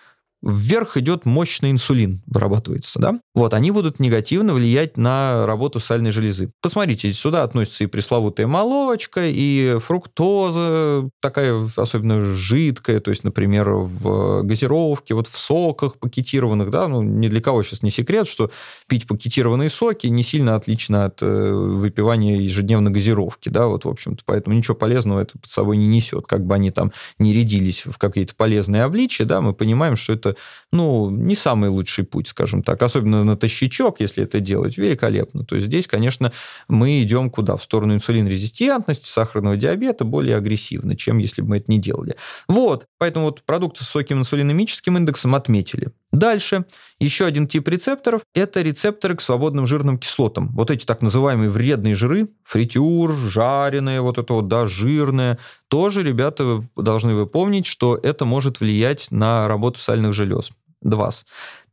вверх 0.48 0.96
идет 0.98 1.26
мощный 1.26 1.72
инсулин, 1.72 2.24
вырабатывается, 2.26 3.00
да? 3.00 3.20
Вот, 3.36 3.54
они 3.54 3.72
будут 3.72 4.00
негативно 4.00 4.54
влиять 4.54 4.98
на 4.98 5.46
работу 5.46 5.80
сальной 5.80 6.12
железы. 6.12 6.52
Посмотрите, 6.62 7.12
сюда 7.12 7.44
относится 7.44 7.84
и 7.84 7.88
пресловутая 7.88 8.48
молочка, 8.48 9.22
и 9.26 9.78
фруктоза, 9.80 11.10
такая 11.22 11.68
особенно 11.76 12.34
жидкая, 12.34 13.02
то 13.02 13.10
есть, 13.12 13.26
например, 13.26 13.70
в 13.72 14.44
газировке, 14.44 15.14
вот 15.14 15.28
в 15.28 15.38
соках 15.38 16.00
пакетированных, 16.00 16.70
да, 16.70 16.88
ну, 16.88 17.02
ни 17.02 17.28
для 17.28 17.42
кого 17.42 17.62
сейчас 17.64 17.84
не 17.84 17.92
секрет, 17.92 18.28
что 18.28 18.50
пить 18.88 19.06
пакетированные 19.06 19.70
соки 19.70 20.08
не 20.08 20.24
сильно 20.24 20.56
отлично 20.56 21.06
от 21.06 21.22
э, 21.22 21.52
выпивания 21.52 22.38
ежедневной 22.38 22.92
газировки, 22.92 23.50
да, 23.50 23.68
вот, 23.68 23.84
в 23.84 23.90
общем-то, 23.90 24.24
поэтому 24.26 24.56
ничего 24.56 24.76
полезного 24.76 25.20
это 25.20 25.38
под 25.38 25.50
собой 25.50 25.76
не 25.76 25.88
несет, 25.88 26.26
как 26.26 26.46
бы 26.46 26.56
они 26.56 26.72
там 26.72 26.94
не 27.20 27.34
рядились 27.34 27.86
в 27.86 27.98
какие-то 27.98 28.34
полезные 28.36 28.84
обличия, 28.84 29.26
да, 29.26 29.42
мы 29.42 29.54
понимаем, 29.54 29.98
что 29.98 30.14
это, 30.14 30.37
ну, 30.72 31.10
не 31.10 31.36
самый 31.36 31.70
лучший 31.70 32.04
путь, 32.04 32.28
скажем 32.28 32.64
так. 32.64 32.82
Особенно 32.82 33.24
на 33.24 33.38
тащичок, 33.38 34.00
если 34.00 34.24
это 34.24 34.40
делать, 34.40 34.78
великолепно. 34.78 35.46
То 35.46 35.56
есть 35.56 35.68
здесь, 35.68 35.88
конечно, 35.88 36.32
мы 36.68 37.02
идем 37.02 37.30
куда? 37.30 37.56
В 37.56 37.64
сторону 37.64 37.94
инсулинрезистентности, 37.94 39.08
сахарного 39.08 39.58
диабета 39.58 40.06
более 40.06 40.36
агрессивно, 40.36 40.96
чем 40.96 41.18
если 41.20 41.42
бы 41.42 41.50
мы 41.50 41.58
это 41.58 41.72
не 41.72 41.80
делали. 41.80 42.16
Вот, 42.48 42.86
поэтому 42.98 43.26
вот 43.26 43.44
продукты 43.44 43.84
с 43.84 43.88
высоким 43.88 44.20
инсулинемическим 44.20 44.98
индексом 44.98 45.36
отметили. 45.36 45.92
Дальше, 46.12 46.66
еще 47.00 47.26
один 47.26 47.48
тип 47.48 47.68
рецепторов– 47.68 48.22
это 48.34 48.62
рецепторы 48.62 49.16
к 49.16 49.22
свободным 49.22 49.68
жирным 49.68 50.00
кислотам. 50.00 50.50
Вот 50.54 50.72
эти 50.72 50.86
так 50.86 51.02
называемые 51.02 51.50
вредные 51.50 51.96
жиры, 51.96 52.30
фритюр, 52.44 53.14
жареные, 53.14 54.02
вот 54.02 54.18
это 54.18 54.34
вот, 54.34 54.48
да, 54.48 54.68
жирное, 54.68 55.38
тоже, 55.68 56.04
ребята, 56.04 56.46
вы 56.46 56.84
должны 56.84 57.14
вы 57.14 57.28
помнить, 57.28 57.66
что 57.66 58.00
это 58.02 58.24
может 58.26 58.62
влиять 58.62 59.12
на 59.12 59.48
работу 59.48 59.80
сальных 59.80 60.14
желез. 60.14 60.52
Два. 60.82 61.10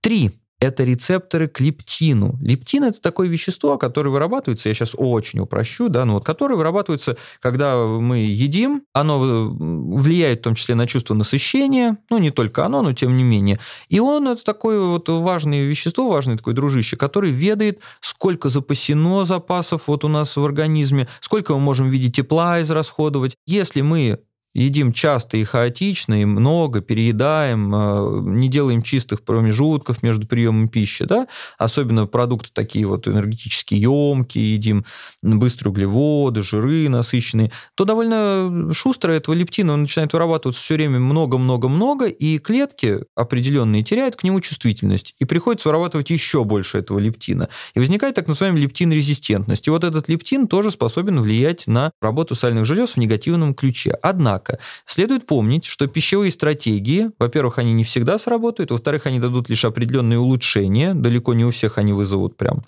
Три 0.00 0.32
это 0.64 0.84
рецепторы 0.84 1.48
к 1.48 1.60
лептину. 1.60 2.38
Лептин– 2.40 2.84
это 2.84 3.00
такое 3.00 3.28
вещество, 3.28 3.78
которое 3.78 4.10
вырабатывается, 4.10 4.68
я 4.68 4.74
сейчас 4.74 4.94
очень 4.96 5.40
упрощу, 5.40 5.88
да, 5.88 6.04
но 6.04 6.14
вот 6.14 6.24
которое 6.24 6.56
вырабатывается, 6.56 7.16
когда 7.40 7.76
мы 7.76 8.18
едим, 8.18 8.82
оно 8.92 9.18
влияет 9.18 10.40
в 10.40 10.42
том 10.42 10.54
числе 10.54 10.74
на 10.74 10.86
чувство 10.86 11.14
насыщения, 11.14 11.98
ну, 12.10 12.18
не 12.18 12.30
только 12.30 12.64
оно, 12.64 12.82
но 12.82 12.92
тем 12.92 13.16
не 13.16 13.24
менее. 13.24 13.58
И 13.88 14.00
он– 14.00 14.28
это 14.28 14.42
такое 14.44 14.80
вот 14.80 15.08
важное 15.08 15.64
вещество, 15.64 16.08
важное 16.08 16.36
такое 16.36 16.54
дружище, 16.54 16.96
который 16.96 17.30
ведает, 17.30 17.80
сколько 18.00 18.48
запасено 18.48 19.24
запасов 19.24 19.88
вот 19.88 20.04
у 20.04 20.08
нас 20.08 20.36
в 20.36 20.44
организме, 20.44 21.08
сколько 21.20 21.54
мы 21.54 21.60
можем 21.60 21.88
в 21.88 21.90
виде 21.90 22.10
тепла 22.10 22.62
израсходовать. 22.62 23.36
Если 23.46 23.80
мы 23.80 24.20
едим 24.54 24.92
часто 24.92 25.36
и 25.36 25.44
хаотично, 25.44 26.20
и 26.20 26.24
много, 26.24 26.80
переедаем, 26.80 27.74
э, 27.74 28.20
не 28.36 28.48
делаем 28.48 28.82
чистых 28.82 29.22
промежутков 29.22 30.02
между 30.02 30.26
приемом 30.26 30.68
пищи, 30.68 31.04
да, 31.04 31.26
особенно 31.58 32.06
продукты 32.06 32.50
такие 32.52 32.86
вот 32.86 33.08
энергетически 33.08 33.74
емкие, 33.74 34.54
едим 34.54 34.84
быстрые 35.22 35.72
углеводы, 35.72 36.42
жиры 36.42 36.88
насыщенные, 36.88 37.50
то 37.74 37.84
довольно 37.84 38.72
шустро 38.72 39.12
этого 39.12 39.34
лептина 39.34 39.76
начинает 39.76 40.12
вырабатываться 40.12 40.62
все 40.62 40.74
время 40.74 41.00
много-много-много, 41.00 42.06
и 42.06 42.38
клетки 42.38 43.00
определенные 43.16 43.82
теряют 43.82 44.16
к 44.16 44.24
нему 44.24 44.40
чувствительность, 44.40 45.14
и 45.18 45.24
приходится 45.24 45.68
вырабатывать 45.68 46.10
еще 46.10 46.44
больше 46.44 46.78
этого 46.78 46.98
лептина. 46.98 47.48
И 47.74 47.78
возникает 47.78 48.14
так 48.14 48.28
называемый 48.28 48.62
лептин-резистентность. 48.62 49.66
И 49.66 49.70
вот 49.70 49.84
этот 49.84 50.08
лептин 50.08 50.46
тоже 50.46 50.70
способен 50.70 51.20
влиять 51.20 51.66
на 51.66 51.90
работу 52.00 52.34
сальных 52.34 52.64
желез 52.64 52.92
в 52.92 52.96
негативном 52.98 53.54
ключе. 53.54 53.96
Однако, 54.02 54.43
Однако 54.44 54.62
следует 54.86 55.26
помнить, 55.26 55.64
что 55.64 55.86
пищевые 55.86 56.30
стратегии, 56.30 57.10
во-первых, 57.18 57.58
они 57.58 57.72
не 57.72 57.84
всегда 57.84 58.18
сработают, 58.18 58.70
во-вторых, 58.70 59.06
они 59.06 59.18
дадут 59.18 59.48
лишь 59.48 59.64
определенные 59.64 60.18
улучшения, 60.18 60.94
далеко 60.94 61.34
не 61.34 61.44
у 61.44 61.50
всех 61.50 61.78
они 61.78 61.92
вызовут 61.92 62.36
прям 62.36 62.62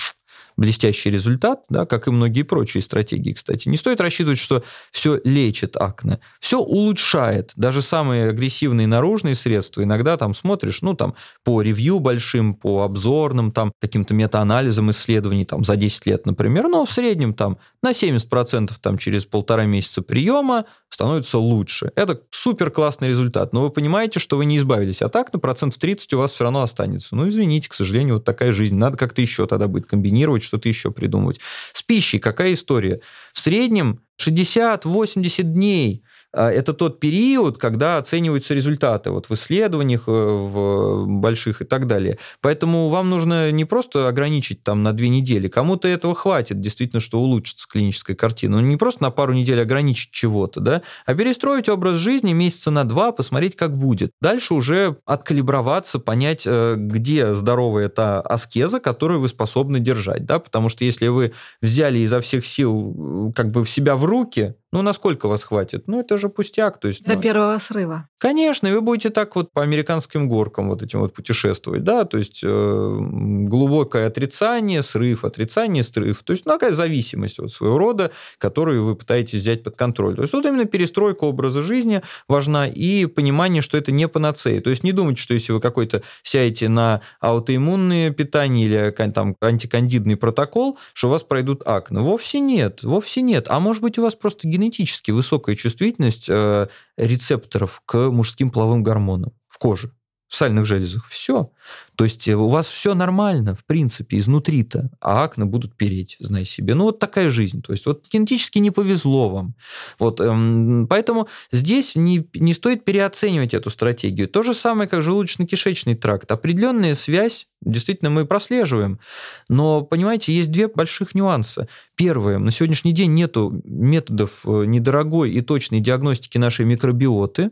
блестящий 0.56 1.10
результат, 1.10 1.60
да, 1.68 1.86
как 1.86 2.08
и 2.08 2.10
многие 2.10 2.42
прочие 2.42 2.82
стратегии, 2.82 3.32
кстати. 3.32 3.68
Не 3.68 3.76
стоит 3.76 4.00
рассчитывать, 4.00 4.38
что 4.38 4.62
все 4.90 5.20
лечит 5.24 5.76
акне. 5.76 6.18
Все 6.40 6.58
улучшает. 6.58 7.52
Даже 7.56 7.82
самые 7.82 8.30
агрессивные 8.30 8.86
наружные 8.86 9.34
средства 9.34 9.82
иногда 9.82 10.16
там 10.16 10.34
смотришь, 10.34 10.82
ну, 10.82 10.94
там, 10.94 11.14
по 11.44 11.60
ревью 11.62 12.00
большим, 12.00 12.54
по 12.54 12.82
обзорным, 12.84 13.52
там, 13.52 13.72
каким-то 13.80 14.14
метаанализам 14.14 14.90
исследований, 14.90 15.44
там, 15.44 15.64
за 15.64 15.76
10 15.76 16.06
лет, 16.06 16.26
например, 16.26 16.68
но 16.68 16.84
в 16.86 16.90
среднем 16.90 17.34
там 17.34 17.58
на 17.82 17.90
70% 17.90 18.72
там 18.80 18.98
через 18.98 19.26
полтора 19.26 19.64
месяца 19.64 20.02
приема 20.02 20.64
становится 20.88 21.38
лучше. 21.38 21.92
Это 21.94 22.20
супер 22.30 22.70
классный 22.70 23.10
результат. 23.10 23.52
Но 23.52 23.60
вы 23.60 23.70
понимаете, 23.70 24.18
что 24.18 24.36
вы 24.36 24.46
не 24.46 24.56
избавились 24.56 25.02
от 25.02 25.14
акне, 25.14 25.38
процентов 25.38 25.78
30 25.78 26.12
у 26.14 26.18
вас 26.18 26.32
все 26.32 26.44
равно 26.44 26.62
останется. 26.62 27.14
Ну, 27.14 27.28
извините, 27.28 27.68
к 27.68 27.74
сожалению, 27.74 28.14
вот 28.14 28.24
такая 28.24 28.52
жизнь. 28.52 28.76
Надо 28.76 28.96
как-то 28.96 29.20
еще 29.20 29.46
тогда 29.46 29.68
будет 29.68 29.86
комбинировать, 29.86 30.42
что-то 30.46 30.68
еще 30.68 30.90
придумывать. 30.90 31.40
С 31.72 31.82
пищей 31.82 32.18
какая 32.18 32.52
история? 32.54 33.00
В 33.32 33.38
среднем 33.38 34.00
60-80 34.20 35.42
дней 35.42 36.02
это 36.42 36.72
тот 36.72 37.00
период, 37.00 37.58
когда 37.58 37.98
оцениваются 37.98 38.54
результаты 38.54 39.10
вот 39.10 39.28
в 39.28 39.34
исследованиях, 39.34 40.04
э, 40.06 40.10
в 40.10 41.06
больших 41.06 41.62
и 41.62 41.64
так 41.64 41.86
далее. 41.86 42.18
Поэтому 42.40 42.88
вам 42.88 43.10
нужно 43.10 43.50
не 43.50 43.64
просто 43.64 44.08
ограничить 44.08 44.62
там 44.62 44.82
на 44.82 44.92
две 44.92 45.08
недели, 45.08 45.48
кому-то 45.48 45.88
этого 45.88 46.14
хватит, 46.14 46.60
действительно, 46.60 47.00
что 47.00 47.20
улучшится 47.20 47.66
клиническая 47.68 48.16
картина. 48.16 48.60
Ну, 48.60 48.66
не 48.66 48.76
просто 48.76 49.02
на 49.02 49.10
пару 49.10 49.32
недель 49.32 49.60
ограничить 49.60 50.10
чего-то, 50.10 50.60
да, 50.60 50.82
а 51.06 51.14
перестроить 51.14 51.68
образ 51.68 51.96
жизни 51.96 52.32
месяца 52.32 52.70
на 52.70 52.84
два, 52.84 53.12
посмотреть, 53.12 53.56
как 53.56 53.76
будет. 53.76 54.12
Дальше 54.20 54.54
уже 54.54 54.96
откалиброваться, 55.06 55.98
понять, 55.98 56.44
э, 56.46 56.74
где 56.76 57.34
здоровая 57.34 57.88
та 57.88 58.20
аскеза, 58.20 58.80
которую 58.80 59.20
вы 59.20 59.28
способны 59.28 59.80
держать, 59.80 60.24
да, 60.26 60.38
потому 60.38 60.68
что 60.68 60.84
если 60.84 61.08
вы 61.08 61.32
взяли 61.62 61.98
изо 61.98 62.20
всех 62.20 62.46
сил 62.46 63.30
э, 63.30 63.32
как 63.34 63.50
бы 63.50 63.64
в 63.64 63.70
себя 63.70 63.96
в 63.96 64.04
руки, 64.04 64.54
ну, 64.76 64.82
насколько 64.82 65.28
вас 65.28 65.44
хватит? 65.44 65.88
Ну, 65.88 66.00
это 66.00 66.18
же 66.18 66.28
пустяк. 66.28 66.78
То 66.78 66.88
есть, 66.88 67.04
До 67.04 67.14
ну, 67.14 67.20
первого 67.22 67.58
срыва. 67.58 68.08
Конечно, 68.18 68.70
вы 68.70 68.80
будете 68.80 69.10
так 69.10 69.36
вот 69.36 69.52
по 69.52 69.62
американским 69.62 70.28
горкам 70.28 70.68
вот 70.68 70.82
этим 70.82 71.00
вот 71.00 71.12
путешествовать, 71.12 71.84
да, 71.84 72.04
то 72.04 72.16
есть 72.18 72.40
э, 72.42 72.96
глубокое 72.98 74.06
отрицание, 74.06 74.82
срыв, 74.82 75.24
отрицание, 75.24 75.82
срыв. 75.82 76.22
То 76.22 76.32
есть 76.32 76.46
ну, 76.46 76.52
такая 76.52 76.72
зависимость 76.72 77.38
вот 77.38 77.52
своего 77.52 77.78
рода, 77.78 78.10
которую 78.38 78.84
вы 78.84 78.96
пытаетесь 78.96 79.40
взять 79.40 79.62
под 79.62 79.76
контроль. 79.76 80.14
То 80.16 80.22
есть 80.22 80.32
вот 80.32 80.46
именно 80.46 80.64
перестройка 80.64 81.24
образа 81.24 81.62
жизни 81.62 82.02
важна 82.26 82.66
и 82.66 83.06
понимание, 83.06 83.62
что 83.62 83.76
это 83.76 83.92
не 83.92 84.08
панацея. 84.08 84.60
То 84.60 84.70
есть 84.70 84.82
не 84.82 84.92
думайте, 84.92 85.22
что 85.22 85.34
если 85.34 85.52
вы 85.52 85.60
какой-то 85.60 86.02
сядете 86.22 86.68
на 86.68 87.02
аутоиммунное 87.20 88.10
питание 88.10 88.66
или 88.66 89.10
там 89.12 89.36
антикандидный 89.40 90.16
протокол, 90.16 90.78
что 90.94 91.08
у 91.08 91.10
вас 91.10 91.22
пройдут 91.22 91.62
акне. 91.66 92.00
Вовсе 92.00 92.40
нет, 92.40 92.82
вовсе 92.82 93.22
нет. 93.22 93.46
А 93.48 93.60
может 93.60 93.82
быть 93.82 93.98
у 93.98 94.02
вас 94.02 94.14
просто 94.14 94.48
генетически 94.48 94.65
высокая 95.12 95.56
чувствительность 95.56 96.26
э, 96.28 96.68
рецепторов 96.96 97.82
к 97.86 98.10
мужским 98.10 98.50
половым 98.50 98.82
гормонам 98.82 99.32
в 99.48 99.58
коже 99.58 99.92
в 100.28 100.34
сальных 100.34 100.66
железах. 100.66 101.06
Все. 101.06 101.50
То 101.96 102.04
есть 102.04 102.28
э, 102.28 102.34
у 102.34 102.48
вас 102.48 102.66
все 102.66 102.94
нормально, 102.94 103.54
в 103.54 103.64
принципе, 103.64 104.18
изнутри-то, 104.18 104.90
а 105.00 105.24
акне 105.24 105.44
будут 105.44 105.76
переть, 105.76 106.16
знай 106.20 106.44
себе. 106.44 106.74
Ну, 106.74 106.84
вот 106.84 106.98
такая 106.98 107.30
жизнь. 107.30 107.62
То 107.62 107.72
есть 107.72 107.86
вот 107.86 108.04
генетически 108.10 108.58
не 108.58 108.70
повезло 108.70 109.28
вам. 109.28 109.54
Вот, 109.98 110.20
эм, 110.20 110.86
поэтому 110.88 111.28
здесь 111.50 111.96
не, 111.96 112.28
не 112.34 112.52
стоит 112.52 112.84
переоценивать 112.84 113.54
эту 113.54 113.70
стратегию. 113.70 114.28
То 114.28 114.42
же 114.42 114.52
самое, 114.52 114.88
как 114.88 115.00
желудочно-кишечный 115.00 115.94
тракт. 115.94 116.30
Определенная 116.30 116.94
связь 116.94 117.46
действительно 117.62 118.10
мы 118.10 118.26
прослеживаем. 118.26 119.00
Но, 119.48 119.82
понимаете, 119.82 120.32
есть 120.32 120.50
две 120.50 120.68
больших 120.68 121.14
нюанса. 121.14 121.68
Первое, 121.94 122.38
на 122.38 122.50
сегодняшний 122.50 122.92
день 122.92 123.14
нету 123.14 123.62
методов 123.64 124.42
э, 124.44 124.64
недорогой 124.66 125.30
и 125.30 125.40
точной 125.40 125.80
диагностики 125.80 126.36
нашей 126.36 126.64
микробиоты, 126.66 127.50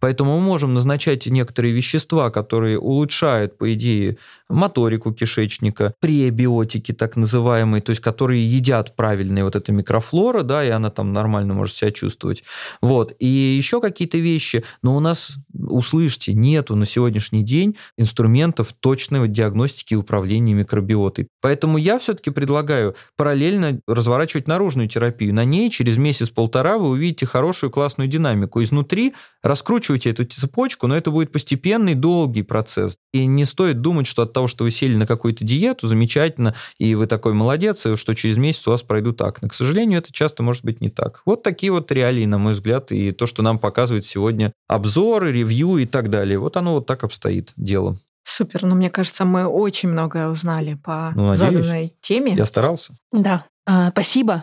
Поэтому 0.00 0.38
мы 0.38 0.40
можем 0.40 0.74
назначать 0.74 1.26
некоторые 1.26 1.74
вещества, 1.74 2.30
которые 2.30 2.78
улучшают, 2.78 3.58
по 3.58 3.72
идее, 3.72 4.18
моторику 4.48 5.12
кишечника, 5.12 5.94
пребиотики 6.00 6.92
так 6.92 7.16
называемые, 7.16 7.82
то 7.82 7.90
есть 7.90 8.02
которые 8.02 8.44
едят 8.44 8.96
правильные 8.96 9.44
вот 9.44 9.56
эта 9.56 9.72
микрофлора, 9.72 10.42
да, 10.42 10.64
и 10.64 10.68
она 10.68 10.90
там 10.90 11.12
нормально 11.12 11.54
может 11.54 11.74
себя 11.74 11.90
чувствовать. 11.90 12.44
Вот. 12.80 13.14
И 13.18 13.26
еще 13.26 13.80
какие-то 13.80 14.18
вещи, 14.18 14.64
но 14.82 14.96
у 14.96 15.00
нас, 15.00 15.36
услышьте, 15.52 16.34
нету 16.34 16.76
на 16.76 16.86
сегодняшний 16.86 17.42
день 17.42 17.76
инструментов 17.96 18.72
точной 18.78 19.28
диагностики 19.28 19.94
и 19.94 19.96
управления 19.96 20.54
микробиотой. 20.54 21.28
Поэтому 21.40 21.78
я 21.78 21.98
все-таки 21.98 22.30
предлагаю 22.30 22.94
параллельно 23.16 23.80
разворачивать 23.86 24.48
наружную 24.48 24.88
терапию. 24.88 25.34
На 25.34 25.44
ней 25.44 25.70
через 25.70 25.96
месяц-полтора 25.96 26.78
вы 26.78 26.90
увидите 26.90 27.26
хорошую 27.26 27.70
классную 27.70 28.08
динамику. 28.08 28.62
Изнутри 28.62 29.14
раскручивайте 29.54 30.10
эту 30.10 30.24
цепочку, 30.24 30.88
но 30.88 30.96
это 30.96 31.12
будет 31.12 31.30
постепенный, 31.30 31.94
долгий 31.94 32.42
процесс. 32.42 32.98
И 33.12 33.24
не 33.24 33.44
стоит 33.44 33.80
думать, 33.80 34.08
что 34.08 34.22
от 34.22 34.32
того, 34.32 34.48
что 34.48 34.64
вы 34.64 34.72
сели 34.72 34.96
на 34.96 35.06
какую-то 35.06 35.44
диету, 35.44 35.86
замечательно, 35.86 36.56
и 36.78 36.96
вы 36.96 37.06
такой 37.06 37.34
молодец, 37.34 37.86
и 37.86 37.94
что 37.94 38.14
через 38.14 38.36
месяц 38.36 38.66
у 38.66 38.72
вас 38.72 38.82
пройдут 38.82 39.22
акне. 39.22 39.48
К 39.48 39.54
сожалению, 39.54 40.00
это 40.00 40.12
часто 40.12 40.42
может 40.42 40.64
быть 40.64 40.80
не 40.80 40.90
так. 40.90 41.22
Вот 41.24 41.44
такие 41.44 41.70
вот 41.70 41.92
реалии, 41.92 42.24
на 42.24 42.38
мой 42.38 42.54
взгляд, 42.54 42.90
и 42.90 43.12
то, 43.12 43.26
что 43.26 43.44
нам 43.44 43.60
показывают 43.60 44.04
сегодня 44.04 44.52
обзоры, 44.66 45.30
ревью 45.30 45.76
и 45.76 45.86
так 45.86 46.10
далее. 46.10 46.36
Вот 46.40 46.56
оно 46.56 46.72
вот 46.72 46.86
так 46.86 47.04
обстоит 47.04 47.52
дело. 47.56 47.96
Супер. 48.24 48.64
Ну, 48.64 48.74
мне 48.74 48.90
кажется, 48.90 49.24
мы 49.24 49.46
очень 49.46 49.88
многое 49.88 50.28
узнали 50.28 50.74
по 50.74 51.12
ну, 51.14 51.32
заданной 51.34 51.92
теме. 52.00 52.34
Я 52.34 52.46
старался. 52.46 52.94
Да. 53.12 53.44
А, 53.66 53.90
спасибо. 53.90 54.42